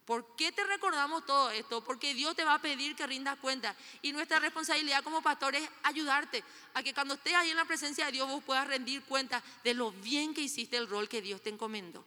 ¿Por 0.06 0.36
qué 0.36 0.52
te 0.52 0.63
recordamos 0.63 1.25
todo 1.25 1.49
esto? 1.49 1.84
Porque 1.84 2.13
Dios 2.13 2.36
te 2.36 2.43
va 2.43 2.54
a 2.54 2.62
pedir 2.62 2.95
que 2.95 3.08
rindas 3.08 3.39
cuenta. 3.39 3.75
Y 4.04 4.12
nuestra 4.12 4.38
responsabilidad 4.38 5.04
como 5.04 5.23
pastor 5.23 5.56
es 5.56 5.67
ayudarte 5.82 6.43
a 6.75 6.84
que 6.84 6.93
cuando 6.93 7.15
estés 7.15 7.34
ahí 7.34 7.49
en 7.49 7.58
la 7.58 7.65
presencia 7.65 8.06
de 8.06 8.12
Dios 8.12 8.30
vos 8.30 8.43
puedas 8.43 8.67
rendir 8.67 9.02
cuenta 9.06 9.41
de 9.63 9.73
lo 9.73 9.91
bien 9.91 10.36
que 10.36 10.41
hiciste 10.41 10.78
el 10.78 10.88
rol 10.88 11.10
que 11.10 11.23
Dios 11.23 11.41
te 11.41 11.49
encomendó. 11.49 12.06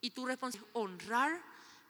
Y 0.00 0.12
tu 0.12 0.24
responsabilidad 0.24 0.70
es 0.70 0.80
honrar 0.80 1.42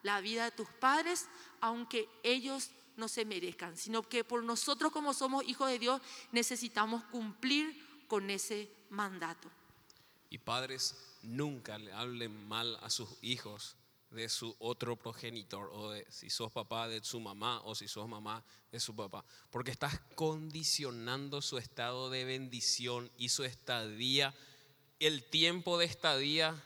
la 0.03 0.21
vida 0.21 0.42
de 0.42 0.51
tus 0.51 0.69
padres, 0.81 1.29
aunque 1.61 2.09
ellos 2.25 2.71
no 2.97 3.07
se 3.07 3.25
merezcan, 3.25 3.77
sino 3.77 4.03
que 4.03 4.25
por 4.25 4.42
nosotros 4.42 4.90
como 4.90 5.14
somos 5.14 5.45
hijos 5.45 5.71
de 5.71 5.79
Dios 5.79 6.03
necesitamos 6.33 7.05
cumplir 7.05 8.05
con 8.09 8.29
ese 8.29 8.69
mandato. 8.90 9.49
Y 10.31 10.39
padres, 10.39 10.97
nunca 11.23 11.79
le 11.79 11.93
hablen 11.93 12.47
mal 12.49 12.79
a 12.83 12.91
sus 12.91 13.09
hijos 13.23 13.77
de 14.11 14.29
su 14.29 14.55
otro 14.59 14.97
progenitor, 14.97 15.71
o 15.73 15.91
de 15.91 16.07
si 16.11 16.31
sos 16.31 16.53
papá 16.53 16.89
de 16.89 17.03
su 17.03 17.21
mamá, 17.21 17.61
o 17.65 17.75
si 17.75 17.89
sos 17.89 18.09
mamá 18.09 18.45
de 18.71 18.81
su 18.81 18.95
papá, 18.95 19.25
porque 19.51 19.71
estás 19.71 20.01
condicionando 20.15 21.43
su 21.43 21.59
estado 21.59 22.09
de 22.11 22.25
bendición 22.25 23.11
y 23.17 23.29
su 23.29 23.45
estadía, 23.45 24.35
el 25.01 25.25
tiempo 25.25 25.77
de 25.79 25.87
estadía 25.87 26.62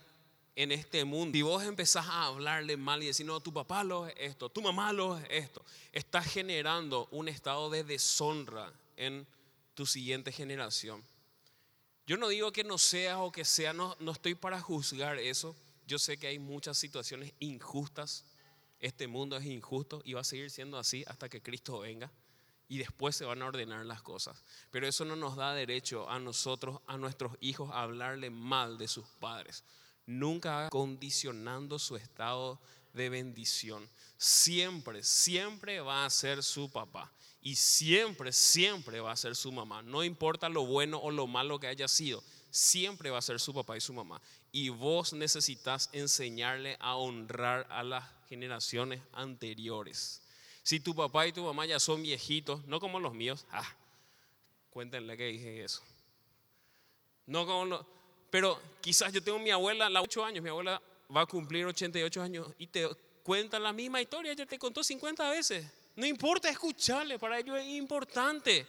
en 0.55 0.73
este 0.73 1.05
mundo. 1.05 1.38
Y 1.38 1.42
vos 1.42 1.64
empezás 1.64 2.07
a 2.07 2.27
hablarle 2.27 2.77
mal 2.77 3.03
y 3.03 3.07
decir, 3.07 3.27
no, 3.27 3.40
tu 3.40 3.53
papá 3.53 3.83
lo 3.85 4.07
es 4.07 4.14
esto, 4.18 4.51
tu 4.51 4.62
mamá 4.62 4.92
lo 4.92 5.18
es 5.18 5.27
esto, 5.31 5.64
estás 5.92 6.27
generando 6.27 7.09
un 7.11 7.29
estado 7.29 7.70
de 7.70 7.85
deshonra 7.85 8.73
en 8.96 9.27
tu 9.75 9.87
siguiente 9.87 10.31
generación. 10.31 11.03
Yo 12.11 12.16
no 12.16 12.27
digo 12.27 12.51
que 12.51 12.64
no 12.64 12.77
sea 12.77 13.20
o 13.20 13.31
que 13.31 13.44
sea, 13.44 13.73
no, 13.73 13.96
no 14.01 14.11
estoy 14.11 14.35
para 14.35 14.61
juzgar 14.61 15.16
eso. 15.18 15.55
Yo 15.87 15.96
sé 15.96 16.16
que 16.16 16.27
hay 16.27 16.40
muchas 16.40 16.77
situaciones 16.77 17.33
injustas. 17.38 18.25
Este 18.81 19.07
mundo 19.07 19.37
es 19.37 19.44
injusto 19.44 20.03
y 20.05 20.14
va 20.14 20.23
a 20.23 20.25
seguir 20.25 20.51
siendo 20.51 20.77
así 20.77 21.05
hasta 21.07 21.29
que 21.29 21.40
Cristo 21.40 21.79
venga. 21.79 22.11
Y 22.68 22.79
después 22.79 23.14
se 23.14 23.25
van 23.25 23.42
a 23.42 23.46
ordenar 23.46 23.87
las 23.87 24.03
cosas. 24.03 24.42
Pero 24.73 24.88
eso 24.88 25.05
no 25.05 25.14
nos 25.14 25.37
da 25.37 25.55
derecho 25.55 26.11
a 26.11 26.18
nosotros, 26.18 26.81
a 26.88 26.96
nuestros 26.96 27.37
hijos, 27.40 27.70
a 27.70 27.83
hablarle 27.83 28.29
mal 28.29 28.77
de 28.77 28.88
sus 28.88 29.07
padres. 29.20 29.62
Nunca 30.05 30.68
condicionando 30.68 31.79
su 31.79 31.94
estado 31.94 32.61
de 32.92 33.09
bendición. 33.09 33.88
Siempre, 34.16 35.05
siempre 35.05 35.81
va 35.81 36.05
a 36.05 36.11
ser 36.11 36.42
su 36.42 36.68
papá 36.73 37.12
y 37.42 37.57
siempre, 37.57 38.33
siempre 38.33 39.00
va 39.00 39.12
a 39.12 39.16
ser 39.16 39.35
su 39.35 39.50
mamá. 39.50 39.83
No 39.83 40.05
importa 40.05 40.48
lo 40.48 40.66
bueno 40.66 40.98
o 40.98 41.11
lo 41.11 41.26
malo 41.26 41.59
que 41.59 41.66
haya 41.66 41.88
sido, 41.88 42.22
siempre 42.50 43.11
va 43.11 43.18
a 43.18 43.22
ser 43.22 43.40
su 43.40 43.55
papá 43.55 43.76
y 43.76 43.81
su 43.81 43.92
mamá. 43.92 44.20
Y 44.53 44.68
vos 44.68 45.12
necesitas 45.12 45.88
enseñarle 45.92 46.76
a 46.81 46.96
honrar 46.96 47.66
a 47.70 47.83
las 47.83 48.05
generaciones 48.29 49.00
anteriores. 49.12 50.22
Si 50.62 50.81
tu 50.81 50.94
papá 50.94 51.26
y 51.26 51.33
tu 51.33 51.44
mamá 51.44 51.66
ya 51.66 51.81
son 51.81 52.03
viejitos, 52.03 52.64
no 52.66 52.81
como 52.81 53.00
los 53.00 53.14
míos, 53.14 53.46
ah, 53.50 53.76
cuéntenle 54.70 55.16
que 55.16 55.26
dije 55.26 55.64
eso. 55.64 55.83
No 57.26 57.46
como 57.46 57.64
los, 57.64 57.87
pero 58.31 58.61
quizás 58.81 59.12
yo 59.12 59.22
tengo 59.22 59.38
mi 59.38 59.50
abuela, 59.50 59.88
la 59.88 60.03
8 60.03 60.24
años, 60.24 60.42
mi 60.42 60.50
abuela 60.50 60.81
va 61.14 61.22
a 61.22 61.26
cumplir 61.26 61.66
88 61.66 62.22
años 62.22 62.48
y 62.59 62.66
te 62.66 62.88
cuenta 63.22 63.59
la 63.59 63.72
misma 63.72 64.00
historia, 64.00 64.33
ya 64.33 64.46
te 64.46 64.59
contó 64.59 64.85
50 64.85 65.31
veces. 65.31 65.66
No 65.96 66.07
importa 66.07 66.48
escucharle, 66.48 67.18
para 67.18 67.38
ellos 67.38 67.59
es 67.59 67.66
importante. 67.66 68.66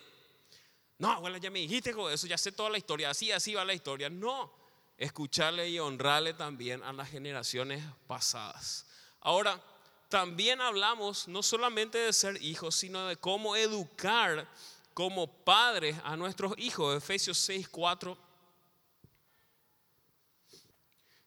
No, 0.97 1.12
abuela, 1.12 1.38
ya 1.38 1.49
me 1.49 1.60
dijiste 1.60 1.95
eso, 2.12 2.27
ya 2.27 2.38
sé 2.38 2.51
toda 2.51 2.69
la 2.69 2.77
historia, 2.77 3.10
así, 3.10 3.31
así 3.31 3.53
va 3.53 3.65
la 3.65 3.73
historia. 3.73 4.10
No, 4.10 4.53
escucharle 4.97 5.69
y 5.69 5.79
honrarle 5.79 6.34
también 6.34 6.84
a 6.84 6.93
las 6.93 7.10
generaciones 7.10 7.84
pasadas. 8.07 8.86
Ahora, 9.19 9.62
también 10.10 10.62
hablamos 10.62 11.27
no 11.27 11.41
solamente 11.41 11.97
de 11.97 12.13
ser 12.13 12.41
hijos, 12.43 12.75
sino 12.75 13.07
de 13.07 13.15
cómo 13.15 13.55
educar 13.55 14.47
como 14.93 15.25
padres 15.25 15.95
a 16.03 16.17
nuestros 16.17 16.53
hijos. 16.57 16.97
Efesios 16.97 17.38
6, 17.38 17.69
4. 17.69 18.17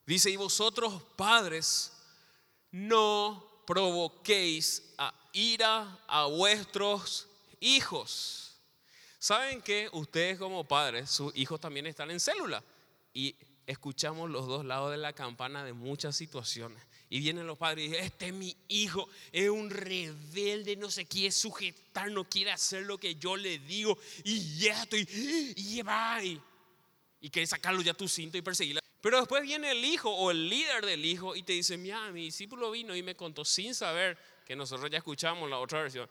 Dice, 0.06 0.30
y 0.30 0.36
vosotros 0.36 1.02
padres, 1.16 1.92
no 2.70 3.62
provoquéis 3.66 4.94
a 4.98 5.14
ira 5.34 5.98
a 6.06 6.24
vuestros 6.24 7.28
hijos. 7.60 8.56
¿Saben 9.18 9.60
que 9.60 9.88
ustedes 9.92 10.38
como 10.38 10.64
padres, 10.64 11.10
sus 11.10 11.34
hijos 11.36 11.60
también 11.60 11.86
están 11.86 12.10
en 12.10 12.20
célula? 12.20 12.62
Y 13.12 13.34
escuchamos 13.66 14.30
los 14.30 14.46
dos 14.46 14.64
lados 14.64 14.90
de 14.90 14.96
la 14.96 15.12
campana 15.12 15.64
de 15.64 15.72
muchas 15.72 16.16
situaciones. 16.16 16.82
Y 17.10 17.20
vienen 17.20 17.46
los 17.46 17.58
padres 17.58 17.84
y 17.84 17.88
dicen, 17.88 18.04
este 18.04 18.26
es 18.28 18.32
mi 18.32 18.56
hijo, 18.68 19.08
es 19.30 19.48
un 19.48 19.70
rebelde, 19.70 20.76
no 20.76 20.90
se 20.90 21.06
quiere 21.06 21.30
sujetar, 21.30 22.10
no 22.10 22.24
quiere 22.28 22.50
hacer 22.50 22.84
lo 22.84 22.98
que 22.98 23.16
yo 23.16 23.36
le 23.36 23.58
digo. 23.58 23.98
Y 24.24 24.58
ya 24.58 24.82
estoy, 24.82 25.06
y 25.56 25.82
va. 25.82 26.22
Y, 26.24 26.40
y 27.20 27.30
quiere 27.30 27.46
sacarlo 27.46 27.82
ya 27.82 27.94
tu 27.94 28.08
cinto 28.08 28.36
y 28.36 28.42
perseguirlo. 28.42 28.80
Pero 29.00 29.18
después 29.18 29.42
viene 29.42 29.70
el 29.70 29.84
hijo 29.84 30.10
o 30.10 30.30
el 30.30 30.48
líder 30.48 30.84
del 30.86 31.04
hijo 31.04 31.36
y 31.36 31.42
te 31.42 31.52
dice, 31.52 31.76
mira, 31.76 32.10
mi 32.10 32.24
discípulo 32.24 32.70
vino 32.70 32.96
y 32.96 33.02
me 33.02 33.14
contó 33.14 33.44
sin 33.44 33.74
saber 33.74 34.18
que 34.44 34.56
nosotros 34.56 34.90
ya 34.90 34.98
escuchamos 34.98 35.48
la 35.48 35.58
otra 35.58 35.82
versión. 35.82 36.08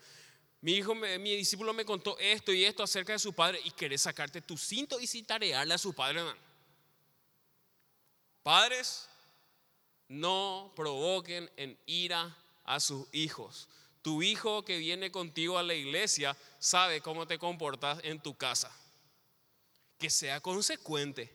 Mi 0.62 0.74
hijo, 0.74 0.96
mi 0.96 1.36
discípulo 1.36 1.74
me 1.74 1.84
contó 1.84 2.18
esto 2.20 2.54
y 2.54 2.64
esto 2.64 2.84
acerca 2.84 3.14
de 3.14 3.20
su 3.20 3.34
padre 3.34 3.60
y 3.64 3.72
querés 3.72 4.02
sacarte 4.02 4.42
tu 4.42 4.58
cinto 4.58 5.00
y 5.00 5.08
sin 5.08 5.26
tarearle 5.26 5.74
a 5.74 5.78
su 5.78 5.94
padre. 5.94 6.22
Padres, 8.42 9.10
no 10.08 10.72
provoquen 10.76 11.52
en 11.58 11.78
ira 11.86 12.36
a 12.64 12.80
sus 12.80 13.08
hijos. 13.14 13.68
Tu 14.02 14.22
hijo 14.22 14.64
que 14.64 14.78
viene 14.78 15.12
contigo 15.12 15.58
a 15.58 15.64
la 15.64 15.74
iglesia 15.74 16.36
sabe 16.60 17.02
cómo 17.02 17.26
te 17.26 17.40
comportas 17.40 18.00
en 18.04 18.22
tu 18.22 18.36
casa. 18.36 18.72
Que 19.98 20.10
sea 20.10 20.42
consecuente. 20.42 21.34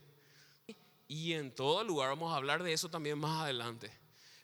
Y 1.07 1.33
en 1.33 1.55
todo 1.55 1.83
lugar 1.85 2.11
vamos 2.11 2.33
a 2.33 2.37
hablar 2.37 2.63
de 2.63 2.73
eso 2.75 2.91
también 2.91 3.19
más 3.19 3.43
adelante. 3.43 3.91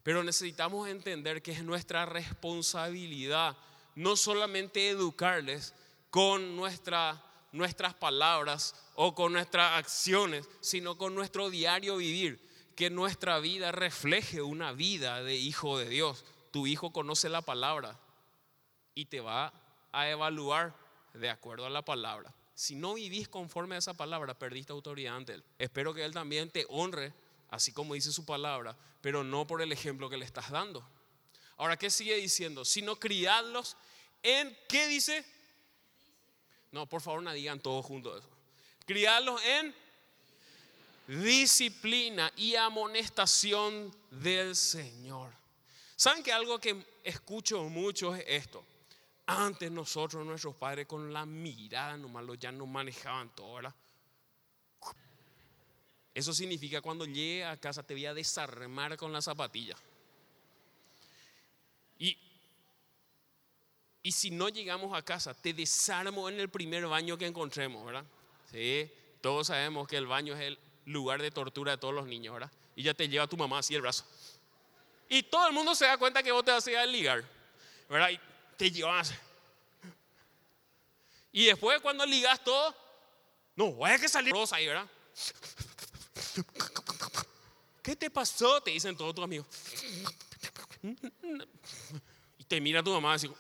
Pero 0.04 0.22
necesitamos 0.22 0.86
entender 0.88 1.42
que 1.42 1.50
es 1.50 1.64
nuestra 1.64 2.06
responsabilidad 2.06 3.56
no 3.96 4.16
solamente 4.16 4.88
educarles 4.90 5.74
con 6.10 6.56
nuestra, 6.56 7.20
nuestras 7.52 7.94
palabras 7.94 8.74
o 8.94 9.14
con 9.14 9.32
nuestras 9.32 9.78
acciones, 9.78 10.48
sino 10.60 10.96
con 10.96 11.14
nuestro 11.14 11.50
diario 11.50 11.96
vivir. 11.96 12.40
Que 12.76 12.90
nuestra 12.90 13.38
vida 13.38 13.72
refleje 13.72 14.42
una 14.42 14.72
vida 14.72 15.22
de 15.22 15.36
hijo 15.36 15.78
de 15.78 15.88
Dios. 15.88 16.24
Tu 16.50 16.66
hijo 16.66 16.92
conoce 16.92 17.28
la 17.28 17.42
palabra 17.42 17.98
y 18.94 19.06
te 19.06 19.20
va 19.20 19.52
a 19.92 20.08
evaluar 20.08 20.76
de 21.14 21.30
acuerdo 21.30 21.66
a 21.66 21.70
la 21.70 21.82
palabra. 21.82 22.34
Si 22.54 22.76
no 22.76 22.94
vivís 22.94 23.28
conforme 23.28 23.76
a 23.76 23.78
esa 23.78 23.94
palabra, 23.94 24.38
perdiste 24.38 24.72
autoridad 24.72 25.16
ante 25.16 25.34
Él. 25.34 25.44
Espero 25.58 25.94
que 25.94 26.04
Él 26.04 26.12
también 26.12 26.50
te 26.50 26.66
honre, 26.68 27.12
así 27.50 27.72
como 27.72 27.94
dice 27.94 28.12
su 28.12 28.24
palabra, 28.24 28.76
pero 29.00 29.24
no 29.24 29.46
por 29.46 29.62
el 29.62 29.72
ejemplo 29.72 30.09
que 30.09 30.16
le 30.16 30.24
estás 30.24 30.50
dando. 30.50 30.87
Ahora, 31.57 31.76
¿qué 31.76 31.90
sigue 31.90 32.16
diciendo? 32.16 32.64
Sino 32.64 32.96
criadlos 32.96 33.76
en, 34.22 34.57
¿qué 34.68 34.87
dice? 34.88 35.24
No, 36.72 36.87
por 36.87 37.00
favor, 37.00 37.22
no 37.22 37.33
digan 37.33 37.61
todos 37.61 37.85
juntos 37.85 38.18
eso. 38.18 38.30
Criadlos 38.87 39.40
en 39.44 39.74
disciplina 41.07 42.33
y 42.37 42.57
amonestación 42.57 43.94
del 44.11 44.57
Señor. 44.57 45.33
¿Saben 45.96 46.22
que 46.22 46.33
algo 46.33 46.59
que 46.59 46.85
escucho 47.04 47.62
mucho 47.64 48.14
es 48.14 48.24
esto? 48.26 48.64
Antes 49.26 49.70
nosotros, 49.70 50.26
nuestros 50.26 50.57
padres, 50.57 50.87
con 50.87 51.12
la 51.12 51.24
mirada 51.24 51.96
nomás 51.96 52.24
ya 52.38 52.52
nos 52.52 52.68
manejaban 52.68 53.35
todo, 53.35 53.54
¿verdad? 53.54 53.74
Eso 56.14 56.33
significa 56.33 56.81
cuando 56.81 57.05
llegue 57.05 57.44
a 57.44 57.57
casa 57.57 57.83
te 57.83 57.92
voy 57.92 58.07
a 58.07 58.14
desarmar 58.14 58.96
con 58.96 59.12
la 59.12 59.20
zapatilla. 59.20 59.74
Y, 61.98 62.16
y 64.03 64.12
si 64.12 64.31
no 64.31 64.48
llegamos 64.48 64.96
a 64.96 65.03
casa, 65.03 65.35
te 65.35 65.53
desarmo 65.53 66.29
en 66.29 66.38
el 66.38 66.48
primer 66.48 66.87
baño 66.87 67.18
que 67.18 67.27
encontremos, 67.27 67.85
¿verdad? 67.85 68.05
Sí, 68.53 68.88
todos 69.20 69.48
sabemos 69.48 69.88
que 69.88 69.96
el 69.96 70.07
baño 70.07 70.35
es 70.35 70.40
el 70.40 70.59
lugar 70.87 71.20
de 71.20 71.33
tortura 71.33 71.72
de 71.72 71.79
todos 71.79 71.94
los 71.94 72.07
niños, 72.07 72.35
¿verdad? 72.35 72.53
Y 72.77 72.85
ya 72.85 72.94
te 72.94 73.09
lleva 73.09 73.27
tu 73.27 73.37
mamá 73.37 73.59
así 73.59 73.74
el 73.74 73.81
brazo. 73.81 74.05
Y 75.09 75.24
todo 75.24 75.48
el 75.48 75.53
mundo 75.53 75.74
se 75.74 75.87
da 75.87 75.98
cuenta 75.98 76.22
que 76.22 76.31
vos 76.31 76.44
te 76.44 76.53
vas 76.53 76.66
a 76.66 76.87
ligar, 76.87 77.24
¿verdad? 77.88 78.11
Y 78.11 78.20
te 78.57 78.70
llevas. 78.70 79.12
Y 81.33 81.46
después 81.46 81.81
cuando 81.81 82.07
ligas 82.07 82.42
todo, 82.44 82.72
no, 83.57 83.72
vaya 83.74 83.98
que 83.98 84.09
salir 84.09 84.33
rosa 84.33 84.57
ahí, 84.57 84.68
¿verdad? 84.68 84.88
¿Qué 87.82 87.96
te 87.96 88.10
pasó? 88.10 88.60
Te 88.60 88.70
dicen 88.70 88.96
todos 88.96 89.14
tus 89.14 89.24
amigos. 89.24 89.46
Y 92.38 92.44
te 92.44 92.60
mira 92.60 92.82
tu 92.82 92.90
mamá 92.90 93.14
así. 93.14 93.30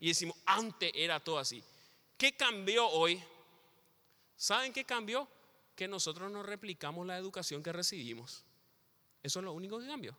Y 0.00 0.08
decimos, 0.08 0.36
antes 0.44 0.90
era 0.94 1.20
todo 1.20 1.38
así. 1.38 1.62
¿Qué 2.16 2.36
cambió 2.36 2.88
hoy? 2.88 3.22
¿Saben 4.36 4.72
qué 4.72 4.84
cambió? 4.84 5.28
Que 5.74 5.88
nosotros 5.88 6.30
no 6.30 6.42
replicamos 6.42 7.06
la 7.06 7.16
educación 7.16 7.62
que 7.62 7.72
recibimos. 7.72 8.44
Eso 9.22 9.40
es 9.40 9.44
lo 9.44 9.52
único 9.52 9.78
que 9.78 9.86
cambió. 9.86 10.16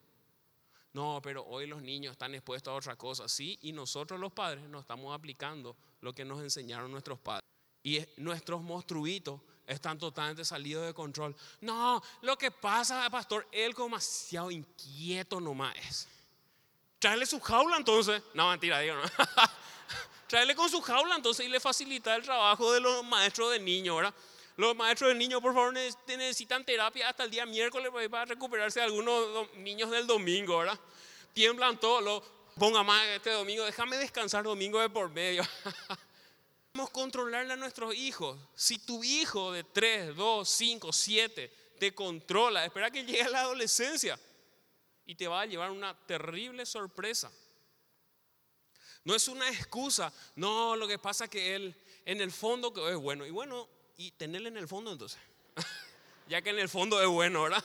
No, 0.93 1.21
pero 1.21 1.45
hoy 1.45 1.67
los 1.67 1.81
niños 1.81 2.13
están 2.13 2.33
expuestos 2.33 2.71
a 2.71 2.75
otra 2.75 2.95
cosa, 2.95 3.29
sí, 3.29 3.59
y 3.61 3.71
nosotros 3.71 4.19
los 4.19 4.33
padres 4.33 4.67
no 4.67 4.79
estamos 4.79 5.13
aplicando 5.13 5.75
lo 6.01 6.13
que 6.13 6.25
nos 6.25 6.41
enseñaron 6.41 6.91
nuestros 6.91 7.19
padres. 7.19 7.47
Y 7.83 8.03
nuestros 8.17 8.63
monstruitos 8.63 9.39
están 9.67 9.99
totalmente 9.99 10.45
salidos 10.45 10.87
de 10.87 10.93
control. 10.93 11.35
No, 11.61 12.01
lo 12.21 12.37
que 12.37 12.49
pasa, 12.49 13.07
pastor, 13.09 13.47
él 13.51 13.75
como 13.75 13.89
demasiado 13.89 14.49
inquieto 14.49 15.39
nomás 15.39 15.75
es. 15.75 16.07
Tráele 16.99 17.25
su 17.25 17.39
jaula 17.39 17.77
entonces. 17.77 18.23
No, 18.33 18.49
mentira, 18.49 18.79
digo, 18.79 18.95
no. 18.95 19.03
Tráele 20.27 20.55
con 20.55 20.69
su 20.69 20.81
jaula 20.81 21.15
entonces 21.15 21.45
y 21.45 21.49
le 21.49 21.59
facilita 21.59 22.15
el 22.15 22.23
trabajo 22.23 22.71
de 22.71 22.79
los 22.79 23.03
maestros 23.05 23.51
de 23.51 23.59
niños, 23.59 23.97
¿verdad? 23.97 24.13
Los 24.55 24.75
maestros 24.75 25.09
de 25.09 25.15
niños, 25.15 25.41
por 25.41 25.53
favor, 25.53 25.71
necesitan 25.71 26.65
terapia 26.65 27.09
hasta 27.09 27.25
el 27.25 27.29
día 27.29 27.45
miércoles 27.45 27.91
para 28.09 28.25
recuperarse 28.25 28.81
algunos 28.81 29.53
niños 29.57 29.91
del 29.91 30.07
domingo, 30.07 30.57
¿verdad? 30.57 30.79
Tiemblan 31.33 31.79
todos, 31.79 32.23
ponga 32.57 32.81
más 32.81 33.05
este 33.07 33.29
domingo, 33.31 33.63
déjame 33.65 33.97
descansar 33.97 34.43
domingo 34.43 34.79
de 34.79 34.89
por 34.89 35.09
medio. 35.11 35.43
Controlarle 36.85 37.53
a 37.53 37.57
nuestros 37.57 37.95
hijos. 37.95 38.37
Si 38.55 38.79
tu 38.79 39.03
hijo 39.03 39.51
de 39.51 39.63
3, 39.63 40.15
2, 40.15 40.47
5, 40.47 40.93
7 40.93 41.53
te 41.79 41.93
controla, 41.93 42.65
espera 42.65 42.91
que 42.91 43.03
llegue 43.03 43.23
a 43.23 43.29
la 43.29 43.41
adolescencia 43.41 44.19
y 45.05 45.15
te 45.15 45.27
va 45.27 45.41
a 45.41 45.45
llevar 45.45 45.71
una 45.71 45.95
terrible 46.05 46.65
sorpresa. 46.65 47.31
No 49.03 49.15
es 49.15 49.27
una 49.27 49.49
excusa, 49.49 50.11
no, 50.35 50.75
lo 50.75 50.87
que 50.87 50.99
pasa 50.99 51.25
es 51.25 51.29
que 51.29 51.55
él 51.55 51.75
en 52.05 52.21
el 52.21 52.31
fondo 52.31 52.73
es 52.89 52.97
bueno. 52.97 53.25
Y 53.25 53.31
bueno, 53.31 53.67
y 53.97 54.11
tenerle 54.11 54.49
en 54.49 54.57
el 54.57 54.67
fondo 54.67 54.91
entonces. 54.91 55.19
ya 56.27 56.41
que 56.41 56.49
en 56.49 56.59
el 56.59 56.69
fondo 56.69 57.01
es 57.01 57.07
bueno, 57.07 57.43
¿verdad? 57.43 57.63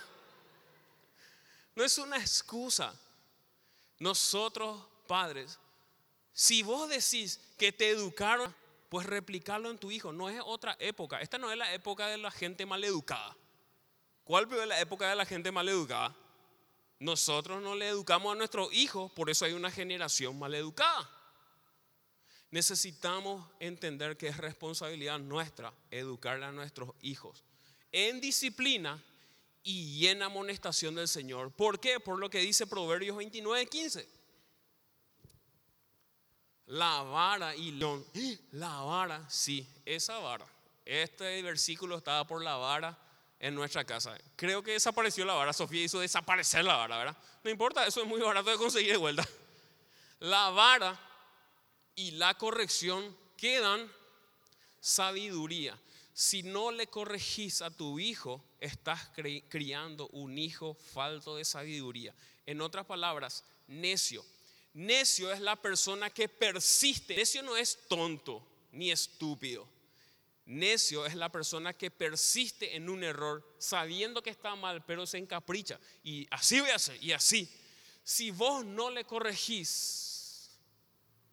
No 1.75 1.85
es 1.85 1.99
una 1.99 2.19
excusa. 2.19 2.95
Nosotros, 3.99 4.85
padres, 5.07 5.59
si 6.33 6.63
vos 6.63 6.89
decís 6.89 7.41
que 7.59 7.73
te 7.73 7.91
educaron, 7.91 8.55
pues 8.93 9.07
replicarlo 9.07 9.71
en 9.71 9.79
tu 9.79 9.91
hijo. 9.91 10.13
No 10.13 10.29
es 10.29 10.39
otra 10.45 10.77
época. 10.79 11.23
Esta 11.23 11.39
no 11.39 11.51
es 11.51 11.57
la 11.57 11.73
época 11.73 12.09
de 12.09 12.19
la 12.19 12.31
gente 12.31 12.67
mal 12.67 12.85
educada. 12.85 13.35
¿Cuál 14.23 14.47
es 14.53 14.69
la 14.69 14.79
época 14.83 15.09
de 15.09 15.17
la 15.17 15.25
gente 15.25 15.51
mal 15.51 15.67
educada? 15.67 16.15
Nosotros 16.99 17.63
no 17.63 17.75
le 17.75 17.89
educamos 17.89 18.35
a 18.35 18.37
nuestros 18.37 18.71
hijos, 18.75 19.11
por 19.13 19.31
eso 19.31 19.47
hay 19.47 19.55
una 19.55 19.71
generación 19.71 20.39
mal 20.39 20.55
educada. 20.55 21.11
Necesitamos 22.51 23.49
entender 23.61 24.19
que 24.19 24.29
es 24.29 24.37
responsabilidad 24.37 25.19
nuestra 25.19 25.73
educar 25.91 26.43
a 26.43 26.53
nuestros 26.53 26.91
hijos 27.01 27.45
en 27.93 28.21
disciplina 28.21 29.03
y 29.63 30.07
en 30.07 30.23
amonestación 30.23 30.97
del 30.97 31.09
Señor. 31.09 31.51
¿Por 31.51 31.81
qué? 31.81 31.99
Por 31.99 32.19
lo 32.19 32.29
que 32.29 32.41
dice 32.41 32.67
Proverbios 32.67 33.17
29, 33.17 33.65
15. 33.65 34.22
La 36.73 37.03
vara 37.03 37.55
y 37.55 37.73
león. 37.73 38.03
La 38.53 38.81
vara, 38.81 39.29
sí, 39.29 39.69
esa 39.85 40.19
vara. 40.21 40.47
Este 40.87 41.43
versículo 41.43 41.99
estaba 41.99 42.27
por 42.27 42.43
la 42.43 42.57
vara 42.57 42.99
en 43.39 43.55
nuestra 43.55 43.85
casa. 43.85 44.17
Creo 44.37 44.63
que 44.63 44.73
desapareció 44.73 45.27
la 45.27 45.35
vara. 45.35 45.53
Sofía 45.53 45.85
hizo 45.85 46.01
desaparecer 46.01 46.65
la 46.65 46.77
vara, 46.77 46.97
¿verdad? 46.97 47.17
No 47.45 47.51
importa, 47.51 47.87
eso 47.87 48.01
es 48.01 48.09
muy 48.09 48.23
barato 48.23 48.49
de 48.49 48.57
conseguir 48.57 48.93
de 48.93 48.97
vuelta. 48.97 49.29
La 50.21 50.49
vara 50.49 50.99
y 51.95 52.13
la 52.13 52.39
corrección 52.39 53.15
quedan 53.37 53.93
sabiduría. 54.81 55.79
Si 56.15 56.43
no 56.43 56.71
le 56.71 56.87
corregís 56.87 57.61
a 57.61 57.71
tu 57.71 57.99
hijo, 57.99 58.43
estás 58.61 59.11
criando 59.51 60.09
un 60.09 60.39
hijo 60.39 60.73
falto 60.73 61.37
de 61.37 61.45
sabiduría. 61.45 62.15
En 62.47 62.63
otras 62.63 62.87
palabras, 62.87 63.45
necio. 63.67 64.25
Necio 64.75 65.33
es 65.33 65.41
la 65.41 65.57
persona 65.57 66.11
que 66.11 66.29
persiste. 66.29 67.17
Necio 67.17 67.43
no 67.43 67.57
es 67.57 67.79
tonto 67.89 68.47
ni 68.73 68.91
estúpido. 68.91 69.69
Necio 70.45 71.07
es 71.07 71.15
la 71.15 71.31
persona 71.31 71.73
que 71.73 71.91
persiste 71.91 72.75
en 72.75 72.89
un 72.89 73.05
error 73.05 73.47
sabiendo 73.59 74.23
que 74.23 74.31
está 74.31 74.57
mal, 74.57 74.85
pero 74.85 75.07
se 75.07 75.19
encapricha. 75.19 75.79
Y 76.03 76.27
así 76.31 76.61
voy 76.61 76.71
a 76.71 76.77
hacer, 76.77 77.03
y 77.03 77.13
así. 77.13 77.49
Si 78.03 78.31
vos 78.31 78.65
no 78.65 78.91
le 78.91 79.05
corregís, 79.05 80.51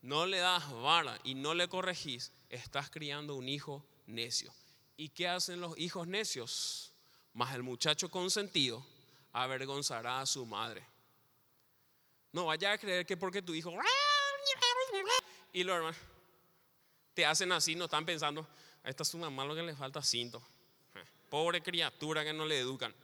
no 0.01 0.27
le 0.27 0.37
das 0.37 0.71
vara 0.71 1.19
y 1.23 1.33
no 1.33 1.55
le 1.55 1.67
corregís, 1.67 2.31
estás 2.49 2.89
criando 2.89 3.35
un 3.35 3.49
hijo 3.49 3.83
necio. 4.05 4.53
¿Y 4.95 5.09
qué 5.09 5.27
hacen 5.27 5.59
los 5.59 5.77
hijos 5.79 6.07
necios? 6.07 6.93
Más 7.33 7.55
el 7.55 7.63
muchacho 7.63 8.09
consentido 8.09 8.85
avergonzará 9.31 10.21
a 10.21 10.25
su 10.25 10.45
madre. 10.45 10.85
No 12.31 12.45
vaya 12.45 12.73
a 12.73 12.77
creer 12.77 13.05
que 13.05 13.17
porque 13.17 13.41
tu 13.41 13.53
hijo 13.53 13.73
y 15.53 15.63
lo 15.63 15.75
hermano 15.75 15.97
te 17.19 17.25
hacen 17.25 17.51
así, 17.51 17.75
no 17.75 17.83
están 17.83 18.05
pensando, 18.05 18.47
esta 18.81 19.03
es 19.03 19.13
una 19.13 19.29
mamá 19.29 19.43
lo 19.43 19.53
que 19.53 19.61
le 19.61 19.75
falta 19.75 20.01
cinto. 20.01 20.41
Pobre 21.29 21.61
criatura 21.61 22.23
que 22.23 22.31
no 22.31 22.45
le 22.45 22.59
educan. 22.59 22.95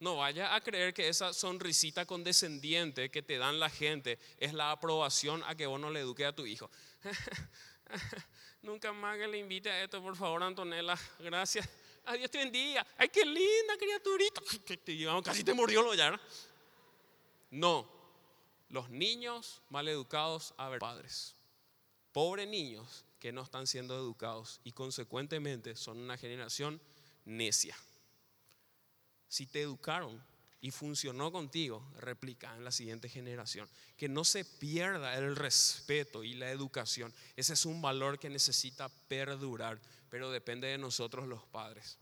No 0.00 0.16
vaya 0.16 0.54
a 0.54 0.62
creer 0.62 0.94
que 0.94 1.08
esa 1.08 1.34
sonrisita 1.34 2.06
condescendiente 2.06 3.10
que 3.10 3.22
te 3.22 3.36
dan 3.36 3.60
la 3.60 3.68
gente 3.68 4.18
es 4.38 4.54
la 4.54 4.70
aprobación 4.70 5.42
a 5.44 5.54
que 5.54 5.66
vos 5.66 5.78
no 5.78 5.90
le 5.90 6.00
eduques 6.00 6.26
a 6.26 6.32
tu 6.32 6.46
hijo. 6.46 6.70
Nunca 8.62 8.94
más 8.94 9.18
que 9.18 9.28
le 9.28 9.36
invite 9.36 9.70
a 9.70 9.84
esto, 9.84 10.02
por 10.02 10.16
favor, 10.16 10.42
Antonella. 10.42 10.98
Gracias. 11.18 11.68
Adiós 12.06 12.30
te 12.30 12.38
bendiga. 12.38 12.86
Ay, 12.96 13.10
qué 13.10 13.26
linda 13.26 13.76
criaturita. 13.78 14.40
Casi 15.22 15.44
te 15.44 15.52
mordió 15.52 15.82
lo 15.82 15.94
ya. 15.94 16.18
No. 17.50 18.03
Los 18.74 18.90
niños 18.90 19.62
mal 19.68 19.86
educados 19.86 20.52
a 20.56 20.68
ver 20.68 20.80
padres. 20.80 21.36
Pobres 22.10 22.48
niños 22.48 23.04
que 23.20 23.30
no 23.30 23.42
están 23.42 23.68
siendo 23.68 23.94
educados 23.94 24.60
y 24.64 24.72
consecuentemente 24.72 25.76
son 25.76 25.98
una 25.98 26.18
generación 26.18 26.80
necia. 27.24 27.76
Si 29.28 29.46
te 29.46 29.62
educaron 29.62 30.20
y 30.60 30.72
funcionó 30.72 31.30
contigo, 31.30 31.88
replica 32.00 32.52
en 32.56 32.64
la 32.64 32.72
siguiente 32.72 33.08
generación. 33.08 33.68
Que 33.96 34.08
no 34.08 34.24
se 34.24 34.44
pierda 34.44 35.14
el 35.18 35.36
respeto 35.36 36.24
y 36.24 36.34
la 36.34 36.50
educación. 36.50 37.14
Ese 37.36 37.52
es 37.52 37.66
un 37.66 37.80
valor 37.80 38.18
que 38.18 38.28
necesita 38.28 38.88
perdurar, 39.06 39.80
pero 40.10 40.32
depende 40.32 40.66
de 40.66 40.78
nosotros 40.78 41.28
los 41.28 41.44
padres. 41.46 41.96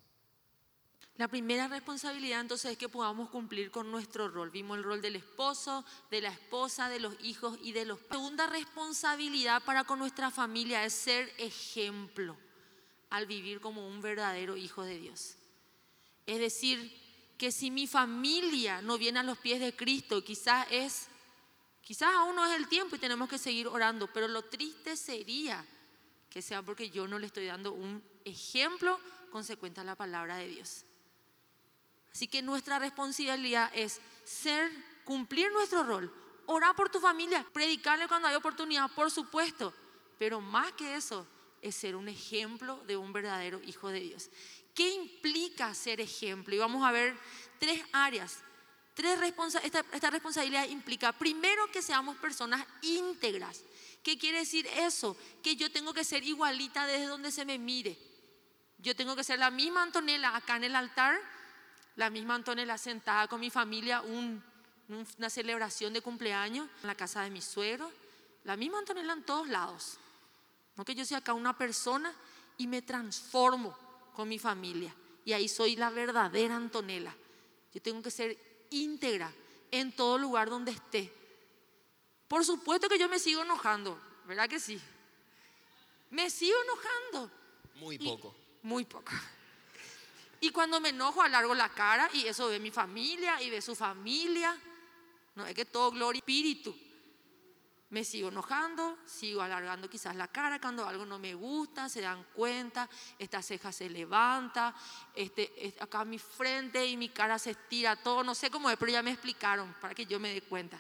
La 1.23 1.29
primera 1.29 1.69
responsabilidad 1.69 2.41
entonces 2.41 2.73
es 2.73 2.77
que 2.77 2.89
podamos 2.89 3.31
cumplir 3.31 3.71
con 3.71 3.93
nuestro 3.93 4.29
rol. 4.29 4.51
Vimos 4.51 4.77
el 4.77 4.83
rol 4.83 5.01
del 5.01 5.15
esposo, 5.15 5.85
de 6.11 6.21
la 6.21 6.31
esposa, 6.31 6.89
de 6.89 6.99
los 6.99 7.15
hijos 7.23 7.57
y 7.63 7.71
de 7.71 7.85
los 7.85 8.01
padres. 8.01 8.11
La 8.11 8.17
segunda 8.17 8.47
responsabilidad 8.49 9.63
para 9.63 9.85
con 9.85 10.01
nuestra 10.01 10.33
familia 10.33 10.85
es 10.85 10.95
ser 10.95 11.33
ejemplo 11.39 12.37
al 13.11 13.27
vivir 13.27 13.61
como 13.61 13.87
un 13.87 14.01
verdadero 14.01 14.57
hijo 14.57 14.83
de 14.83 14.99
Dios. 14.99 15.37
Es 16.27 16.41
decir, 16.41 16.93
que 17.39 17.53
si 17.53 17.71
mi 17.71 17.87
familia 17.87 18.83
no 18.83 18.99
viene 18.99 19.21
a 19.21 19.23
los 19.23 19.39
pies 19.39 19.61
de 19.61 19.77
Cristo, 19.77 20.25
quizás 20.25 20.67
es, 20.73 21.07
quizás 21.83 22.13
aún 22.17 22.35
no 22.35 22.45
es 22.47 22.57
el 22.59 22.67
tiempo 22.67 22.97
y 22.97 22.99
tenemos 22.99 23.29
que 23.29 23.39
seguir 23.39 23.69
orando, 23.69 24.13
pero 24.13 24.27
lo 24.27 24.43
triste 24.43 24.97
sería 24.97 25.65
que 26.29 26.43
sea 26.43 26.63
porque 26.63 26.91
yo 26.91 27.07
no 27.07 27.21
le 27.21 27.29
estoy 27.29 27.47
dando 27.47 27.75
un 27.75 28.03
ejemplo 28.25 28.99
consecuente 29.31 29.81
a 29.81 29.85
la 29.85 29.95
palabra 29.95 30.39
de 30.39 30.49
Dios. 30.49 30.85
Así 32.13 32.29
que 32.29 32.43
nuestra 32.43 32.79
responsabilidad 32.79 33.71
es 33.75 34.01
ser, 34.25 34.71
cumplir 35.05 35.51
nuestro 35.53 35.83
rol, 35.83 36.13
orar 36.47 36.75
por 36.77 36.91
tu 36.91 37.01
familia, 37.01 37.45
predicarle 37.53 38.09
cuando 38.09 38.29
hay 38.29 38.35
oportunidad, 38.35 38.91
por 38.93 39.11
supuesto, 39.11 39.73
pero 40.19 40.41
más 40.41 40.73
que 40.73 40.95
eso 40.95 41.27
es 41.63 41.75
ser 41.75 41.97
un 41.97 42.09
ejemplo 42.09 42.83
de 42.87 42.97
un 42.97 43.13
verdadero 43.13 43.61
hijo 43.65 43.89
de 43.89 44.01
Dios. 44.01 44.31
¿Qué 44.75 44.91
implica 44.91 45.75
ser 45.75 46.01
ejemplo? 46.01 46.55
Y 46.55 46.59
vamos 46.59 46.85
a 46.85 46.93
ver 46.93 47.17
tres 47.59 47.83
áreas. 47.93 48.39
Tres 48.95 49.19
esta, 49.63 49.85
esta 49.93 50.11
responsabilidad 50.11 50.69
implica, 50.69 51.13
primero, 51.13 51.71
que 51.71 51.81
seamos 51.81 52.17
personas 52.17 52.67
íntegras. 52.83 53.63
¿Qué 54.03 54.19
quiere 54.19 54.39
decir 54.39 54.67
eso? 54.67 55.17
Que 55.43 55.57
yo 55.57 55.71
tengo 55.71 55.95
que 55.95 56.05
ser 56.05 56.25
igualita 56.25 56.87
desde 56.87 57.07
donde 57.07 57.31
se 57.31 57.45
me 57.45 57.59
mire. 57.59 57.97
Yo 58.79 58.97
tengo 58.97 59.15
que 59.15 59.25
ser 59.25 59.39
la 59.39 59.51
misma 59.51 59.83
Antonella 59.83 60.35
acá 60.35 60.57
en 60.57 60.65
el 60.65 60.77
altar, 60.77 61.19
la 61.97 62.11
misma 62.11 62.35
Antonella 62.35 62.79
sentada 62.79 63.29
con 63.29 63.41
mi 63.41 63.51
familia, 63.51 64.03
una 64.03 65.31
celebración 65.31 65.93
de 65.93 66.01
cumpleaños 66.01 66.69
en 66.83 66.87
la 66.87 66.95
casa 66.95 67.23
de 67.23 67.31
mi 67.31 67.41
suegro, 67.41 67.91
la 68.45 68.57
misma 68.57 68.79
Antonella 68.79 69.13
en 69.13 69.23
todos 69.23 69.49
lados. 69.49 69.99
No 70.77 70.85
que 70.85 70.95
yo 70.95 71.05
sea 71.05 71.19
acá 71.19 71.35
una 71.35 71.57
persona 71.57 72.13
y 72.57 72.67
me 72.67 72.83
transformo 72.83 73.77
con 74.15 74.29
mi 74.29 74.39
familia. 74.39 74.95
Y 75.25 75.33
ahí 75.33 75.49
soy 75.49 75.77
la 75.77 75.91
verdadera 75.91 76.57
Antonella. 76.57 77.15
Yo 77.73 77.81
tengo 77.81 78.03
que 78.03 78.11
ser 78.11 78.37
íntegra 78.71 79.33
en 79.71 79.93
todo 79.93 80.19
lugar 80.19 80.51
donde 80.51 80.73
esté. 80.73 81.13
Por 82.29 82.45
supuesto 82.45 82.89
que 82.89 82.99
yo 82.99 83.09
me 83.09 83.19
sigo 83.19 83.43
enojando, 83.43 84.01
¿verdad 84.27 84.49
que 84.49 84.59
sí? 84.59 84.81
Me 86.11 86.31
sigo 86.31 86.57
enojando. 86.65 87.31
Muy 87.77 87.99
poco. 87.99 88.35
muy 88.63 88.85
poco. 88.85 89.13
Y 90.43 90.51
cuando 90.51 90.81
me 90.81 90.89
enojo 90.89 91.23
alargo 91.23 91.55
la 91.55 91.69
cara 91.69 92.11
y 92.13 92.27
eso 92.27 92.49
ve 92.49 92.59
mi 92.59 92.73
familia 92.73 93.41
y 93.41 93.49
ve 93.49 93.63
su 93.63 93.77
familia. 93.77 94.61
No 95.37 95.47
es 95.47 95.55
que 95.55 95.65
todo 95.65 95.93
gloria 95.93 96.19
espíritu 96.19 96.77
me 97.91 98.03
sigo 98.03 98.29
enojando, 98.29 98.99
sigo 99.07 99.41
alargando 99.41 99.89
quizás 99.89 100.17
la 100.17 100.27
cara 100.27 100.61
cuando 100.61 100.85
algo 100.89 101.07
no 101.07 101.21
me 101.21 101.35
gusta, 101.35 101.89
se 101.89 102.01
dan 102.01 102.27
cuenta, 102.35 102.89
esta 103.21 103.41
ceja 103.41 103.71
se 103.71 103.89
levanta, 103.89 104.75
este, 105.15 105.75
acá 105.79 106.05
mi 106.05 106.19
frente 106.19 106.85
y 106.87 106.97
mi 106.97 107.11
cara 107.11 107.39
se 107.39 107.53
estira, 107.53 107.95
todo, 107.95 108.25
no 108.25 108.35
sé 108.35 108.51
cómo 108.51 108.69
es, 108.69 108.77
pero 108.77 108.91
ya 108.91 109.03
me 109.03 109.13
explicaron 109.13 109.73
para 109.75 109.95
que 109.95 110.07
yo 110.07 110.19
me 110.19 110.35
dé 110.35 110.43
cuenta. 110.43 110.77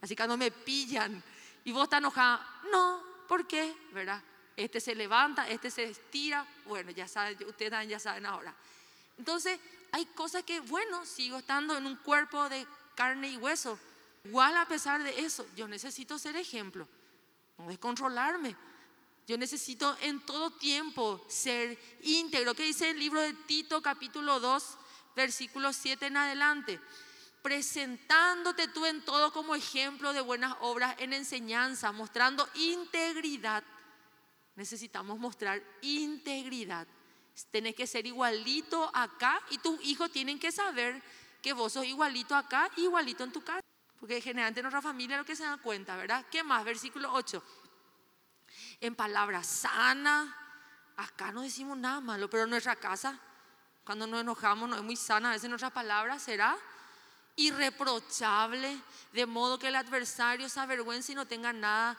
Así 0.00 0.14
que 0.14 0.22
cuando 0.22 0.38
me 0.38 0.50
pillan 0.50 1.22
y 1.64 1.72
vos 1.72 1.82
estás 1.82 1.98
enojada, 1.98 2.62
no, 2.70 3.02
¿por 3.28 3.46
qué? 3.46 3.76
¿Verdad? 3.92 4.22
Este 4.56 4.80
se 4.80 4.94
levanta, 4.94 5.46
este 5.50 5.70
se 5.70 5.84
estira, 5.84 6.46
bueno, 6.64 6.92
ya 6.92 7.06
saben, 7.06 7.36
ustedes 7.46 7.88
ya 7.88 7.98
saben 7.98 8.24
ahora. 8.24 8.54
Entonces, 9.18 9.58
hay 9.92 10.06
cosas 10.06 10.42
que, 10.44 10.60
bueno, 10.60 11.04
sigo 11.06 11.38
estando 11.38 11.76
en 11.76 11.86
un 11.86 11.96
cuerpo 11.96 12.48
de 12.48 12.66
carne 12.94 13.30
y 13.30 13.36
hueso, 13.36 13.78
Igual 14.24 14.56
a 14.56 14.66
pesar 14.66 15.02
de 15.02 15.20
eso, 15.20 15.46
yo 15.56 15.66
necesito 15.66 16.18
ser 16.18 16.36
ejemplo, 16.36 16.86
no 17.58 17.68
descontrolarme. 17.68 18.56
Yo 19.26 19.36
necesito 19.38 19.96
en 20.00 20.20
todo 20.20 20.50
tiempo 20.50 21.24
ser 21.28 21.78
íntegro. 22.02 22.54
¿Qué 22.54 22.64
dice 22.64 22.90
el 22.90 22.98
libro 22.98 23.20
de 23.20 23.34
Tito 23.34 23.80
capítulo 23.80 24.40
2, 24.40 24.78
versículo 25.16 25.72
7 25.72 26.06
en 26.06 26.16
adelante? 26.16 26.80
Presentándote 27.40 28.68
tú 28.68 28.84
en 28.84 29.04
todo 29.04 29.32
como 29.32 29.54
ejemplo 29.54 30.12
de 30.12 30.20
buenas 30.20 30.56
obras 30.60 30.94
en 30.98 31.12
enseñanza, 31.12 31.90
mostrando 31.92 32.48
integridad. 32.54 33.64
Necesitamos 34.54 35.18
mostrar 35.18 35.62
integridad. 35.82 36.86
Tenés 37.50 37.74
que 37.74 37.86
ser 37.86 38.06
igualito 38.06 38.90
acá 38.94 39.40
y 39.50 39.58
tus 39.58 39.82
hijos 39.84 40.10
tienen 40.10 40.38
que 40.38 40.52
saber 40.52 41.02
que 41.40 41.52
vos 41.52 41.72
sos 41.72 41.84
igualito 41.84 42.34
acá, 42.34 42.70
igualito 42.76 43.24
en 43.24 43.32
tu 43.32 43.42
casa. 43.42 43.60
Porque 43.98 44.20
generalmente 44.20 44.60
en 44.60 44.64
nuestra 44.64 44.82
familia 44.82 45.16
lo 45.16 45.24
que 45.24 45.36
se 45.36 45.44
da 45.44 45.56
cuenta, 45.58 45.96
¿verdad? 45.96 46.24
¿Qué 46.30 46.42
más? 46.42 46.64
Versículo 46.64 47.12
8. 47.12 47.42
En 48.80 48.94
palabras 48.94 49.46
sanas, 49.46 50.28
acá 50.96 51.32
no 51.32 51.42
decimos 51.42 51.78
nada 51.78 52.00
malo, 52.00 52.28
pero 52.28 52.44
en 52.44 52.50
nuestra 52.50 52.76
casa, 52.76 53.18
cuando 53.84 54.06
nos 54.06 54.20
enojamos, 54.20 54.68
no 54.68 54.76
es 54.76 54.82
muy 54.82 54.96
sana. 54.96 55.30
A 55.30 55.32
veces 55.34 55.48
nuestras 55.48 55.72
palabras 55.72 56.22
será 56.22 56.56
irreprochable, 57.36 58.78
de 59.12 59.26
modo 59.26 59.58
que 59.58 59.68
el 59.68 59.76
adversario 59.76 60.48
se 60.48 60.60
avergüence 60.60 61.12
y 61.12 61.14
no 61.14 61.26
tenga 61.26 61.52
nada 61.52 61.96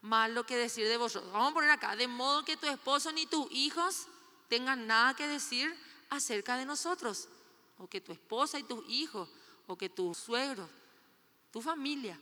malo 0.00 0.44
que 0.44 0.56
decir 0.56 0.88
de 0.88 0.96
vosotros. 0.96 1.32
Vamos 1.32 1.50
a 1.50 1.54
poner 1.54 1.70
acá, 1.70 1.96
de 1.96 2.08
modo 2.08 2.44
que 2.44 2.56
tu 2.56 2.66
esposo 2.66 3.12
ni 3.12 3.26
tus 3.26 3.46
hijos 3.52 4.08
tengan 4.50 4.86
nada 4.86 5.14
que 5.14 5.26
decir 5.26 5.74
acerca 6.10 6.58
de 6.58 6.66
nosotros, 6.66 7.28
o 7.78 7.86
que 7.88 8.02
tu 8.02 8.12
esposa 8.12 8.58
y 8.58 8.64
tus 8.64 8.86
hijos, 8.90 9.30
o 9.66 9.78
que 9.78 9.88
tus 9.88 10.18
suegros 10.18 10.68
tu 11.50 11.60
familia. 11.60 12.18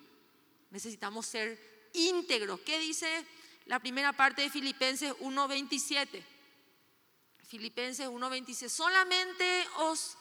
Necesitamos 0.71 1.27
ser 1.27 1.91
íntegros. 1.93 2.61
¿Qué 2.61 2.79
dice 2.79 3.27
la 3.67 3.79
primera 3.79 4.13
parte 4.13 4.43
de 4.43 4.51
Filipenses 4.51 5.13
1.27? 5.15 6.23
Filipenses 7.47 8.09
1.27. 8.09 8.69
Solamente 8.69 9.67
os 9.79 10.17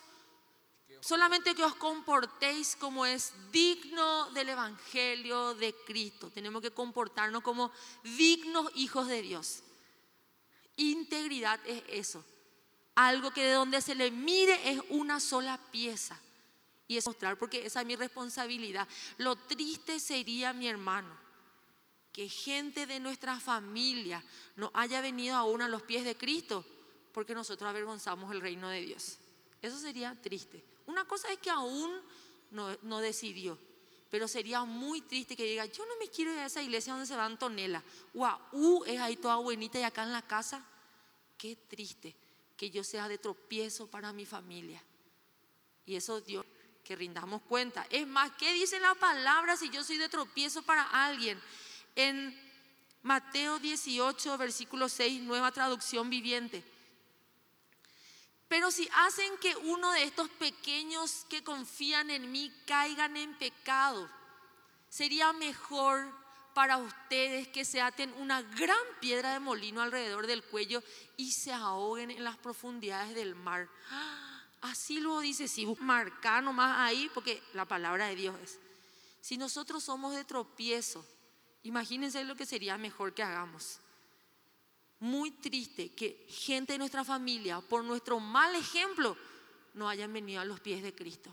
solamente 1.02 1.54
que 1.54 1.64
os 1.64 1.76
comportéis 1.76 2.76
como 2.76 3.06
es 3.06 3.34
digno 3.52 4.32
del 4.32 4.50
evangelio 4.50 5.54
de 5.54 5.76
Cristo. 5.86 6.32
Tenemos 6.32 6.62
que 6.62 6.72
comportarnos 6.72 7.44
como 7.44 7.72
dignos 8.04 8.72
hijos 8.76 9.08
de 9.08 9.22
Dios. 9.22 9.64
Integridad 10.78 11.60
es 11.66 11.84
eso. 11.90 12.24
Algo 12.96 13.32
que 13.32 13.44
de 13.44 13.54
donde 13.54 13.82
se 13.82 13.96
le 13.96 14.10
mire 14.10 14.72
es 14.72 14.80
una 14.90 15.20
sola 15.20 15.60
pieza 15.72 16.20
y 16.88 16.98
es 16.98 17.06
mostrar, 17.06 17.38
porque 17.38 17.66
esa 17.66 17.82
es 17.82 17.88
mi 17.88 17.96
responsabilidad. 17.96 18.88
Lo 19.18 19.36
triste 19.36 20.00
sería, 20.00 20.54
mi 20.54 20.68
hermano, 20.68 21.16
que 22.14 22.30
gente 22.30 22.88
de 22.88 23.00
nuestra 23.00 23.40
familia 23.40 24.24
no 24.56 24.72
haya 24.74 25.02
venido 25.02 25.36
aún 25.36 25.62
a 25.62 25.68
los 25.68 25.84
pies 25.84 26.06
de 26.06 26.16
Cristo 26.16 26.66
porque 27.14 27.36
nosotros 27.36 27.70
avergonzamos 27.70 28.32
el 28.32 28.42
reino 28.42 28.70
de 28.70 28.82
Dios. 28.82 29.18
Eso 29.62 29.78
sería 29.78 30.16
triste. 30.22 30.64
Una 30.86 31.06
cosa 31.06 31.32
es 31.32 31.40
que 31.40 31.50
aún 31.50 31.92
no, 32.52 32.76
no 32.84 33.00
decidió, 33.00 33.60
pero 34.10 34.28
sería 34.28 34.64
muy 34.64 35.02
triste 35.02 35.36
que 35.36 35.44
diga, 35.44 35.66
yo 35.66 35.86
no 35.86 35.98
me 35.98 36.08
quiero 36.08 36.32
ir 36.32 36.40
a 36.40 36.46
esa 36.46 36.62
iglesia 36.62 36.94
donde 36.94 37.08
se 37.08 37.16
va 37.16 37.26
Antonella. 37.26 37.84
Wow, 38.14 38.38
uh, 38.52 38.84
es 38.86 39.00
ahí 39.00 39.18
toda 39.18 39.36
buenita 39.38 39.80
y 39.80 39.84
acá 39.84 40.04
en 40.04 40.14
la 40.14 40.22
casa. 40.22 40.66
Qué 41.38 41.56
triste 41.56 42.16
que 42.56 42.70
yo 42.70 42.84
sea 42.84 43.08
de 43.08 43.18
tropiezo 43.18 43.88
para 43.88 44.14
mi 44.14 44.26
familia. 44.26 44.82
Y 45.86 45.96
eso 45.96 46.22
Dios 46.22 46.46
que 46.84 46.96
rindamos 46.96 47.42
cuenta. 47.42 47.86
Es 47.90 48.08
más, 48.08 48.32
¿qué 48.38 48.54
dice 48.54 48.80
la 48.80 48.96
palabra 48.96 49.58
si 49.58 49.70
yo 49.70 49.84
soy 49.84 49.98
de 49.98 50.10
tropiezo 50.10 50.64
para 50.64 50.84
alguien? 51.06 51.40
En 51.96 52.36
Mateo 53.04 53.60
18, 53.60 54.38
versículo 54.38 54.88
6, 54.88 55.22
nueva 55.22 55.52
traducción 55.52 56.10
viviente. 56.10 56.64
Pero 58.48 58.72
si 58.72 58.88
hacen 58.94 59.38
que 59.38 59.56
uno 59.56 59.92
de 59.92 60.04
estos 60.04 60.30
pequeños 60.30 61.26
que 61.30 61.44
confían 61.44 62.10
en 62.10 62.32
mí 62.32 62.52
caigan 62.66 63.18
en 63.18 63.38
pecado, 63.38 64.10
sería 64.90 65.34
mejor 65.34 66.10
para 66.54 66.78
ustedes 66.78 67.48
que 67.50 67.66
se 67.66 67.82
aten 67.82 68.12
una 68.14 68.42
gran 68.42 68.78
piedra 69.00 69.34
de 69.34 69.40
molino 69.40 69.82
alrededor 69.82 70.26
del 70.26 70.44
cuello 70.44 70.82
y 71.16 71.32
se 71.32 71.54
ahoguen 71.54 72.10
en 72.10 72.24
las 72.24 72.38
profundidades 72.38 73.14
del 73.14 73.36
mar. 73.36 73.70
Así 74.62 75.00
lo 75.00 75.20
dice, 75.20 75.48
si 75.48 75.68
marca 75.80 76.42
nomás 76.42 76.78
ahí, 76.80 77.12
porque 77.14 77.44
la 77.54 77.66
palabra 77.66 78.08
de 78.08 78.16
Dios 78.16 78.36
es. 78.42 78.60
Si 79.22 79.38
nosotros 79.38 79.84
somos 79.84 80.16
de 80.16 80.24
tropiezo, 80.24 81.06
imagínense 81.64 82.24
lo 82.24 82.36
que 82.36 82.46
sería 82.46 82.78
mejor 82.78 83.14
que 83.14 83.24
hagamos. 83.24 83.80
Muy 85.00 85.32
triste 85.32 85.90
que 85.90 86.26
gente 86.30 86.74
de 86.74 86.80
nuestra 86.80 87.04
familia, 87.04 87.62
por 87.62 87.84
nuestro 87.84 88.20
mal 88.20 88.56
ejemplo, 88.56 89.16
no 89.74 89.88
hayan 89.88 90.12
venido 90.12 90.42
a 90.42 90.46
los 90.46 90.60
pies 90.60 90.82
de 90.82 90.96
Cristo. 90.96 91.32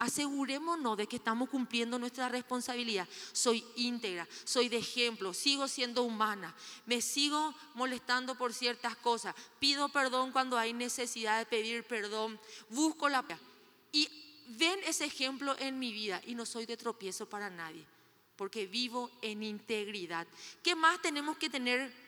Asegurémonos 0.00 0.96
de 0.96 1.06
que 1.06 1.16
estamos 1.16 1.48
cumpliendo 1.48 1.98
nuestra 1.98 2.28
responsabilidad. 2.28 3.08
Soy 3.32 3.64
íntegra, 3.76 4.28
soy 4.44 4.68
de 4.68 4.78
ejemplo, 4.78 5.32
sigo 5.32 5.68
siendo 5.68 6.02
humana, 6.02 6.54
me 6.86 7.00
sigo 7.00 7.54
molestando 7.74 8.34
por 8.34 8.52
ciertas 8.52 8.96
cosas, 8.96 9.34
pido 9.60 9.88
perdón 9.88 10.32
cuando 10.32 10.58
hay 10.58 10.72
necesidad 10.72 11.38
de 11.38 11.46
pedir 11.46 11.84
perdón, 11.84 12.38
busco 12.68 13.08
la... 13.08 13.24
Y 13.92 14.08
ven 14.58 14.80
ese 14.84 15.04
ejemplo 15.04 15.56
en 15.58 15.78
mi 15.78 15.92
vida 15.92 16.20
y 16.26 16.34
no 16.34 16.44
soy 16.44 16.66
de 16.66 16.76
tropiezo 16.76 17.28
para 17.28 17.48
nadie, 17.48 17.86
porque 18.36 18.66
vivo 18.66 19.10
en 19.22 19.44
integridad. 19.44 20.26
¿Qué 20.62 20.74
más 20.74 21.00
tenemos 21.00 21.36
que 21.38 21.48
tener 21.48 22.03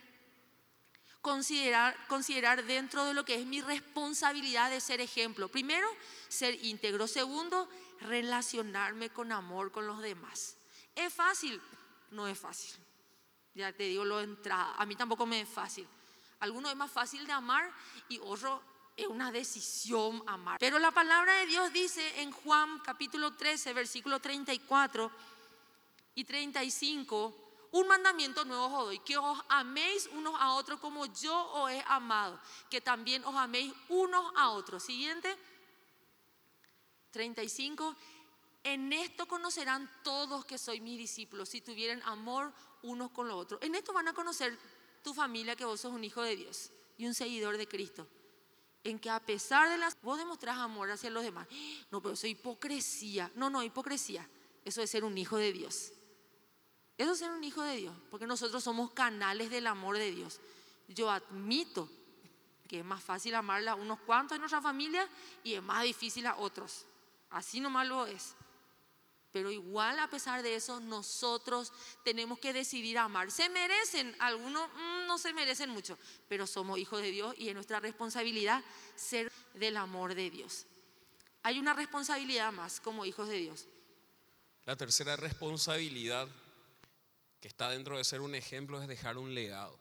considerar, 1.27 1.97
considerar 2.07 2.65
dentro 2.67 3.05
de 3.05 3.13
lo 3.13 3.25
que 3.25 3.35
es 3.35 3.45
mi 3.47 3.61
responsabilidad 3.61 4.71
de 4.71 4.81
ser 4.81 5.01
ejemplo. 5.01 5.49
Primero, 5.49 5.89
ser 6.29 6.65
íntegro. 6.65 7.09
Segundo, 7.09 7.69
relacionarme 8.01 9.11
con 9.11 9.33
amor 9.33 9.73
con 9.73 9.89
los 9.89 10.01
demás. 10.01 10.57
¿Es 10.95 11.13
fácil? 11.13 11.61
No 12.13 12.29
es 12.29 12.39
fácil. 12.39 12.77
Ya 13.55 13.73
te 13.73 13.83
digo 13.83 14.05
lo 14.05 14.19
de 14.19 14.25
entrada. 14.25 14.77
A 14.79 14.87
mí 14.87 14.95
tampoco 14.95 15.27
me 15.27 15.41
es 15.41 15.49
fácil. 15.49 15.89
Alguno 16.39 16.71
es 16.71 16.77
más 16.77 16.93
fácil 16.93 17.27
de 17.27 17.33
amar 17.33 17.73
y 18.09 18.21
otro 18.21 18.63
es 18.97 19.09
una 19.09 19.33
decisión 19.33 20.23
amar. 20.29 20.59
Pero 20.61 20.79
la 20.79 20.93
palabra 20.93 21.35
de 21.39 21.47
Dios 21.47 21.73
dice 21.73 22.21
en 22.21 22.31
Juan 22.31 22.79
capítulo 22.85 23.35
13, 23.35 23.73
versículo 23.73 24.21
34 24.21 25.11
y 26.15 26.23
35 26.23 27.46
un 27.73 27.89
mandamiento 27.89 28.45
nuevo 28.45 28.67
os 28.67 28.85
doy, 28.87 28.99
que 29.01 29.17
os 29.17 29.39
améis 29.49 30.09
unos 30.13 30.35
a 30.39 30.55
otros 30.55 30.81
como 30.81 31.07
yo 31.07 31.35
os 31.53 31.71
he 31.71 31.83
amado, 31.87 32.41
que 32.71 32.81
también 32.81 33.25
os 33.25 33.35
améis 33.35 33.73
unos 33.89 34.33
a 34.37 34.51
otros. 34.51 34.83
Siguiente, 34.83 35.37
35. 37.11 37.97
En 38.65 38.93
esto 38.93 39.27
conocerán 39.27 39.89
todos 40.03 40.45
que 40.45 40.59
soy 40.59 40.81
mis 40.81 40.99
discípulos, 40.99 41.49
si 41.49 41.61
tuvieran 41.61 42.03
amor 42.03 42.53
unos 42.83 43.11
con 43.11 43.29
los 43.29 43.37
otros. 43.37 43.61
En 43.63 43.75
esto 43.75 43.93
van 43.93 44.09
a 44.09 44.13
conocer 44.13 44.59
tu 45.03 45.15
familia 45.15 45.55
que 45.55 45.65
vos 45.65 45.81
sos 45.81 45.93
un 45.93 46.03
hijo 46.03 46.21
de 46.23 46.35
Dios 46.35 46.73
y 46.99 47.07
un 47.07 47.15
seguidor 47.15 47.59
de 47.59 47.69
Cristo. 47.69 48.09
En 48.83 48.99
que 48.99 49.11
a 49.11 49.21
pesar 49.21 49.69
de 49.69 49.79
las... 49.79 49.97
Vos 50.03 50.19
demostrás 50.19 50.59
amor 50.59 50.91
hacia 50.91 51.11
los 51.11 51.23
demás. 51.23 51.47
No, 51.91 52.01
pero 52.01 52.15
eso 52.15 52.27
es 52.27 52.33
hipocresía. 52.33 53.31
No, 53.35 53.51
no, 53.51 53.63
hipocresía. 53.63 54.29
Eso 54.65 54.83
es 54.83 54.91
ser 54.91 55.05
un 55.05 55.17
hijo 55.17 55.37
de 55.37 55.53
Dios. 55.53 55.93
Eso 56.99 57.13
es 57.13 57.19
ser 57.19 57.31
un 57.31 57.45
hijo 57.45 57.63
de 57.63 57.77
Dios, 57.77 57.95
porque 58.11 58.27
nosotros 58.27 58.65
somos 58.65 58.91
canales 58.93 59.51
del 59.51 59.67
amor 59.67 59.99
de 59.99 60.11
Dios. 60.11 60.41
Yo 60.89 61.11
admito 61.11 61.91
que 62.67 62.81
es 62.81 62.85
más 62.85 63.03
fácil 63.03 63.35
amarla 63.35 63.73
a 63.73 63.75
unos 63.75 64.01
cuantos 64.01 64.37
en 64.37 64.41
nuestra 64.41 64.61
familia 64.61 65.09
y 65.45 65.55
es 65.55 65.63
más 65.63 65.83
difícil 65.85 66.27
a 66.27 66.37
otros. 66.37 66.87
Así 67.31 67.61
nomás 67.61 67.87
lo 67.87 68.07
es. 68.07 68.35
Pero 69.33 69.51
igual 69.51 69.99
a 69.99 70.09
pesar 70.09 70.43
de 70.43 70.55
eso, 70.55 70.81
nosotros 70.81 71.71
tenemos 72.03 72.39
que 72.39 72.55
decidir 72.55 72.97
amar. 72.97 73.31
Se 73.31 73.51
merecen, 73.51 74.17
algunos 74.19 74.67
mm, 74.69 75.07
no 75.07 75.19
se 75.19 75.35
merecen 75.35 75.69
mucho, 75.69 75.99
pero 76.29 76.47
somos 76.47 76.79
hijos 76.79 77.03
de 77.03 77.11
Dios 77.11 77.35
y 77.37 77.49
es 77.49 77.55
nuestra 77.55 77.79
responsabilidad 77.79 78.65
ser 78.95 79.31
del 79.53 79.77
amor 79.77 80.15
de 80.15 80.31
Dios. 80.31 80.65
Hay 81.43 81.59
una 81.59 81.75
responsabilidad 81.75 82.51
más 82.53 82.81
como 82.81 83.05
hijos 83.05 83.29
de 83.29 83.37
Dios. 83.37 83.67
La 84.65 84.75
tercera 84.75 85.17
responsabilidad 85.17 86.29
está 87.47 87.71
dentro 87.71 87.97
de 87.97 88.05
ser 88.05 88.21
un 88.21 88.35
ejemplo 88.35 88.81
es 88.81 88.89
dejar 88.89 89.19
un 89.19 89.35
legado. 89.35 89.79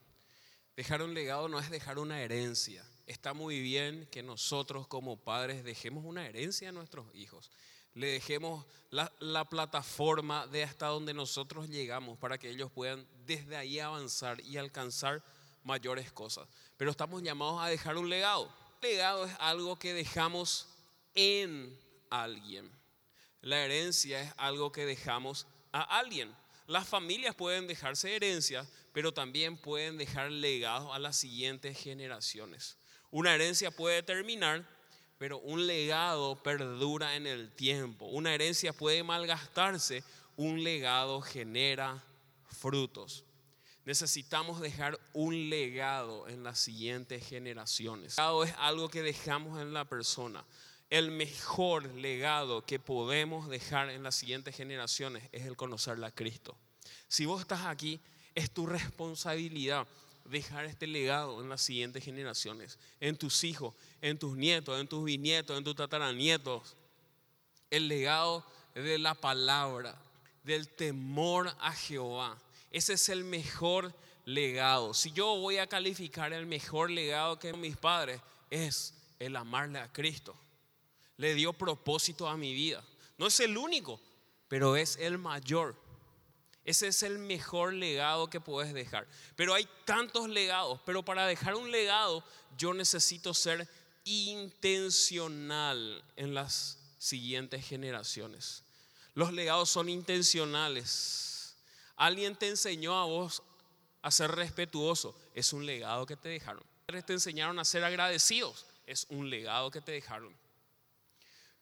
Dejar 0.76 1.02
un 1.02 1.14
legado 1.14 1.48
no 1.48 1.60
es 1.60 1.70
dejar 1.70 2.00
una 2.00 2.22
herencia. 2.22 2.86
Está 3.08 3.34
muy 3.34 3.60
bien 3.62 4.08
que 4.12 4.24
nosotros 4.24 4.88
como 4.88 5.18
padres 5.18 5.64
dejemos 5.64 6.06
una 6.06 6.28
herencia 6.28 6.70
a 6.70 6.72
nuestros 6.72 7.14
hijos. 7.16 7.52
Le 7.94 8.08
dejemos 8.08 8.66
la, 8.90 9.12
la, 9.20 9.46
plataforma 9.46 10.48
de 10.48 10.64
hasta 10.64 10.88
donde 10.88 11.14
nosotros 11.14 11.70
llegamos 11.70 12.18
para 12.18 12.38
que 12.38 12.50
ellos 12.50 12.72
puedan 12.72 13.08
desde 13.26 13.56
ahí 13.56 13.80
avanzar 13.80 14.42
y 14.42 14.58
alcanzar 14.58 15.24
mayores 15.64 16.12
cosas. 16.12 16.48
Pero 16.78 16.92
estamos 16.92 17.24
llamados 17.24 17.62
a 17.62 17.68
dejar 17.68 17.96
un 17.98 18.10
legado. 18.10 18.54
legado 18.82 19.26
es 19.26 19.34
algo 19.40 19.78
que 19.80 19.94
dejamos 19.94 20.68
en 21.14 21.80
alguien. 22.10 22.70
La 23.42 23.64
herencia 23.64 24.22
es 24.22 24.34
algo 24.38 24.72
que 24.72 24.86
dejamos 24.86 25.48
a 25.72 26.00
alguien. 26.00 26.36
Las 26.68 26.88
familias 26.88 27.36
pueden 27.36 27.68
dejarse 27.68 28.16
herencias, 28.16 28.68
pero 28.92 29.14
también 29.14 29.56
pueden 29.56 29.98
dejar 29.98 30.32
legados 30.32 30.94
a 30.96 31.00
las 31.00 31.16
siguientes 31.16 31.78
generaciones. 31.78 32.78
Una 33.12 33.36
herencia 33.36 33.70
puede 33.70 34.02
terminar, 34.02 34.68
pero 35.20 35.38
un 35.40 35.68
legado 35.68 36.42
perdura 36.42 37.16
en 37.16 37.28
el 37.28 37.52
tiempo. 37.52 38.06
Una 38.08 38.34
herencia 38.34 38.74
puede 38.74 39.04
malgastarse, 39.04 40.04
un 40.38 40.64
legado 40.64 41.22
genera 41.22 42.04
frutos. 42.48 43.26
Necesitamos 43.86 44.60
dejar 44.60 45.00
un 45.14 45.52
legado 45.52 46.28
en 46.28 46.44
las 46.44 46.58
siguientes 46.58 47.28
generaciones. 47.28 48.18
El 48.18 48.24
legado 48.24 48.44
es 48.44 48.54
algo 48.58 48.90
que 48.90 49.04
dejamos 49.04 49.62
en 49.62 49.72
la 49.72 49.86
persona 49.86 50.44
el 50.90 51.12
mejor 51.12 51.86
legado 51.96 52.66
que 52.66 52.80
podemos 52.80 53.50
dejar 53.50 53.90
en 53.90 54.04
las 54.04 54.16
siguientes 54.16 54.56
generaciones 54.56 55.24
es 55.32 55.46
el 55.46 55.56
conocerla 55.56 56.08
a 56.08 56.16
Cristo. 56.16 56.56
Si 57.08 57.26
vos 57.26 57.42
estás 57.42 57.66
aquí, 57.66 58.00
es 58.36 58.52
tu 58.52 58.66
responsabilidad 58.66 59.88
dejar 60.26 60.66
este 60.66 60.88
legado 60.88 61.42
en 61.42 61.50
las 61.50 61.62
siguientes 61.62 62.04
generaciones, 62.04 62.78
en 63.00 63.18
tus 63.18 63.44
hijos, 63.44 63.74
en 64.02 64.18
tus 64.18 64.36
nietos, 64.36 64.80
en 64.80 64.88
tus 64.88 65.04
bisnietos, 65.04 65.58
en 65.58 65.64
tus 65.64 65.76
tataranietos. 65.76 66.76
El 67.72 67.88
legado 67.88 68.46
de 68.74 68.98
la 69.00 69.16
palabra, 69.16 69.96
del 70.44 70.68
temor 70.68 71.56
a 71.60 71.74
Jehová. 71.74 72.38
Ese 72.72 72.94
es 72.94 73.10
el 73.10 73.24
mejor 73.24 73.94
legado. 74.26 74.94
Si 74.94 75.12
yo 75.12 75.38
voy 75.38 75.58
a 75.58 75.68
calificar 75.68 76.34
el 76.34 76.46
mejor 76.46 76.92
legado 76.92 77.40
que 77.40 77.54
mis 77.54 77.78
padres, 77.78 78.22
es 78.50 78.94
el 79.20 79.36
amarle 79.36 79.80
a 79.80 79.92
Cristo 79.92 80.36
le 81.18 81.34
dio 81.34 81.54
propósito 81.54 82.28
a 82.28 82.38
mi 82.38 82.54
vida. 82.54 82.84
No 83.18 83.28
es 83.28 83.40
el 83.40 83.58
único, 83.58 84.00
pero 84.48 84.76
es 84.76 84.98
el 84.98 85.18
mayor. 85.18 85.76
Ese 86.64 86.88
es 86.88 87.04
el 87.04 87.20
mejor 87.20 87.74
legado 87.74 88.30
que 88.30 88.42
puedes 88.42 88.74
dejar. 88.74 89.08
Pero 89.36 89.54
hay 89.54 89.68
tantos 89.86 90.28
legados, 90.28 90.80
pero 90.86 91.04
para 91.04 91.28
dejar 91.28 91.56
un 91.56 91.72
legado 91.72 92.24
yo 92.58 92.74
necesito 92.74 93.34
ser 93.34 93.68
intencional 94.04 96.04
en 96.16 96.34
las 96.34 96.80
siguientes 96.98 97.66
generaciones. 97.66 98.64
Los 99.14 99.32
legados 99.32 99.70
son 99.70 99.90
intencionales. 99.90 101.56
Alguien 101.96 102.36
te 102.36 102.50
enseñó 102.50 103.00
a 103.00 103.06
vos 103.06 103.44
a 104.02 104.12
ser 104.12 104.32
respetuoso, 104.32 105.18
es 105.34 105.54
un 105.54 105.66
legado 105.66 106.06
que 106.06 106.18
te 106.18 106.30
dejaron. 106.30 106.64
Te 106.86 107.14
enseñaron 107.14 107.58
a 107.58 107.66
ser 107.66 107.84
agradecidos, 107.84 108.68
es 108.86 109.08
un 109.10 109.30
legado 109.30 109.72
que 109.72 109.82
te 109.82 109.94
dejaron 109.94 110.36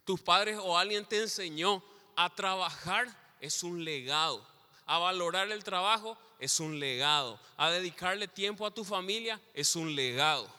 tus 0.06 0.22
padres 0.22 0.58
o 0.62 0.78
alguien 0.78 1.06
te 1.06 1.22
enseñó 1.22 1.84
a 2.16 2.34
trabajar, 2.34 3.08
es 3.40 3.64
un 3.64 3.84
legado. 3.84 4.46
A 4.86 4.98
valorar 4.98 5.52
el 5.52 5.64
trabajo 5.64 6.18
es 6.40 6.60
un 6.60 6.80
legado. 6.80 7.40
A 7.58 7.70
dedicarle 7.72 8.28
tiempo 8.28 8.66
a 8.66 8.74
tu 8.74 8.84
familia 8.84 9.40
es 9.54 9.76
un 9.76 9.96
legado. 9.96 10.50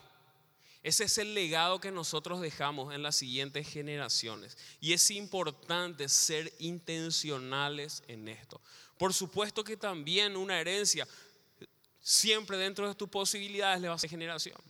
Ese 0.82 1.05
es 1.05 1.16
el 1.18 1.32
legado 1.32 1.80
que 1.80 1.90
nosotros 1.90 2.40
dejamos 2.40 2.95
en 2.95 3.03
las 3.03 3.16
siguientes 3.16 3.66
generaciones. 3.68 4.57
Y 4.80 4.92
es 4.92 5.11
importante 5.11 6.09
ser 6.09 6.53
intencionales 6.59 8.03
en 8.07 8.28
esto. 8.28 8.61
Por 8.99 9.14
supuesto 9.14 9.64
que 9.64 9.78
también 9.78 10.36
una 10.36 10.61
herencia, 10.61 11.09
siempre 12.03 12.59
dentro 12.59 12.86
de 12.86 12.95
tus 12.95 13.09
posibilidades 13.09 13.80
le 13.80 13.88
va 13.88 13.95
a 13.95 13.99
ser 13.99 14.11
generación. 14.11 14.61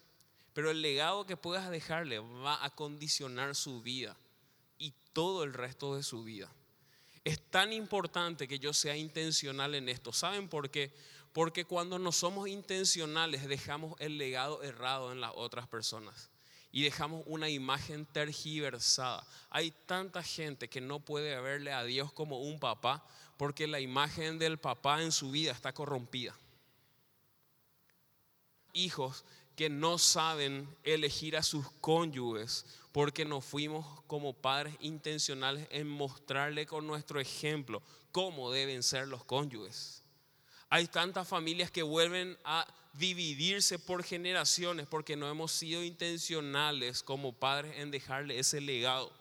Pero 0.53 0.71
el 0.71 0.83
legado 0.83 1.27
que 1.27 1.37
puedas 1.37 1.69
dejarle 1.69 2.21
va 2.21 2.65
a 2.65 2.71
condicionar 2.71 3.57
su 3.57 3.83
vida 3.83 4.17
todo 5.15 5.45
el 5.45 5.55
resto 5.55 5.97
de 5.97 6.03
su 6.03 6.25
vida. 6.25 6.53
Es 7.25 7.41
tan 7.51 7.73
importante 7.73 8.47
que 8.47 8.59
yo 8.59 8.75
sea 8.75 8.95
intencional 8.97 9.75
en 9.75 9.89
esto. 9.89 10.13
¿Saben 10.13 10.49
por 10.49 10.69
qué? 10.69 10.93
Porque 11.33 11.65
cuando 11.65 11.99
no 11.99 12.13
somos 12.13 12.49
intencionales 12.49 13.49
dejamos 13.49 13.99
el 13.99 14.19
legado 14.19 14.63
errado 14.63 15.11
en 15.11 15.23
las 15.23 15.33
otras 15.35 15.67
personas 15.67 16.31
y 16.71 16.83
dejamos 16.83 17.23
una 17.27 17.49
imagen 17.49 18.05
tergiversada. 18.05 19.27
Hay 19.49 19.71
tanta 19.87 20.23
gente 20.23 20.69
que 20.69 20.81
no 20.81 21.01
puede 21.01 21.41
verle 21.41 21.73
a 21.73 21.85
Dios 21.85 22.13
como 22.13 22.41
un 22.41 22.61
papá 22.61 23.07
porque 23.37 23.67
la 23.67 23.81
imagen 23.81 24.39
del 24.39 24.59
papá 24.59 25.03
en 25.03 25.13
su 25.13 25.31
vida 25.31 25.53
está 25.53 25.73
corrompida. 25.73 26.37
Hijos 28.73 29.25
que 29.57 29.71
no 29.71 29.99
saben 29.99 30.69
elegir 30.83 31.37
a 31.37 31.43
sus 31.43 31.71
cónyuges 31.81 32.67
porque 32.93 33.25
nos 33.25 33.45
fuimos 33.45 34.03
como 34.07 34.33
padres 34.33 34.75
intencionales 34.81 35.67
en 35.71 35.89
mostrarle 35.89 36.67
con 36.67 36.87
nuestro 36.87 37.21
ejemplo 37.21 37.83
cómo 38.13 38.53
deben 38.53 38.83
ser 38.83 39.09
los 39.09 39.25
cónyuges. 39.25 40.03
Hay 40.71 40.87
tantas 40.87 41.27
familias 41.27 41.71
que 41.71 41.83
vuelven 41.83 42.39
a 42.45 42.67
dividirse 42.95 43.79
por 43.79 44.05
generaciones 44.05 44.87
porque 44.87 45.17
no 45.17 45.29
hemos 45.29 45.53
sido 45.53 45.83
intencionales 45.83 47.03
como 47.03 47.33
padres 47.33 47.75
en 47.79 47.91
dejarle 47.91 48.39
ese 48.39 48.61
legado 48.61 49.13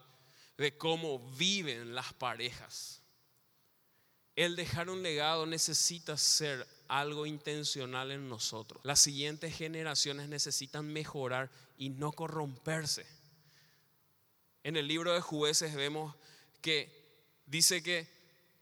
de 0.57 0.77
cómo 0.77 1.19
viven 1.35 1.95
las 1.95 2.13
parejas. 2.13 3.01
El 4.35 4.55
dejar 4.55 4.89
un 4.89 5.03
legado 5.03 5.45
necesita 5.45 6.17
ser 6.17 6.67
algo 6.87 7.25
intencional 7.25 8.11
en 8.11 8.29
nosotros. 8.29 8.81
Las 8.83 8.99
siguientes 8.99 9.55
generaciones 9.55 10.29
necesitan 10.29 10.85
mejorar 10.85 11.49
y 11.77 11.89
no 11.89 12.11
corromperse. 12.11 13.05
En 14.63 14.77
el 14.77 14.87
libro 14.87 15.13
de 15.13 15.21
jueces 15.21 15.75
vemos 15.75 16.15
que 16.61 16.89
dice 17.45 17.83
que 17.83 18.07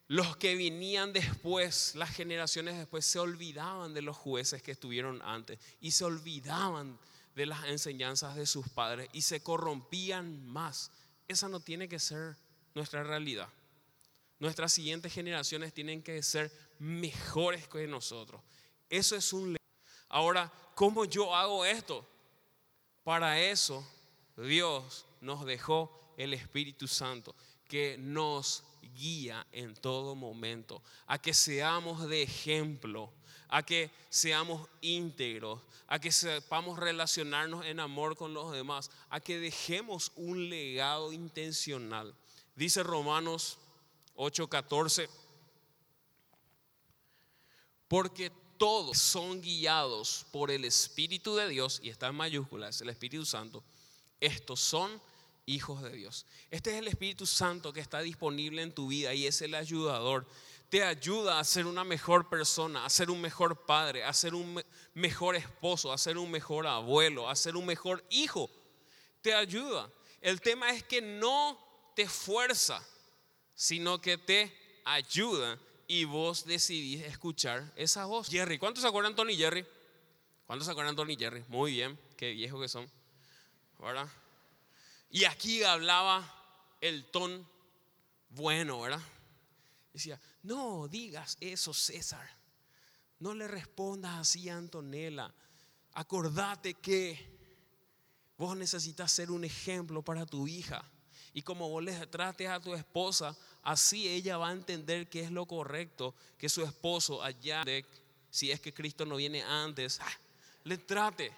los 0.08 0.36
que 0.36 0.56
venían 0.56 1.14
después, 1.14 1.96
las 1.96 2.10
generaciones 2.10 2.78
después, 2.78 3.06
se 3.06 3.20
olvidaban 3.20 3.94
de 3.94 4.02
los 4.02 4.18
jueces 4.18 4.62
que 4.62 4.72
estuvieron 4.72 5.22
antes 5.22 5.58
y 5.80 5.92
se 5.92 6.04
olvidaban 6.04 7.00
de 7.36 7.46
las 7.46 7.64
enseñanzas 7.66 8.36
de 8.36 8.46
sus 8.46 8.68
padres 8.68 9.10
y 9.14 9.22
se 9.22 9.42
corrompían 9.42 10.46
más. 10.48 10.92
Esa 11.28 11.48
no 11.48 11.62
tiene 11.62 11.88
que 11.88 12.00
ser 12.00 12.36
nuestra 12.76 13.04
realidad. 13.04 13.48
Nuestras 14.42 14.74
siguientes 14.74 15.14
generaciones 15.14 15.72
tienen 15.72 16.02
que 16.02 16.24
ser 16.24 16.52
mejores 16.80 17.68
que 17.68 17.86
nosotros. 17.86 18.42
Eso 18.90 19.16
es 19.16 19.32
un... 19.34 19.56
Ahora, 20.10 20.52
¿cómo 20.74 21.06
yo 21.06 21.36
hago 21.36 21.64
esto? 21.64 22.04
Para 23.04 23.40
eso 23.40 23.88
Dios 24.36 25.06
nos 25.22 25.46
dejó 25.46 25.96
el 26.18 26.34
Espíritu 26.34 26.88
Santo 26.88 27.36
que 27.68 28.00
nos 28.00 28.64
guía 28.96 29.46
en 29.52 29.76
todo 29.76 30.16
momento, 30.16 30.82
a 31.06 31.22
que 31.22 31.36
seamos 31.36 32.10
de 32.10 32.24
ejemplo, 32.24 33.14
a 33.48 33.62
que 33.62 33.92
seamos 34.10 34.68
íntegros, 34.82 35.62
a 35.86 36.00
que 36.00 36.12
sepamos 36.12 36.80
relacionarnos 36.80 37.64
en 37.68 37.80
amor 37.80 38.18
con 38.18 38.34
los 38.34 38.52
demás, 38.52 38.90
a 39.12 39.20
que 39.20 39.38
dejemos 39.38 40.12
un 40.16 40.50
legado 40.50 41.14
intencional. 41.14 42.16
Dice 42.56 42.82
Romanos 42.82 43.60
8:14, 44.16 45.10
porque 47.88 48.32
todos 48.58 48.98
son 48.98 49.42
guiados 49.42 50.26
por 50.32 50.52
el 50.52 50.66
Espíritu 50.66 51.36
de 51.36 51.50
Dios, 51.50 51.80
y 51.84 51.90
está 51.90 52.08
en 52.08 52.16
mayúsculas, 52.16 52.80
el 52.82 52.90
Espíritu 52.90 53.26
Santo, 53.26 53.64
estos 54.20 54.60
son 54.60 55.02
hijos 55.46 55.82
de 55.82 55.92
Dios. 55.92 56.26
Este 56.50 56.72
es 56.72 56.78
el 56.78 56.88
Espíritu 56.88 57.26
Santo 57.26 57.74
que 57.74 57.80
está 57.80 58.02
disponible 58.02 58.62
en 58.62 58.74
tu 58.74 58.88
vida 58.88 59.14
y 59.14 59.28
es 59.28 59.42
el 59.42 59.56
ayudador. 59.56 60.28
Te 60.70 60.84
ayuda 60.84 61.40
a 61.40 61.44
ser 61.44 61.66
una 61.66 61.84
mejor 61.84 62.30
persona, 62.30 62.86
a 62.86 62.90
ser 62.90 63.10
un 63.10 63.20
mejor 63.20 63.66
padre, 63.66 64.04
a 64.04 64.14
ser 64.14 64.34
un 64.34 64.64
mejor 64.94 65.36
esposo, 65.36 65.92
a 65.92 65.98
ser 65.98 66.18
un 66.18 66.32
mejor 66.32 66.66
abuelo, 66.66 67.30
a 67.30 67.36
ser 67.36 67.56
un 67.56 67.66
mejor 67.66 68.06
hijo. 68.10 68.50
Te 69.22 69.34
ayuda. 69.34 69.92
El 70.22 70.40
tema 70.40 70.70
es 70.70 70.84
que 70.84 71.02
no 71.02 71.60
te 71.96 72.08
fuerza, 72.08 72.82
sino 73.62 74.02
que 74.02 74.18
te 74.18 74.52
ayuda 74.86 75.60
y 75.86 76.06
vos 76.06 76.46
decidís 76.46 77.04
escuchar 77.04 77.72
esa 77.76 78.06
voz. 78.06 78.28
Jerry, 78.28 78.58
¿cuántos 78.58 78.82
se 78.82 78.88
acuerdan 78.88 79.16
Tony 79.16 79.36
Jerry? 79.36 79.64
¿Cuántos 80.48 80.66
se 80.66 80.72
acuerdan 80.72 80.96
Tony 80.96 81.16
Jerry? 81.16 81.46
Muy 81.48 81.74
bien, 81.74 82.00
qué 82.18 82.32
viejo 82.32 82.60
que 82.60 82.68
son. 82.68 82.90
¿Verdad? 83.78 84.10
Y 85.12 85.26
aquí 85.26 85.62
hablaba 85.62 86.28
el 86.82 87.06
ton 87.12 87.48
bueno, 88.32 88.82
¿verdad? 88.82 89.02
Decía, 89.94 90.20
no 90.42 90.88
digas 90.88 91.38
eso, 91.40 91.72
César. 91.72 92.28
No 93.20 93.36
le 93.36 93.48
respondas 93.48 94.22
así 94.22 94.50
a 94.50 94.58
Antonella. 94.58 95.32
Acordate 95.94 96.74
que 96.74 97.16
vos 98.40 98.58
necesitas 98.58 99.12
ser 99.12 99.30
un 99.30 99.46
ejemplo 99.46 100.02
para 100.02 100.26
tu 100.26 100.48
hija. 100.48 100.91
Y 101.34 101.42
como 101.42 101.70
vos 101.70 101.84
le 101.84 101.94
trates 102.08 102.48
a 102.48 102.60
tu 102.60 102.74
esposa, 102.74 103.36
así 103.64 104.08
ella 104.08 104.38
va 104.38 104.50
a 104.50 104.52
entender 104.52 105.10
que 105.10 105.22
es 105.22 105.32
lo 105.32 105.46
correcto 105.46 106.14
que 106.38 106.50
su 106.50 106.64
esposo 106.64 107.24
allá, 107.24 107.64
si 108.30 108.52
es 108.52 108.60
que 108.60 108.74
Cristo 108.74 109.06
no 109.06 109.16
viene 109.16 109.44
antes, 109.44 110.00
ah, 110.02 110.18
le 110.64 110.78
trate. 110.78 111.32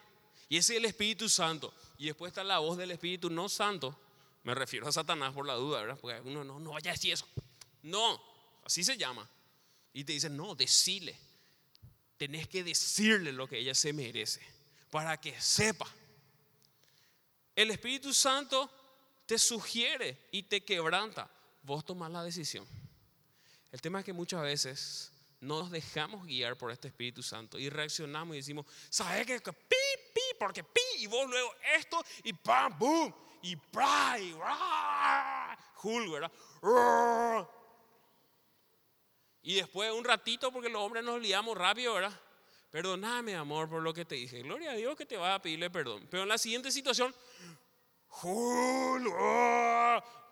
Y 0.49 0.57
ese 0.57 0.73
es 0.73 0.79
el 0.79 0.85
Espíritu 0.85 1.29
Santo. 1.29 1.73
Y 1.97 2.07
después 2.07 2.31
está 2.31 2.43
la 2.43 2.59
voz 2.59 2.77
del 2.77 2.91
Espíritu 2.91 3.29
no 3.29 3.49
santo. 3.49 3.97
Me 4.43 4.53
refiero 4.53 4.87
a 4.87 4.91
Satanás 4.91 5.33
por 5.33 5.45
la 5.45 5.53
duda, 5.53 5.81
¿verdad? 5.81 5.97
Porque 5.99 6.21
uno 6.21 6.43
no, 6.43 6.59
no 6.59 6.71
vaya 6.71 6.91
a 6.91 6.93
decir 6.93 7.13
eso. 7.13 7.27
No, 7.83 8.21
así 8.65 8.83
se 8.83 8.97
llama. 8.97 9.29
Y 9.93 10.03
te 10.03 10.13
dicen, 10.13 10.35
no, 10.35 10.55
decile. 10.55 11.17
Tenés 12.17 12.47
que 12.47 12.63
decirle 12.63 13.31
lo 13.31 13.47
que 13.47 13.59
ella 13.59 13.73
se 13.73 13.93
merece 13.93 14.41
para 14.89 15.19
que 15.19 15.39
sepa. 15.39 15.87
El 17.55 17.71
Espíritu 17.71 18.13
Santo 18.13 18.69
te 19.25 19.37
sugiere 19.37 20.27
y 20.31 20.43
te 20.43 20.63
quebranta. 20.63 21.29
Vos 21.61 21.85
tomás 21.85 22.11
la 22.11 22.23
decisión. 22.23 22.65
El 23.71 23.81
tema 23.81 23.99
es 23.99 24.05
que 24.05 24.13
muchas 24.13 24.41
veces 24.41 25.11
no 25.39 25.59
nos 25.59 25.71
dejamos 25.71 26.25
guiar 26.25 26.57
por 26.57 26.71
este 26.71 26.87
Espíritu 26.87 27.21
Santo 27.21 27.59
y 27.59 27.69
reaccionamos 27.69 28.35
y 28.35 28.39
decimos, 28.39 28.65
¿sabes 28.89 29.25
qué? 29.25 29.39
Pi, 29.39 29.75
pi, 30.13 30.21
porque 30.39 30.63
pi, 30.63 30.81
y 30.99 31.07
vos 31.07 31.29
luego 31.29 31.53
esto, 31.77 32.03
y 32.23 32.33
pam, 32.33 32.77
boom, 32.77 33.13
y 33.41 33.55
pra, 33.55 34.17
y 34.19 34.33
¿verdad? 34.33 35.57
Y 39.41 39.55
después 39.55 39.91
un 39.91 40.05
ratito, 40.05 40.51
porque 40.51 40.69
los 40.69 40.81
hombres 40.81 41.03
nos 41.03 41.21
liamos 41.21 41.57
rápido, 41.57 41.95
¿verdad? 41.95 42.17
Perdóname, 42.71 43.35
amor, 43.35 43.69
por 43.69 43.83
lo 43.83 43.93
que 43.93 44.05
te 44.05 44.15
dije. 44.15 44.41
Gloria 44.41 44.71
a 44.71 44.75
Dios 44.75 44.95
que 44.95 45.05
te 45.05 45.17
va 45.17 45.35
a 45.35 45.41
pedirle 45.41 45.69
perdón. 45.69 46.07
Pero 46.09 46.23
en 46.23 46.29
la 46.29 46.39
siguiente 46.39 46.71
situación, 46.71 47.13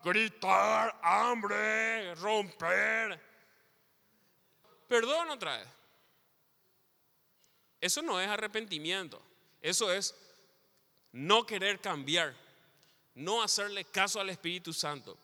gritar, 0.04 1.00
hambre, 1.04 2.16
romper 2.16 3.32
perdón 4.92 5.30
otra 5.30 5.58
vez. 5.58 5.68
Eso 7.80 8.02
no 8.02 8.20
es 8.20 8.28
arrepentimiento, 8.28 9.22
eso 9.62 9.90
es 9.90 10.14
no 11.14 11.46
querer 11.46 11.80
cambiar, 11.80 12.36
no 13.16 13.42
hacerle 13.42 13.86
caso 13.86 14.20
al 14.20 14.30
Espíritu 14.30 14.74
Santo. 14.74 15.18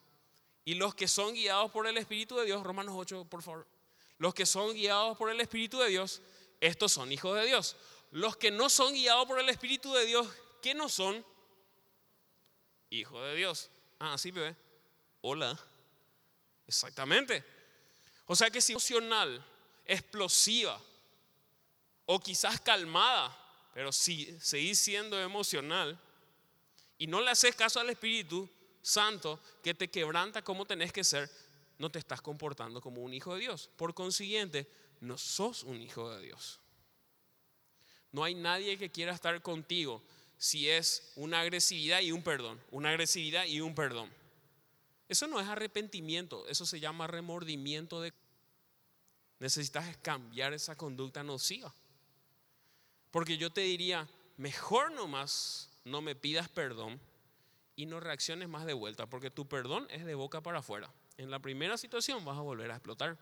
Y 0.63 0.75
los 0.75 0.95
que 0.95 1.09
son 1.09 1.33
guiados 1.33 1.69
por 1.69 1.85
el 1.85 1.97
Espíritu 1.97 2.37
de 2.37 2.45
Dios, 2.45 2.63
Romanos 2.63 2.95
8, 2.97 3.25
por 3.29 3.43
favor, 3.43 3.67
los 4.19 4.33
que 4.33 4.45
son 4.45 4.73
guiados 4.73 5.17
por 5.17 5.29
el 5.29 5.41
Espíritu 5.41 5.79
de 5.79 5.89
Dios, 5.89 6.21
estos 6.61 6.93
son 6.93 7.11
hijos 7.11 7.35
de 7.35 7.45
Dios. 7.45 7.75
Los 8.11 8.37
que 8.37 8.51
no 8.51 8.69
son 8.69 8.93
guiados 8.93 9.27
por 9.27 9.37
el 9.37 9.49
Espíritu 9.49 9.93
de 9.93 10.05
Dios, 10.05 10.29
¿qué 10.61 10.73
no 10.73 10.87
son? 10.87 11.25
Hijos 12.89 13.23
de 13.23 13.35
Dios. 13.35 13.69
Ah, 13.99 14.17
sí, 14.17 14.31
bebé. 14.31 14.55
Hola. 15.21 15.57
Exactamente. 16.67 17.43
O 18.25 18.35
sea 18.35 18.49
que 18.49 18.61
si 18.61 18.73
emocional 18.73 19.43
explosiva 19.85 20.79
o 22.05 22.19
quizás 22.19 22.59
calmada, 22.59 23.35
pero 23.73 23.91
si 23.91 24.37
seguís 24.39 24.79
siendo 24.79 25.19
emocional 25.19 25.99
y 26.97 27.07
no 27.07 27.21
le 27.21 27.31
haces 27.31 27.55
caso 27.55 27.79
al 27.79 27.89
Espíritu 27.89 28.49
Santo 28.81 29.39
que 29.63 29.73
te 29.73 29.89
quebranta 29.89 30.41
como 30.41 30.65
tenés 30.65 30.91
que 30.91 31.03
ser, 31.03 31.29
no 31.77 31.89
te 31.89 31.99
estás 31.99 32.21
comportando 32.21 32.81
como 32.81 33.01
un 33.01 33.13
hijo 33.13 33.33
de 33.35 33.41
Dios. 33.41 33.69
Por 33.77 33.93
consiguiente, 33.93 34.67
no 34.99 35.17
sos 35.17 35.63
un 35.63 35.81
hijo 35.81 36.09
de 36.11 36.21
Dios. 36.23 36.59
No 38.11 38.23
hay 38.23 38.35
nadie 38.35 38.77
que 38.77 38.89
quiera 38.89 39.13
estar 39.13 39.41
contigo 39.41 40.01
si 40.37 40.69
es 40.69 41.11
una 41.15 41.41
agresividad 41.41 42.01
y 42.01 42.11
un 42.11 42.23
perdón, 42.23 42.61
una 42.71 42.89
agresividad 42.89 43.45
y 43.45 43.61
un 43.61 43.75
perdón. 43.75 44.11
Eso 45.09 45.27
no 45.27 45.39
es 45.39 45.47
arrepentimiento, 45.47 46.47
eso 46.47 46.65
se 46.65 46.79
llama 46.79 47.07
remordimiento 47.07 48.01
de 48.01 48.13
necesitas 49.39 49.97
cambiar 49.97 50.53
esa 50.53 50.75
conducta 50.75 51.23
nociva. 51.23 51.73
Porque 53.11 53.37
yo 53.37 53.51
te 53.51 53.61
diría, 53.61 54.07
mejor 54.37 54.91
nomás 54.91 55.69
no 55.85 56.01
me 56.01 56.15
pidas 56.15 56.49
perdón 56.49 56.99
y 57.75 57.85
no 57.85 57.99
reacciones 57.99 58.49
más 58.49 58.65
de 58.65 58.73
vuelta, 58.73 59.05
porque 59.05 59.31
tu 59.31 59.47
perdón 59.47 59.87
es 59.89 60.05
de 60.05 60.15
boca 60.15 60.41
para 60.41 60.59
afuera. 60.59 60.91
En 61.17 61.31
la 61.31 61.39
primera 61.39 61.77
situación 61.77 62.25
vas 62.25 62.37
a 62.37 62.41
volver 62.41 62.71
a 62.71 62.75
explotar. 62.75 63.17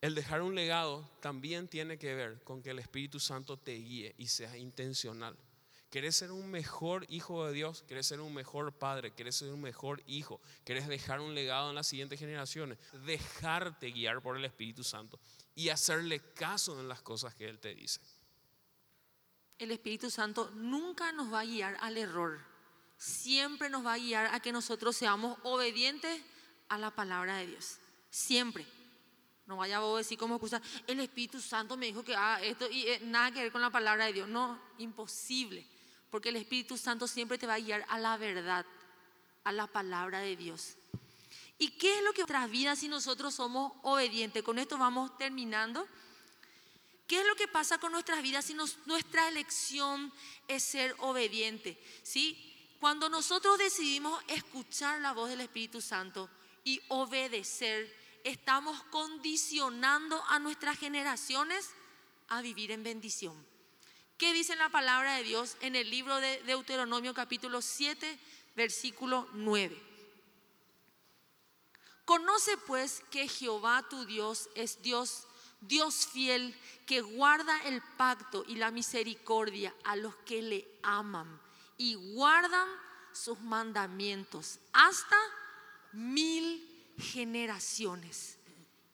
El 0.00 0.14
dejar 0.14 0.42
un 0.42 0.54
legado 0.54 1.08
también 1.20 1.68
tiene 1.68 1.98
que 1.98 2.14
ver 2.14 2.42
con 2.42 2.62
que 2.62 2.70
el 2.70 2.78
Espíritu 2.78 3.20
Santo 3.20 3.58
te 3.58 3.74
guíe 3.74 4.14
y 4.18 4.28
sea 4.28 4.56
intencional. 4.56 5.36
¿Querés 5.90 6.14
ser 6.14 6.30
un 6.30 6.48
mejor 6.48 7.04
hijo 7.08 7.44
de 7.44 7.52
Dios? 7.52 7.82
¿Querés 7.88 8.06
ser 8.06 8.20
un 8.20 8.32
mejor 8.32 8.72
padre? 8.72 9.12
¿Querés 9.12 9.34
ser 9.34 9.50
un 9.50 9.60
mejor 9.60 10.00
hijo? 10.06 10.40
¿Querés 10.64 10.86
dejar 10.86 11.20
un 11.20 11.34
legado 11.34 11.70
en 11.70 11.74
las 11.74 11.88
siguientes 11.88 12.20
generaciones? 12.20 12.78
Dejarte 13.04 13.90
guiar 13.90 14.22
por 14.22 14.36
el 14.36 14.44
Espíritu 14.44 14.84
Santo 14.84 15.18
y 15.56 15.68
hacerle 15.68 16.20
caso 16.20 16.78
en 16.78 16.88
las 16.88 17.02
cosas 17.02 17.34
que 17.34 17.48
Él 17.48 17.58
te 17.58 17.74
dice. 17.74 18.00
El 19.58 19.72
Espíritu 19.72 20.10
Santo 20.10 20.52
nunca 20.54 21.10
nos 21.10 21.32
va 21.32 21.40
a 21.40 21.44
guiar 21.44 21.76
al 21.80 21.98
error. 21.98 22.38
Siempre 22.96 23.68
nos 23.68 23.84
va 23.84 23.94
a 23.94 23.98
guiar 23.98 24.32
a 24.32 24.38
que 24.38 24.52
nosotros 24.52 24.96
seamos 24.96 25.38
obedientes 25.42 26.22
a 26.68 26.78
la 26.78 26.92
palabra 26.92 27.38
de 27.38 27.48
Dios. 27.48 27.78
Siempre. 28.10 28.64
No 29.46 29.56
vaya 29.56 29.78
a 29.78 29.96
decir 29.96 30.16
como 30.16 30.36
excusa, 30.36 30.62
el 30.86 31.00
Espíritu 31.00 31.40
Santo 31.40 31.76
me 31.76 31.86
dijo 31.86 32.04
que 32.04 32.16
esto 32.42 32.70
y 32.70 32.86
eh, 32.86 33.00
nada 33.02 33.32
que 33.32 33.42
ver 33.42 33.50
con 33.50 33.60
la 33.60 33.70
palabra 33.70 34.06
de 34.06 34.12
Dios. 34.12 34.28
No, 34.28 34.56
imposible. 34.78 35.66
Porque 36.10 36.30
el 36.30 36.36
Espíritu 36.36 36.76
Santo 36.76 37.06
siempre 37.06 37.38
te 37.38 37.46
va 37.46 37.54
a 37.54 37.60
guiar 37.60 37.84
a 37.88 37.98
la 37.98 38.16
verdad, 38.16 38.66
a 39.44 39.52
la 39.52 39.66
palabra 39.66 40.20
de 40.20 40.36
Dios. 40.36 40.76
¿Y 41.58 41.72
qué 41.72 41.98
es 41.98 42.04
lo 42.04 42.12
que 42.12 42.22
nuestras 42.22 42.50
vidas 42.50 42.78
si 42.78 42.88
nosotros 42.88 43.34
somos 43.34 43.72
obedientes? 43.82 44.42
Con 44.42 44.58
esto 44.58 44.78
vamos 44.78 45.16
terminando. 45.18 45.86
¿Qué 47.06 47.20
es 47.20 47.26
lo 47.26 47.34
que 47.34 47.48
pasa 47.48 47.78
con 47.78 47.92
nuestras 47.92 48.22
vidas 48.22 48.44
si 48.44 48.54
nuestra 48.86 49.28
elección 49.28 50.12
es 50.48 50.62
ser 50.62 50.94
obediente? 51.00 51.78
¿Sí? 52.02 52.46
Cuando 52.80 53.10
nosotros 53.10 53.58
decidimos 53.58 54.22
escuchar 54.28 55.00
la 55.02 55.12
voz 55.12 55.28
del 55.28 55.42
Espíritu 55.42 55.82
Santo 55.82 56.30
y 56.64 56.80
obedecer, 56.88 57.94
estamos 58.24 58.82
condicionando 58.84 60.22
a 60.28 60.38
nuestras 60.38 60.78
generaciones 60.78 61.68
a 62.28 62.40
vivir 62.40 62.70
en 62.70 62.82
bendición. 62.82 63.49
¿Qué 64.20 64.34
dice 64.34 64.54
la 64.54 64.68
palabra 64.68 65.14
de 65.14 65.22
Dios 65.22 65.56
en 65.62 65.74
el 65.74 65.88
libro 65.88 66.20
de 66.20 66.42
Deuteronomio 66.42 67.14
capítulo 67.14 67.62
7, 67.62 68.18
versículo 68.54 69.26
9? 69.32 69.82
Conoce 72.04 72.58
pues 72.66 73.02
que 73.10 73.26
Jehová 73.26 73.82
tu 73.88 74.04
Dios 74.04 74.50
es 74.54 74.82
Dios, 74.82 75.26
Dios 75.62 76.06
fiel, 76.06 76.54
que 76.84 77.00
guarda 77.00 77.62
el 77.64 77.80
pacto 77.96 78.44
y 78.46 78.56
la 78.56 78.70
misericordia 78.70 79.74
a 79.84 79.96
los 79.96 80.14
que 80.16 80.42
le 80.42 80.68
aman 80.82 81.40
y 81.78 81.94
guardan 81.94 82.68
sus 83.14 83.40
mandamientos 83.40 84.58
hasta 84.74 85.16
mil 85.92 86.92
generaciones. 86.98 88.36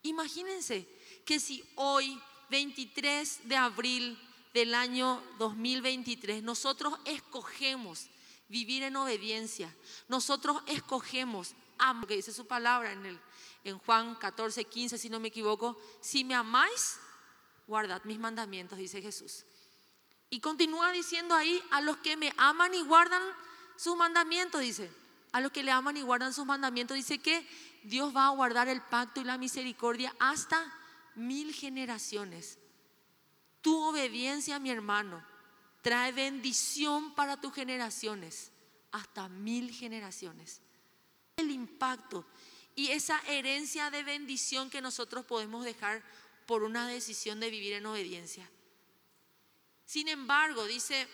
Imagínense 0.03 0.87
que 1.25 1.41
si 1.41 1.69
hoy, 1.75 2.17
23 2.49 3.49
de 3.49 3.57
abril 3.57 4.26
del 4.57 4.73
año 4.73 5.21
2023, 5.37 6.41
nosotros 6.41 6.95
escogemos 7.05 8.07
vivir 8.49 8.81
en 8.81 8.95
obediencia, 8.95 9.71
nosotros 10.07 10.63
escogemos 10.65 11.53
amar, 11.77 12.07
que 12.07 12.15
dice 12.15 12.33
su 12.33 12.47
palabra 12.47 12.91
en, 12.91 13.05
el, 13.05 13.19
en 13.63 13.77
Juan 13.77 14.15
14, 14.15 14.63
15, 14.63 14.97
si 14.97 15.09
no 15.09 15.19
me 15.19 15.27
equivoco, 15.27 15.79
si 16.01 16.23
me 16.23 16.33
amáis, 16.33 16.97
guardad 17.67 18.03
mis 18.05 18.17
mandamientos, 18.17 18.79
dice 18.79 18.99
Jesús. 18.99 19.45
Y 20.31 20.39
continúa 20.39 20.91
diciendo 20.91 21.35
ahí, 21.35 21.61
a 21.69 21.81
los 21.81 21.97
que 21.97 22.17
me 22.17 22.33
aman 22.37 22.73
y 22.73 22.81
guardan 22.81 23.21
sus 23.75 23.95
mandamientos, 23.95 24.61
dice, 24.61 24.91
a 25.33 25.39
los 25.39 25.51
que 25.51 25.61
le 25.61 25.69
aman 25.69 25.97
y 25.97 26.01
guardan 26.01 26.33
sus 26.33 26.47
mandamientos, 26.47 26.97
dice 26.97 27.19
que 27.19 27.47
Dios 27.83 28.11
va 28.15 28.25
a 28.25 28.31
guardar 28.31 28.69
el 28.69 28.81
pacto 28.81 29.21
y 29.21 29.23
la 29.23 29.37
misericordia 29.37 30.15
hasta 30.17 30.73
mil 31.13 31.53
generaciones. 31.53 32.57
Tu 33.67 33.77
obediencia, 33.77 34.59
mi 34.59 34.69
hermano, 34.69 35.21
trae 35.81 36.13
bendición 36.13 37.13
para 37.15 37.41
tus 37.41 37.53
generaciones, 37.53 38.49
hasta 38.93 39.27
mil 39.27 39.71
generaciones. 39.71 40.61
El 41.35 41.51
impacto 41.51 42.25
y 42.75 42.91
esa 42.91 43.19
herencia 43.27 43.91
de 43.91 44.03
bendición 44.03 44.69
que 44.69 44.79
nosotros 44.79 45.25
podemos 45.25 45.65
dejar 45.65 46.01
por 46.45 46.63
una 46.63 46.87
decisión 46.87 47.41
de 47.41 47.49
vivir 47.49 47.73
en 47.73 47.85
obediencia. 47.87 48.49
Sin 49.85 50.07
embargo, 50.07 50.63
dice 50.63 51.05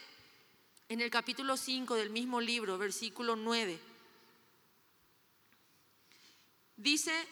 en 0.90 1.02
el 1.02 1.10
capítulo 1.10 1.58
5 1.58 1.96
del 1.96 2.12
mismo 2.12 2.40
libro, 2.40 2.78
versículo 2.78 3.36
9, 3.36 3.80
dice, 6.78 7.28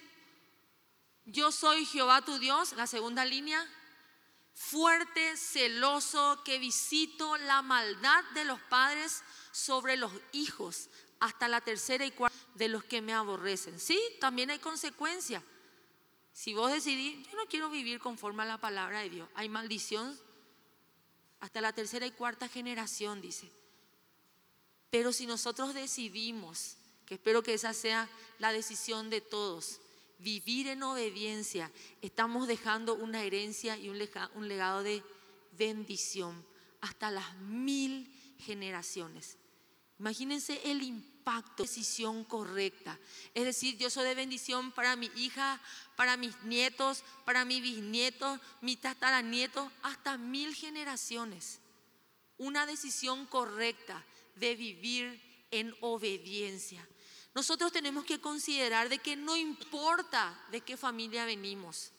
yo 1.26 1.52
soy 1.52 1.86
Jehová 1.86 2.26
tu 2.26 2.40
Dios, 2.40 2.74
la 2.74 2.88
segunda 2.88 3.24
línea, 3.24 3.64
fuerte, 4.62 5.36
celoso, 5.38 6.42
que 6.46 6.60
visito 6.60 7.36
la 7.38 7.62
maldad 7.62 8.24
de 8.36 8.46
los 8.46 8.60
padres 8.62 9.24
sobre 9.52 9.98
los 9.98 10.12
hijos 10.32 10.90
hasta 11.20 11.48
la 11.48 11.62
tercera 11.62 12.06
y 12.06 12.12
cuarta 12.12 12.38
de 12.56 12.68
los 12.68 12.84
que 12.84 13.02
me 13.02 13.14
aborrecen. 13.14 13.80
Sí, 13.80 14.00
también 14.20 14.52
hay 14.52 14.60
consecuencia. 14.60 15.44
Si 16.32 16.54
vos 16.54 16.72
decidís, 16.72 17.28
yo 17.28 17.36
no 17.36 17.48
quiero 17.48 17.70
vivir 17.70 18.00
conforme 18.00 18.44
a 18.44 18.46
la 18.46 18.60
palabra 18.60 19.00
de 19.00 19.10
Dios, 19.10 19.30
hay 19.36 19.50
maldición 19.50 20.18
hasta 21.40 21.60
la 21.60 21.74
tercera 21.74 22.06
y 22.06 22.12
cuarta 22.12 22.48
generación, 22.48 23.20
dice. 23.20 23.52
Pero 24.90 25.12
si 25.12 25.26
nosotros 25.26 25.74
decidimos, 25.74 26.78
que 27.06 27.16
espero 27.16 27.44
que 27.44 27.56
esa 27.56 27.74
sea 27.74 28.08
la 28.40 28.54
decisión 28.54 29.10
de 29.10 29.22
todos, 29.22 29.82
vivir 30.22 30.68
en 30.68 30.84
obediencia, 30.84 31.72
estamos 32.02 32.48
dejando 32.48 32.96
una 32.96 33.24
herencia 33.24 33.78
y 33.78 33.90
un 33.90 33.98
legado 34.48 34.84
de 34.84 35.04
bendición 35.58 36.46
hasta 36.82 37.12
las 37.12 37.36
mil 37.38 38.12
generaciones. 38.40 39.38
Imagínense 40.00 40.60
el 40.64 40.82
impacto, 40.82 41.62
decisión 41.64 42.24
correcta. 42.24 43.00
Es 43.36 43.46
decir, 43.46 43.78
yo 43.78 43.90
soy 43.92 44.06
de 44.06 44.16
bendición 44.16 44.72
para 44.72 44.96
mi 44.96 45.12
hija, 45.16 45.62
para 45.96 46.18
mis 46.18 46.42
nietos, 46.44 47.04
para 47.26 47.46
mis 47.46 47.62
bisnietos, 47.62 48.40
mis 48.62 48.82
tataranietos, 48.82 49.72
hasta 49.84 50.18
mil 50.18 50.56
generaciones. 50.56 51.60
Una 52.40 52.66
decisión 52.66 53.28
correcta 53.28 54.04
de 54.36 54.56
vivir 54.56 55.22
en 55.52 55.76
obediencia. 55.82 56.88
Nosotros 57.34 57.72
tenemos 57.72 58.04
que 58.04 58.20
considerar 58.20 58.90
de 58.90 59.00
que 59.00 59.16
no 59.16 59.38
importa 59.38 60.38
de 60.52 60.62
qué 60.62 60.76
familia 60.76 61.26
venimos. 61.26 61.92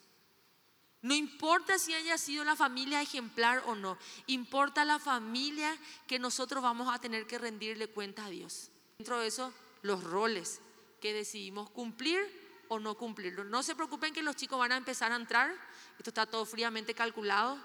No 1.00 1.14
importa 1.14 1.78
si 1.78 1.94
haya 1.94 2.16
sido 2.16 2.44
la 2.44 2.54
familia 2.54 3.02
ejemplar 3.02 3.64
o 3.66 3.74
no, 3.74 3.98
importa 4.26 4.84
la 4.84 5.00
familia 5.00 5.76
que 6.06 6.18
nosotros 6.18 6.62
vamos 6.62 6.94
a 6.94 7.00
tener 7.00 7.26
que 7.26 7.38
rendirle 7.38 7.88
cuenta 7.88 8.26
a 8.26 8.30
Dios. 8.30 8.70
Dentro 8.98 9.18
de 9.18 9.26
eso, 9.26 9.52
los 9.82 10.04
roles 10.04 10.60
que 11.00 11.12
decidimos 11.12 11.70
cumplir 11.70 12.20
o 12.68 12.78
no 12.78 12.96
cumplir. 12.96 13.44
No 13.44 13.62
se 13.64 13.74
preocupen 13.74 14.14
que 14.14 14.22
los 14.22 14.36
chicos 14.36 14.58
van 14.58 14.72
a 14.72 14.76
empezar 14.76 15.10
a 15.10 15.16
entrar, 15.16 15.52
esto 15.98 16.10
está 16.10 16.24
todo 16.24 16.46
fríamente 16.46 16.94
calculado 16.94 17.58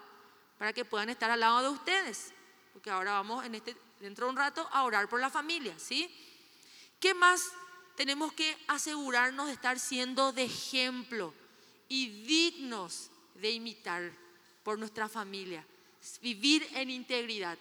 para 0.57 0.73
que 0.73 0.83
puedan 0.83 1.09
estar 1.09 1.29
al 1.29 1.39
lado 1.39 1.61
de 1.61 1.69
ustedes, 1.69 2.33
porque 2.73 2.89
ahora 2.89 3.11
vamos 3.11 3.45
en 3.45 3.53
este, 3.55 3.77
dentro 3.99 4.25
de 4.25 4.31
un 4.31 4.37
rato 4.37 4.67
a 4.71 4.83
orar 4.83 5.07
por 5.07 5.19
la 5.19 5.29
familia, 5.29 5.77
¿sí? 5.77 6.11
¿Qué 6.99 7.13
más 7.13 7.51
tenemos 7.95 8.33
que 8.33 8.57
asegurarnos 8.67 9.47
de 9.47 9.53
estar 9.53 9.79
siendo 9.79 10.31
de 10.31 10.43
ejemplo 10.43 11.33
y 11.87 12.09
dignos 12.23 13.09
de 13.35 13.51
imitar 13.51 14.11
por 14.63 14.79
nuestra 14.79 15.07
familia? 15.07 15.65
Vivir 16.21 16.67
en 16.73 16.89
integridad. 16.89 17.57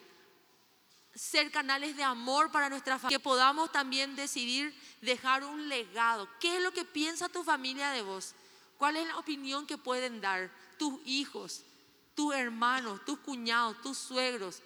Ser 1.14 1.50
canales 1.50 1.96
de 1.96 2.02
amor 2.02 2.50
para 2.50 2.68
nuestra 2.68 2.98
familia. 2.98 3.18
Que 3.18 3.22
podamos 3.22 3.72
también 3.72 4.16
decidir 4.16 4.74
dejar 5.00 5.44
un 5.44 5.68
legado. 5.68 6.28
¿Qué 6.40 6.56
es 6.56 6.62
lo 6.62 6.72
que 6.72 6.84
piensa 6.84 7.28
tu 7.28 7.42
familia 7.42 7.90
de 7.90 8.02
vos? 8.02 8.34
¿Cuál 8.78 8.96
es 8.96 9.06
la 9.06 9.18
opinión 9.18 9.66
que 9.66 9.78
pueden 9.78 10.20
dar 10.20 10.50
tus 10.78 11.00
hijos, 11.06 11.62
tus 12.14 12.34
hermanos, 12.34 13.04
tus 13.04 13.18
cuñados, 13.20 13.80
tus 13.82 13.96
suegros? 13.96 14.62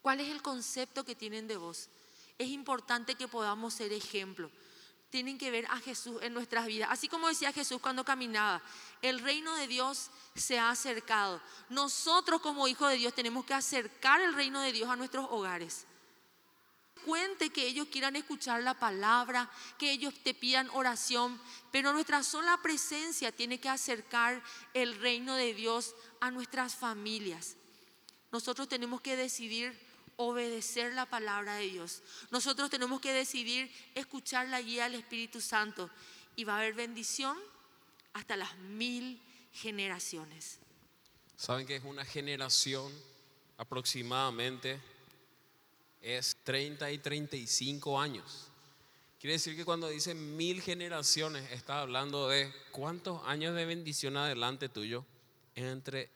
¿Cuál 0.00 0.20
es 0.20 0.28
el 0.28 0.42
concepto 0.42 1.04
que 1.04 1.14
tienen 1.14 1.46
de 1.46 1.56
vos? 1.56 1.88
Es 2.38 2.48
importante 2.48 3.16
que 3.16 3.28
podamos 3.28 3.74
ser 3.74 3.92
ejemplo. 3.92 4.50
Tienen 5.10 5.38
que 5.38 5.50
ver 5.50 5.66
a 5.66 5.78
Jesús 5.80 6.20
en 6.22 6.34
nuestras 6.34 6.66
vidas. 6.66 6.90
Así 6.92 7.08
como 7.08 7.28
decía 7.28 7.52
Jesús 7.52 7.80
cuando 7.80 8.04
caminaba, 8.04 8.62
el 9.02 9.20
reino 9.20 9.54
de 9.56 9.66
Dios 9.66 10.10
se 10.34 10.58
ha 10.58 10.70
acercado. 10.70 11.40
Nosotros 11.70 12.40
como 12.40 12.68
hijos 12.68 12.90
de 12.90 12.96
Dios 12.96 13.14
tenemos 13.14 13.44
que 13.44 13.54
acercar 13.54 14.20
el 14.20 14.34
reino 14.34 14.60
de 14.60 14.72
Dios 14.72 14.88
a 14.88 14.96
nuestros 14.96 15.26
hogares. 15.30 15.86
Cuente 17.04 17.50
que 17.50 17.66
ellos 17.66 17.88
quieran 17.90 18.16
escuchar 18.16 18.62
la 18.62 18.74
palabra, 18.74 19.50
que 19.78 19.90
ellos 19.90 20.12
te 20.22 20.34
pidan 20.34 20.68
oración, 20.70 21.40
pero 21.72 21.92
nuestra 21.92 22.22
sola 22.22 22.58
presencia 22.62 23.32
tiene 23.32 23.58
que 23.58 23.68
acercar 23.68 24.42
el 24.74 25.00
reino 25.00 25.34
de 25.34 25.54
Dios 25.54 25.94
a 26.20 26.30
nuestras 26.30 26.74
familias. 26.74 27.56
Nosotros 28.30 28.68
tenemos 28.68 29.00
que 29.00 29.16
decidir 29.16 29.87
obedecer 30.18 30.92
la 30.92 31.06
palabra 31.06 31.54
de 31.56 31.70
Dios. 31.70 32.02
Nosotros 32.30 32.68
tenemos 32.68 33.00
que 33.00 33.12
decidir 33.12 33.72
escuchar 33.94 34.48
la 34.48 34.60
guía 34.60 34.84
del 34.84 34.96
Espíritu 34.96 35.40
Santo 35.40 35.90
y 36.36 36.44
va 36.44 36.54
a 36.54 36.58
haber 36.58 36.74
bendición 36.74 37.36
hasta 38.12 38.36
las 38.36 38.56
mil 38.58 39.20
generaciones. 39.52 40.58
¿Saben 41.36 41.66
que 41.66 41.76
es 41.76 41.84
una 41.84 42.04
generación 42.04 42.92
aproximadamente 43.58 44.80
es 46.00 46.36
30 46.44 46.90
y 46.90 46.98
35 46.98 48.00
años. 48.00 48.48
Quiere 49.20 49.34
decir 49.34 49.56
que 49.56 49.64
cuando 49.64 49.88
dice 49.88 50.14
mil 50.14 50.62
generaciones, 50.62 51.50
está 51.50 51.80
hablando 51.80 52.28
de 52.28 52.52
cuántos 52.70 53.20
años 53.26 53.54
de 53.54 53.64
bendición 53.64 54.16
adelante 54.16 54.68
tuyo, 54.68 55.04
entre 55.56 56.08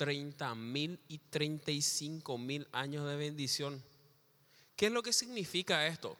30 0.00 0.54
mil 0.54 0.98
y 1.08 1.18
35 1.18 2.38
mil 2.38 2.66
años 2.72 3.06
de 3.06 3.16
bendición. 3.16 3.82
¿Qué 4.74 4.86
es 4.86 4.92
lo 4.92 5.02
que 5.02 5.12
significa 5.12 5.86
esto? 5.86 6.16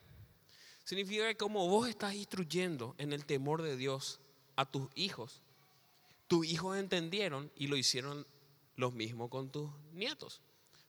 Significa 0.85 1.26
que 1.26 1.39
como 1.39 1.66
vos 1.66 1.89
estás 1.89 2.12
instruyendo 2.12 2.95
en 2.99 3.14
el 3.14 3.24
temor 3.24 3.62
de 3.62 3.78
Dios 3.78 4.20
a 4.55 4.70
tus 4.70 4.91
hijos, 4.95 5.41
tus 6.28 6.47
hijos 6.47 6.76
entendieron 6.76 7.51
y 7.57 7.68
lo 7.68 7.78
hicieron 7.78 8.26
lo 8.76 8.91
mismo 8.91 9.31
con 9.31 9.49
tus 9.49 9.70
nietos. 9.95 10.43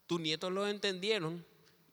Tus 0.06 0.20
nietos 0.20 0.52
lo 0.52 0.68
entendieron, 0.68 1.46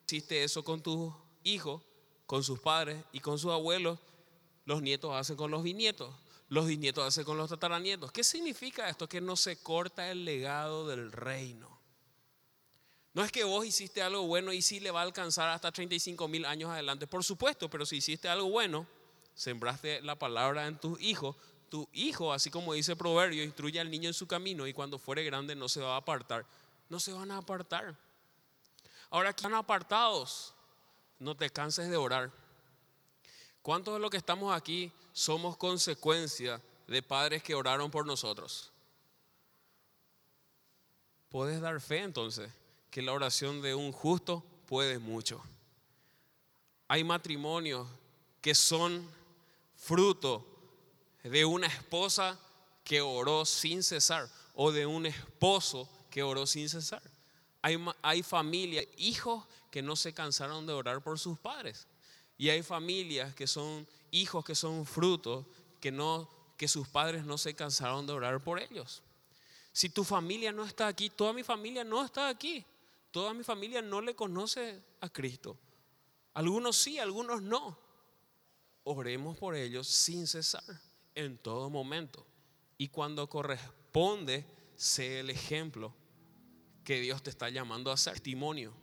hiciste 0.05 0.43
eso 0.43 0.65
con 0.65 0.81
tus 0.81 1.13
hijos, 1.45 1.81
con 2.25 2.43
sus 2.43 2.59
padres 2.59 3.01
y 3.13 3.21
con 3.21 3.39
sus 3.39 3.53
abuelos, 3.53 3.99
los 4.65 4.81
nietos 4.81 5.15
hacen 5.15 5.37
con 5.37 5.49
los 5.49 5.63
bisnietos, 5.63 6.13
los 6.49 6.65
bisnietos 6.65 7.07
hacen 7.07 7.23
con 7.23 7.37
los 7.37 7.49
tataranietos. 7.49 8.11
¿Qué 8.11 8.23
significa 8.23 8.89
esto? 8.89 9.07
Que 9.07 9.21
no 9.21 9.35
se 9.35 9.61
corta 9.61 10.09
el 10.09 10.25
legado 10.25 10.87
del 10.87 11.11
reino. 11.11 11.79
No 13.13 13.23
es 13.23 13.31
que 13.31 13.43
vos 13.43 13.65
hiciste 13.65 14.01
algo 14.01 14.27
bueno 14.27 14.51
y 14.53 14.61
sí 14.61 14.79
le 14.79 14.91
va 14.91 15.01
a 15.01 15.03
alcanzar 15.03 15.49
hasta 15.49 15.71
35 15.71 16.27
mil 16.27 16.45
años 16.45 16.71
adelante, 16.71 17.07
por 17.07 17.23
supuesto, 17.23 17.69
pero 17.69 17.85
si 17.85 17.97
hiciste 17.97 18.29
algo 18.29 18.49
bueno, 18.49 18.87
sembraste 19.33 20.01
la 20.01 20.17
palabra 20.17 20.67
en 20.67 20.79
tus 20.79 20.99
hijos, 21.01 21.35
tu 21.69 21.87
hijo, 21.93 22.33
así 22.33 22.49
como 22.49 22.73
dice 22.73 22.95
Proverbio, 22.95 23.43
instruye 23.43 23.79
al 23.79 23.91
niño 23.91 24.09
en 24.09 24.13
su 24.13 24.27
camino 24.27 24.67
y 24.67 24.73
cuando 24.73 24.97
fuere 24.97 25.23
grande 25.23 25.55
no 25.55 25.69
se 25.69 25.81
va 25.81 25.95
a 25.95 25.97
apartar. 25.97 26.45
No 26.89 26.99
se 26.99 27.13
van 27.13 27.31
a 27.31 27.37
apartar. 27.37 27.95
Ahora 29.11 29.33
que 29.33 29.37
están 29.37 29.53
apartados, 29.53 30.53
no 31.19 31.35
te 31.35 31.49
canses 31.49 31.89
de 31.89 31.97
orar. 31.97 32.31
¿Cuántos 33.61 33.93
de 33.93 33.99
los 33.99 34.09
que 34.09 34.17
estamos 34.17 34.55
aquí 34.55 34.91
somos 35.11 35.57
consecuencia 35.57 36.61
de 36.87 37.03
padres 37.03 37.43
que 37.43 37.55
oraron 37.55 37.91
por 37.91 38.05
nosotros? 38.05 38.71
Puedes 41.29 41.61
dar 41.61 41.79
fe 41.79 41.99
entonces 41.99 42.51
que 42.89 43.01
la 43.01 43.13
oración 43.13 43.61
de 43.61 43.75
un 43.75 43.91
justo 43.91 44.43
puede 44.65 44.97
mucho. 44.97 45.41
Hay 46.87 47.03
matrimonios 47.03 47.87
que 48.41 48.55
son 48.55 49.07
fruto 49.75 50.45
de 51.23 51.45
una 51.45 51.67
esposa 51.67 52.39
que 52.83 53.01
oró 53.01 53.45
sin 53.45 53.83
cesar 53.83 54.27
o 54.55 54.71
de 54.71 54.85
un 54.85 55.05
esposo 55.05 55.87
que 56.09 56.23
oró 56.23 56.47
sin 56.47 56.67
cesar. 56.67 57.01
Hay, 57.61 57.77
hay 58.01 58.23
familias, 58.23 58.85
hijos 58.97 59.45
que 59.69 59.81
no 59.81 59.95
se 59.95 60.13
cansaron 60.13 60.65
de 60.65 60.73
orar 60.73 61.03
por 61.03 61.19
sus 61.19 61.37
padres. 61.37 61.87
Y 62.39 62.49
hay 62.49 62.63
familias 62.63 63.35
que 63.35 63.45
son 63.45 63.85
hijos 64.09 64.43
que 64.43 64.55
son 64.55 64.85
frutos 64.87 65.45
que 65.79 65.91
no 65.91 66.27
que 66.57 66.67
sus 66.67 66.87
padres 66.87 67.23
no 67.23 67.37
se 67.37 67.53
cansaron 67.53 68.07
de 68.07 68.13
orar 68.13 68.43
por 68.43 68.59
ellos. 68.59 69.03
Si 69.71 69.89
tu 69.89 70.03
familia 70.03 70.51
no 70.51 70.65
está 70.65 70.87
aquí, 70.87 71.09
toda 71.09 71.31
mi 71.31 71.43
familia 71.43 71.83
no 71.83 72.03
está 72.03 72.27
aquí. 72.27 72.65
Toda 73.11 73.33
mi 73.33 73.43
familia 73.43 73.81
no 73.81 74.01
le 74.01 74.15
conoce 74.15 74.81
a 75.01 75.09
Cristo. 75.09 75.57
Algunos 76.33 76.75
sí, 76.75 76.99
algunos 76.99 77.41
no. 77.41 77.77
Oremos 78.83 79.37
por 79.37 79.55
ellos 79.55 79.87
sin 79.87 80.27
cesar, 80.27 80.63
en 81.15 81.37
todo 81.37 81.69
momento. 81.69 82.25
Y 82.77 82.89
cuando 82.89 83.27
corresponde, 83.29 84.45
sé 84.75 85.21
el 85.21 85.29
ejemplo 85.29 85.93
que 86.83 86.99
Dios 86.99 87.23
te 87.23 87.29
está 87.29 87.49
llamando 87.49 87.91
a 87.91 87.97
ser. 87.97 88.13
Testimonio. 88.13 88.73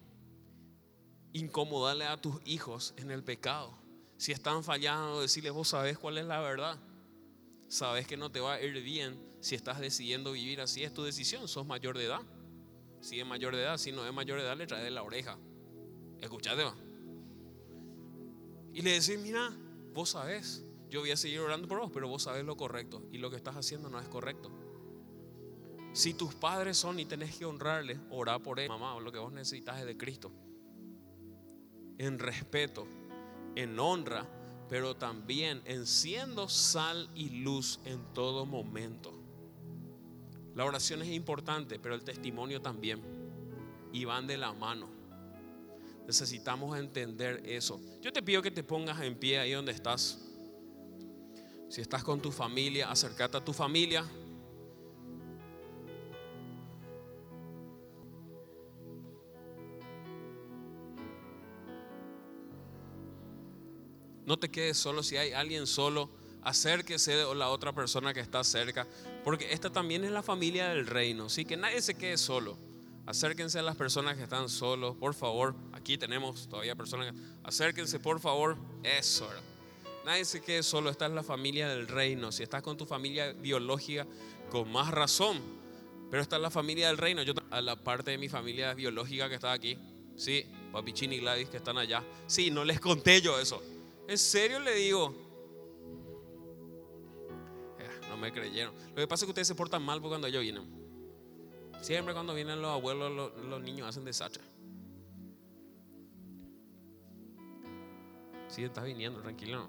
Incomodarle 1.36 2.06
a 2.06 2.16
tus 2.16 2.36
hijos 2.46 2.94
en 2.96 3.10
el 3.10 3.22
pecado. 3.22 3.76
Si 4.16 4.32
están 4.32 4.64
fallando, 4.64 5.20
decirles, 5.20 5.52
vos 5.52 5.68
sabés 5.68 5.98
cuál 5.98 6.16
es 6.16 6.24
la 6.24 6.40
verdad. 6.40 6.78
Sabes 7.68 8.06
que 8.06 8.16
no 8.16 8.32
te 8.32 8.40
va 8.40 8.54
a 8.54 8.62
ir 8.62 8.82
bien 8.82 9.22
si 9.40 9.54
estás 9.54 9.78
decidiendo 9.78 10.32
vivir 10.32 10.62
así. 10.62 10.82
Es 10.82 10.94
tu 10.94 11.02
decisión, 11.02 11.46
sos 11.46 11.66
mayor 11.66 11.98
de 11.98 12.06
edad. 12.06 12.22
Si 13.02 13.20
es 13.20 13.26
mayor 13.26 13.54
de 13.54 13.64
edad, 13.64 13.76
si 13.76 13.92
no 13.92 14.06
es 14.06 14.14
mayor 14.14 14.38
de 14.38 14.46
edad, 14.46 14.56
le 14.56 14.66
trae 14.66 14.82
de 14.82 14.90
la 14.90 15.02
oreja. 15.02 15.36
Escuchate, 16.22 16.64
va. 16.64 16.74
Y 18.72 18.80
le 18.80 18.92
decís, 18.92 19.18
mira, 19.18 19.54
vos 19.92 20.08
sabés, 20.08 20.64
yo 20.88 21.00
voy 21.00 21.10
a 21.10 21.18
seguir 21.18 21.40
orando 21.40 21.68
por 21.68 21.80
vos, 21.80 21.90
pero 21.92 22.08
vos 22.08 22.22
sabés 22.22 22.46
lo 22.46 22.56
correcto. 22.56 23.02
Y 23.12 23.18
lo 23.18 23.28
que 23.28 23.36
estás 23.36 23.56
haciendo 23.56 23.90
no 23.90 24.00
es 24.00 24.08
correcto. 24.08 24.50
Si 25.92 26.14
tus 26.14 26.34
padres 26.34 26.78
son 26.78 26.98
y 26.98 27.04
tenés 27.04 27.36
que 27.36 27.44
honrarles, 27.44 27.98
orar 28.10 28.42
por 28.42 28.58
ellos, 28.58 28.70
mamá, 28.70 28.98
lo 29.00 29.12
que 29.12 29.18
vos 29.18 29.34
necesitas 29.34 29.78
es 29.80 29.84
de 29.84 29.98
Cristo. 29.98 30.32
En 31.98 32.18
respeto, 32.18 32.86
en 33.54 33.78
honra, 33.78 34.26
pero 34.68 34.96
también 34.96 35.62
en 35.64 35.86
siendo 35.86 36.48
sal 36.48 37.08
y 37.14 37.30
luz 37.30 37.80
en 37.84 38.00
todo 38.12 38.46
momento. 38.46 39.12
La 40.54 40.64
oración 40.64 41.02
es 41.02 41.08
importante, 41.08 41.78
pero 41.78 41.94
el 41.94 42.02
testimonio 42.02 42.60
también. 42.60 43.00
Y 43.92 44.04
van 44.04 44.26
de 44.26 44.36
la 44.36 44.52
mano. 44.52 44.88
Necesitamos 46.06 46.78
entender 46.78 47.42
eso. 47.44 47.80
Yo 48.00 48.12
te 48.12 48.22
pido 48.22 48.40
que 48.40 48.50
te 48.50 48.62
pongas 48.62 49.00
en 49.02 49.16
pie 49.16 49.38
ahí 49.38 49.52
donde 49.52 49.72
estás. 49.72 50.18
Si 51.68 51.80
estás 51.80 52.04
con 52.04 52.20
tu 52.20 52.30
familia, 52.30 52.90
acércate 52.90 53.36
a 53.36 53.44
tu 53.44 53.52
familia. 53.52 54.04
No 64.26 64.38
te 64.38 64.50
quedes 64.50 64.76
solo 64.76 65.02
si 65.02 65.16
hay 65.16 65.32
alguien 65.32 65.66
solo 65.66 66.10
acérquese 66.42 67.22
a 67.22 67.34
la 67.34 67.48
otra 67.48 67.72
persona 67.72 68.14
que 68.14 68.20
está 68.20 68.44
cerca, 68.44 68.86
porque 69.24 69.52
esta 69.52 69.70
también 69.70 70.04
es 70.04 70.12
la 70.12 70.22
familia 70.22 70.68
del 70.68 70.86
reino, 70.86 71.26
así 71.26 71.44
que 71.44 71.56
nadie 71.56 71.82
se 71.82 71.94
quede 71.94 72.16
solo. 72.16 72.56
Acérquense 73.04 73.58
a 73.58 73.62
las 73.62 73.76
personas 73.76 74.16
que 74.16 74.24
están 74.24 74.48
solos, 74.48 74.96
por 74.96 75.14
favor. 75.14 75.54
Aquí 75.72 75.96
tenemos 75.96 76.48
todavía 76.48 76.74
personas. 76.74 77.14
Acérquense, 77.44 78.00
por 78.00 78.18
favor. 78.18 78.56
Eso. 78.82 79.28
Nadie 80.04 80.24
se 80.24 80.40
quede 80.40 80.64
solo. 80.64 80.90
Esta 80.90 81.06
es 81.06 81.12
la 81.12 81.22
familia 81.22 81.68
del 81.68 81.86
reino. 81.86 82.32
Si 82.32 82.42
estás 82.42 82.62
con 82.62 82.76
tu 82.76 82.84
familia 82.84 83.32
biológica, 83.32 84.08
con 84.50 84.72
más 84.72 84.90
razón. 84.90 85.40
Pero 86.10 86.20
esta 86.20 86.34
es 86.34 86.42
la 86.42 86.50
familia 86.50 86.88
del 86.88 86.98
reino. 86.98 87.22
Yo 87.22 87.32
a 87.50 87.60
la 87.60 87.76
parte 87.76 88.10
de 88.10 88.18
mi 88.18 88.28
familia 88.28 88.74
biológica 88.74 89.28
que 89.28 89.36
está 89.36 89.52
aquí. 89.52 89.78
Sí, 90.16 90.44
Papichín 90.72 91.12
y 91.12 91.18
Gladys 91.18 91.48
que 91.48 91.58
están 91.58 91.78
allá. 91.78 92.02
Sí, 92.26 92.50
no 92.50 92.64
les 92.64 92.80
conté 92.80 93.20
yo 93.20 93.38
eso. 93.38 93.62
En 94.08 94.18
serio 94.18 94.60
le 94.60 94.74
digo, 94.74 95.26
me 98.16 98.32
creyeron. 98.32 98.74
Lo 98.90 98.96
que 98.96 99.06
pasa 99.06 99.24
es 99.24 99.26
que 99.26 99.30
ustedes 99.30 99.48
se 99.48 99.54
portan 99.54 99.82
mal 99.82 100.00
porque 100.00 100.12
cuando 100.12 100.28
yo 100.28 100.40
vienen. 100.40 100.64
Siempre 101.80 102.14
cuando 102.14 102.34
vienen 102.34 102.60
los 102.60 102.70
abuelos, 102.70 103.32
los, 103.36 103.62
niños 103.62 103.88
hacen 103.88 104.04
desastre. 104.04 104.42
Sí, 108.48 108.64
estás 108.64 108.84
viniendo, 108.84 109.20
tranquilo. 109.20 109.68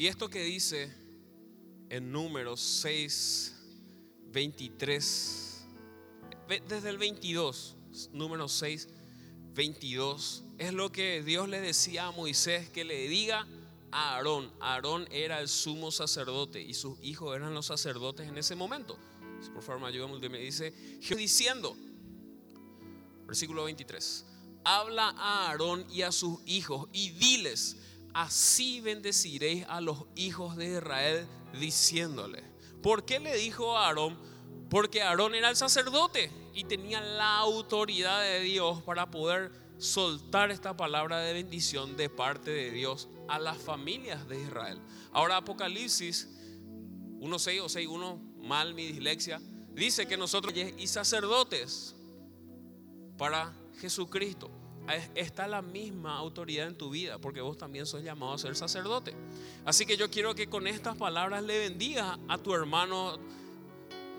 Y 0.00 0.06
esto 0.06 0.30
que 0.30 0.42
dice 0.42 0.90
en 1.90 2.10
números 2.10 2.58
6, 2.62 3.54
23, 4.28 5.66
desde 6.66 6.88
el 6.88 6.96
22, 6.96 7.76
número 8.10 8.48
6, 8.48 8.88
22, 9.52 10.44
es 10.56 10.72
lo 10.72 10.90
que 10.90 11.22
Dios 11.22 11.50
le 11.50 11.60
decía 11.60 12.06
a 12.06 12.12
Moisés 12.12 12.70
que 12.70 12.82
le 12.82 13.08
diga 13.08 13.46
a 13.92 14.14
Aarón. 14.14 14.50
Aarón 14.60 15.06
era 15.10 15.38
el 15.38 15.50
sumo 15.50 15.90
sacerdote 15.90 16.62
y 16.62 16.72
sus 16.72 16.98
hijos 17.02 17.36
eran 17.36 17.52
los 17.52 17.66
sacerdotes 17.66 18.26
en 18.26 18.38
ese 18.38 18.54
momento. 18.54 18.96
Por 19.52 19.62
favor, 19.62 19.82
me 19.82 19.88
ayúdame, 19.88 20.30
me 20.30 20.38
dice, 20.38 20.72
diciendo, 21.14 21.76
versículo 23.26 23.64
23, 23.64 24.24
habla 24.64 25.10
a 25.10 25.50
Aarón 25.50 25.84
y 25.90 26.00
a 26.00 26.10
sus 26.10 26.40
hijos 26.46 26.88
y 26.90 27.10
diles, 27.10 27.76
así 28.14 28.80
bendeciréis 28.80 29.64
a 29.68 29.80
los 29.80 30.04
hijos 30.16 30.56
de 30.56 30.76
Israel 30.76 31.26
diciéndole. 31.58 32.44
¿Por 32.82 33.04
qué 33.04 33.20
le 33.20 33.36
dijo 33.36 33.76
a 33.76 33.86
Aarón? 33.86 34.18
Porque 34.68 35.02
Aarón 35.02 35.34
era 35.34 35.50
el 35.50 35.56
sacerdote 35.56 36.30
y 36.54 36.64
tenía 36.64 37.00
la 37.00 37.38
autoridad 37.38 38.22
de 38.22 38.40
Dios 38.40 38.82
para 38.82 39.10
poder 39.10 39.52
soltar 39.78 40.50
esta 40.50 40.76
palabra 40.76 41.18
de 41.20 41.32
bendición 41.32 41.96
de 41.96 42.10
parte 42.10 42.50
de 42.50 42.70
Dios 42.70 43.08
a 43.28 43.38
las 43.38 43.58
familias 43.58 44.28
de 44.28 44.40
Israel. 44.40 44.80
Ahora 45.12 45.38
Apocalipsis 45.38 46.28
1.6 47.18 47.60
o 47.60 47.66
6.1, 47.66 48.46
mal 48.46 48.74
mi 48.74 48.86
dislexia, 48.86 49.40
dice 49.72 50.06
que 50.06 50.16
nosotros 50.16 50.54
y 50.54 50.86
sacerdotes 50.86 51.94
para 53.16 53.54
Jesucristo. 53.78 54.59
Está 55.14 55.46
la 55.46 55.62
misma 55.62 56.16
autoridad 56.16 56.66
en 56.66 56.76
tu 56.76 56.90
vida, 56.90 57.18
porque 57.18 57.40
vos 57.40 57.56
también 57.56 57.86
sos 57.86 58.02
llamado 58.02 58.32
a 58.32 58.38
ser 58.38 58.56
sacerdote. 58.56 59.14
Así 59.64 59.86
que 59.86 59.96
yo 59.96 60.10
quiero 60.10 60.34
que 60.34 60.48
con 60.48 60.66
estas 60.66 60.96
palabras 60.96 61.42
le 61.42 61.58
bendiga 61.58 62.18
a 62.28 62.38
tu 62.38 62.54
hermano, 62.54 63.18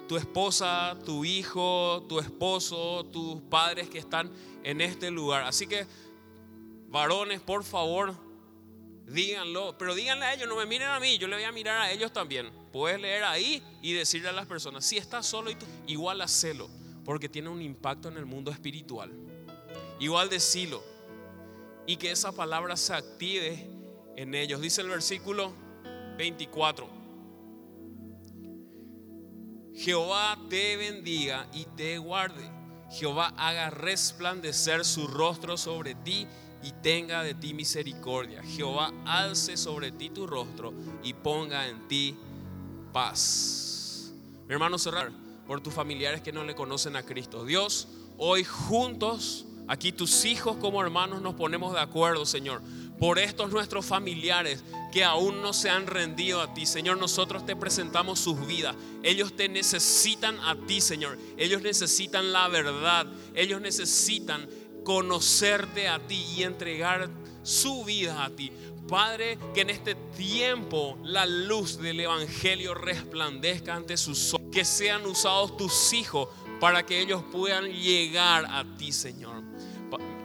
tu 0.08 0.18
esposa, 0.18 0.98
tu 1.06 1.26
hijo, 1.26 2.06
tu 2.08 2.20
esposo, 2.20 3.06
tus 3.06 3.42
padres 3.44 3.90
que 3.90 4.00
están 4.00 4.32
en 4.64 4.82
este 4.82 5.12
lugar. 5.12 5.44
Así 5.44 5.68
que, 5.68 5.86
varones, 6.90 7.40
por 7.42 7.64
favor, 7.64 8.14
díganlo, 9.08 9.78
pero 9.78 9.96
díganle 9.96 10.26
a 10.26 10.34
ellos, 10.34 10.48
no 10.48 10.56
me 10.56 10.66
miren 10.66 10.90
a 10.90 11.00
mí, 11.00 11.18
yo 11.18 11.28
le 11.28 11.36
voy 11.36 11.46
a 11.46 11.52
mirar 11.52 11.82
a 11.82 11.92
ellos 11.92 12.12
también. 12.12 12.52
Puedes 12.72 13.00
leer 13.00 13.24
ahí 13.24 13.64
y 13.82 13.94
decirle 13.94 14.30
a 14.30 14.34
las 14.34 14.48
personas, 14.48 14.86
si 14.86 14.98
estás 14.98 15.26
solo, 15.26 15.52
igual 15.88 16.22
hacelo, 16.22 16.70
porque 17.04 17.30
tiene 17.30 17.50
un 17.50 17.62
impacto 17.62 18.08
en 18.08 18.18
el 18.18 18.26
mundo 18.26 18.52
espiritual. 18.52 19.12
Igual 20.02 20.30
decilo. 20.30 20.84
Y 21.86 21.98
que 21.98 22.12
esa 22.12 22.32
palabra 22.32 22.76
se 22.76 22.94
active 22.94 23.70
en 24.18 24.34
ellos. 24.34 24.60
Dice 24.60 24.82
el 24.82 24.90
versículo 24.90 25.54
24. 26.18 26.90
Jehová 29.76 30.38
te 30.50 30.76
bendiga 30.76 31.48
y 31.54 31.66
te 31.66 32.00
guarde. 32.00 32.50
Jehová 32.90 33.34
haga 33.38 33.70
resplandecer 33.70 34.84
su 34.86 35.08
rostro 35.08 35.56
sobre 35.56 35.94
ti 35.94 36.28
y 36.64 36.72
tenga 36.82 37.22
de 37.22 37.36
ti 37.36 37.54
misericordia. 37.54 38.42
Jehová 38.42 38.92
alce 39.06 39.56
sobre 39.56 39.92
ti 39.92 40.10
tu 40.10 40.26
rostro 40.26 40.74
y 41.04 41.14
ponga 41.14 41.68
en 41.68 41.88
ti 41.88 42.18
paz. 42.92 44.14
Mi 44.48 44.54
hermano, 44.54 44.80
cerrar 44.80 45.12
por 45.46 45.62
tus 45.62 45.76
familiares 45.76 46.22
que 46.22 46.32
no 46.32 46.44
le 46.44 46.56
conocen 46.56 46.96
a 46.96 47.04
Cristo. 47.04 47.46
Dios, 47.46 47.88
hoy 48.18 48.44
juntos, 48.44 49.46
aquí 49.72 49.94
tus 49.94 50.26
hijos 50.26 50.58
como 50.58 50.84
hermanos 50.84 51.22
nos 51.22 51.34
ponemos 51.36 51.74
de 51.74 51.80
acuerdo, 51.80 52.26
Señor. 52.26 52.62
Por 53.00 53.18
estos 53.18 53.52
nuestros 53.52 53.86
familiares 53.86 54.66
que 54.92 55.06
aún 55.06 55.42
no 55.42 55.54
se 55.54 55.70
han 55.70 55.88
rendido 55.88 56.42
a 56.42 56.54
ti, 56.54 56.66
Señor, 56.66 56.98
nosotros 56.98 57.46
te 57.46 57.56
presentamos 57.56 58.20
sus 58.20 58.46
vidas. 58.46 58.76
Ellos 59.02 59.34
te 59.34 59.48
necesitan 59.48 60.38
a 60.42 60.58
ti, 60.68 60.82
Señor. 60.82 61.18
Ellos 61.38 61.62
necesitan 61.62 62.34
la 62.34 62.50
verdad. 62.50 63.08
Ellos 63.34 63.62
necesitan 63.62 64.46
conocerte 64.84 65.88
a 65.88 66.06
ti 66.06 66.22
y 66.36 66.44
entregar 66.44 67.10
su 67.42 67.86
vida 67.86 68.26
a 68.26 68.30
ti. 68.30 68.52
Padre, 68.90 69.40
que 69.54 69.62
en 69.62 69.70
este 69.70 69.96
tiempo 69.96 71.00
la 71.02 71.26
luz 71.26 71.78
del 71.78 72.02
Evangelio 72.02 72.74
resplandezca 72.74 73.74
ante 73.74 73.96
sus 73.96 74.34
ojos, 74.34 74.48
que 74.52 74.66
sean 74.66 75.06
usados 75.06 75.56
tus 75.56 75.94
hijos 75.94 76.28
para 76.60 76.86
que 76.86 77.00
ellos 77.00 77.24
puedan 77.32 77.72
llegar 77.72 78.46
a 78.46 78.66
ti, 78.78 78.92
Señor. 78.92 79.51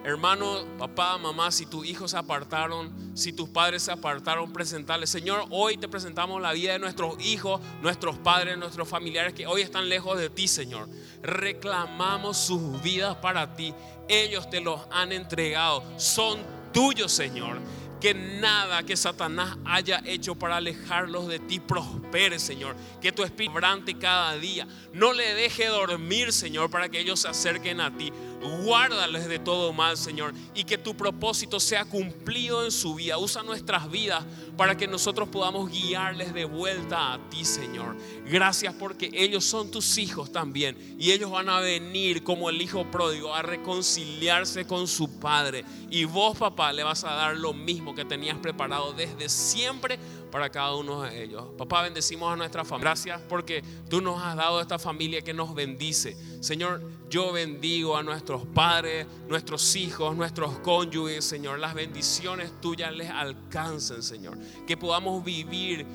Hermano, 0.06 0.64
papá, 0.78 1.18
mamá, 1.18 1.50
si 1.50 1.66
tus 1.66 1.84
hijos 1.84 2.12
se 2.12 2.16
apartaron, 2.16 2.94
si 3.16 3.32
tus 3.32 3.48
padres 3.48 3.82
se 3.82 3.90
apartaron, 3.90 4.52
presentarles. 4.52 5.10
Señor, 5.10 5.46
hoy 5.50 5.78
te 5.78 5.88
presentamos 5.88 6.40
la 6.40 6.52
vida 6.52 6.74
de 6.74 6.78
nuestros 6.78 7.16
hijos, 7.18 7.60
nuestros 7.82 8.16
padres, 8.16 8.56
nuestros 8.56 8.88
familiares 8.88 9.34
que 9.34 9.48
hoy 9.48 9.62
están 9.62 9.88
lejos 9.88 10.16
de 10.16 10.30
ti, 10.30 10.46
Señor. 10.46 10.88
Reclamamos 11.24 12.36
sus 12.36 12.80
vidas 12.84 13.16
para 13.16 13.56
ti. 13.56 13.74
Ellos 14.06 14.48
te 14.48 14.60
los 14.60 14.80
han 14.92 15.10
entregado. 15.10 15.82
Son 15.96 16.38
tuyos, 16.72 17.10
Señor. 17.10 17.58
Que 18.00 18.14
nada 18.14 18.84
que 18.84 18.96
Satanás 18.96 19.56
haya 19.64 20.02
hecho 20.04 20.36
para 20.36 20.58
alejarlos 20.58 21.26
de 21.26 21.40
ti 21.40 21.58
prospere, 21.58 22.38
Señor. 22.38 22.76
Que 23.00 23.10
tu 23.10 23.24
espíritu 23.24 23.54
brante 23.54 23.98
cada 23.98 24.36
día. 24.36 24.68
No 24.92 25.12
le 25.12 25.34
deje 25.34 25.66
dormir, 25.66 26.32
Señor, 26.32 26.70
para 26.70 26.88
que 26.88 27.00
ellos 27.00 27.18
se 27.18 27.28
acerquen 27.28 27.80
a 27.80 27.96
ti. 27.96 28.12
Guárdales 28.46 29.28
de 29.28 29.38
todo 29.38 29.72
mal, 29.72 29.96
Señor. 29.96 30.32
Y 30.54 30.64
que 30.64 30.78
tu 30.78 30.96
propósito 30.96 31.60
sea 31.60 31.84
cumplido 31.84 32.64
en 32.64 32.70
su 32.70 32.94
vida. 32.94 33.18
Usa 33.18 33.42
nuestras 33.42 33.90
vidas 33.90 34.24
para 34.56 34.76
que 34.76 34.86
nosotros 34.86 35.28
podamos 35.28 35.70
guiarles 35.70 36.32
de 36.32 36.44
vuelta 36.44 37.14
a 37.14 37.28
ti, 37.28 37.44
Señor. 37.44 37.96
Gracias 38.26 38.74
porque 38.74 39.10
ellos 39.12 39.44
son 39.44 39.70
tus 39.70 39.98
hijos 39.98 40.32
también. 40.32 40.96
Y 40.98 41.12
ellos 41.12 41.30
van 41.30 41.48
a 41.48 41.60
venir 41.60 42.22
como 42.22 42.50
el 42.50 42.60
hijo 42.60 42.90
pródigo 42.90 43.34
a 43.34 43.42
reconciliarse 43.42 44.66
con 44.66 44.88
su 44.88 45.18
padre. 45.18 45.64
Y 45.90 46.04
vos, 46.04 46.38
papá, 46.38 46.72
le 46.72 46.82
vas 46.82 47.04
a 47.04 47.14
dar 47.14 47.36
lo 47.36 47.52
mismo 47.52 47.94
que 47.94 48.04
tenías 48.04 48.38
preparado 48.38 48.92
desde 48.92 49.28
siempre 49.28 49.98
para 50.36 50.50
cada 50.50 50.74
uno 50.74 51.00
de 51.00 51.22
ellos. 51.22 51.46
Papá, 51.56 51.80
bendecimos 51.80 52.30
a 52.30 52.36
nuestra 52.36 52.62
familia. 52.62 52.90
Gracias 52.90 53.22
porque 53.26 53.64
tú 53.88 54.02
nos 54.02 54.22
has 54.22 54.36
dado 54.36 54.60
esta 54.60 54.78
familia 54.78 55.22
que 55.22 55.32
nos 55.32 55.54
bendice. 55.54 56.14
Señor, 56.42 56.82
yo 57.08 57.32
bendigo 57.32 57.96
a 57.96 58.02
nuestros 58.02 58.44
padres, 58.44 59.06
nuestros 59.30 59.74
hijos, 59.76 60.14
nuestros 60.14 60.58
cónyuges, 60.58 61.24
Señor. 61.24 61.58
Las 61.58 61.72
bendiciones 61.72 62.52
tuyas 62.60 62.94
les 62.94 63.08
alcancen, 63.08 64.02
Señor. 64.02 64.36
Que 64.66 64.76
podamos 64.76 65.24
vivir 65.24 65.86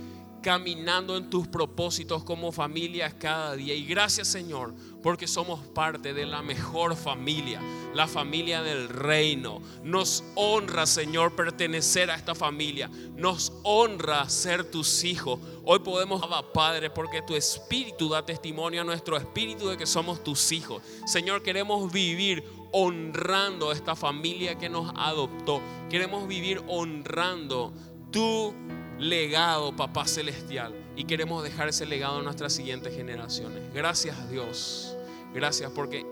caminando 0.41 1.15
en 1.17 1.29
tus 1.29 1.47
propósitos 1.47 2.23
como 2.23 2.51
familia 2.51 3.15
cada 3.17 3.55
día. 3.55 3.75
Y 3.75 3.85
gracias 3.85 4.27
Señor, 4.27 4.73
porque 5.01 5.27
somos 5.27 5.59
parte 5.67 6.13
de 6.13 6.25
la 6.25 6.41
mejor 6.41 6.95
familia, 6.95 7.61
la 7.93 8.07
familia 8.07 8.61
del 8.61 8.89
reino. 8.89 9.61
Nos 9.83 10.23
honra 10.35 10.85
Señor 10.85 11.35
pertenecer 11.35 12.11
a 12.11 12.15
esta 12.15 12.35
familia. 12.35 12.89
Nos 13.15 13.53
honra 13.63 14.29
ser 14.29 14.69
tus 14.69 15.03
hijos. 15.03 15.39
Hoy 15.63 15.79
podemos, 15.79 16.21
Padre, 16.53 16.89
porque 16.89 17.21
tu 17.21 17.35
espíritu 17.35 18.09
da 18.09 18.25
testimonio 18.25 18.81
a 18.81 18.85
nuestro 18.85 19.17
espíritu 19.17 19.67
de 19.67 19.77
que 19.77 19.85
somos 19.85 20.23
tus 20.23 20.51
hijos. 20.51 20.81
Señor, 21.05 21.41
queremos 21.43 21.91
vivir 21.91 22.43
honrando 22.71 23.69
a 23.69 23.73
esta 23.73 23.95
familia 23.95 24.57
que 24.57 24.69
nos 24.69 24.91
adoptó. 24.95 25.61
Queremos 25.89 26.27
vivir 26.27 26.61
honrando 26.67 27.73
tu 28.11 28.53
legado, 28.99 29.75
Papá 29.75 30.05
Celestial. 30.05 30.73
Y 30.95 31.05
queremos 31.05 31.43
dejar 31.43 31.69
ese 31.69 31.85
legado 31.85 32.19
a 32.19 32.21
nuestras 32.21 32.53
siguientes 32.53 32.95
generaciones. 32.95 33.73
Gracias 33.73 34.29
Dios. 34.29 34.90
Gracias 35.33 35.71
porque 35.71 36.05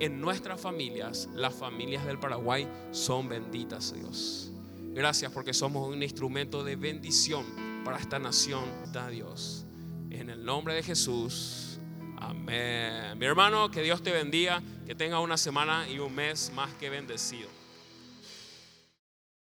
en 0.00 0.20
nuestras 0.20 0.60
familias, 0.60 1.28
las 1.34 1.54
familias 1.54 2.04
del 2.04 2.18
Paraguay 2.18 2.68
son 2.92 3.28
benditas, 3.28 3.92
Dios. 3.94 4.52
Gracias 4.94 5.30
porque 5.32 5.52
somos 5.52 5.88
un 5.88 6.02
instrumento 6.02 6.64
de 6.64 6.76
bendición 6.76 7.44
para 7.84 7.98
esta 7.98 8.18
nación, 8.18 8.64
da 8.92 9.08
Dios. 9.08 9.66
En 10.10 10.30
el 10.30 10.44
nombre 10.44 10.74
de 10.74 10.82
Jesús. 10.82 11.78
Amén. 12.16 13.18
Mi 13.18 13.26
hermano, 13.26 13.70
que 13.70 13.82
Dios 13.82 14.02
te 14.02 14.12
bendiga, 14.12 14.62
que 14.86 14.94
tenga 14.94 15.20
una 15.20 15.36
semana 15.36 15.88
y 15.88 15.98
un 15.98 16.14
mes 16.14 16.52
más 16.54 16.72
que 16.74 16.90
bendecido. 16.90 17.57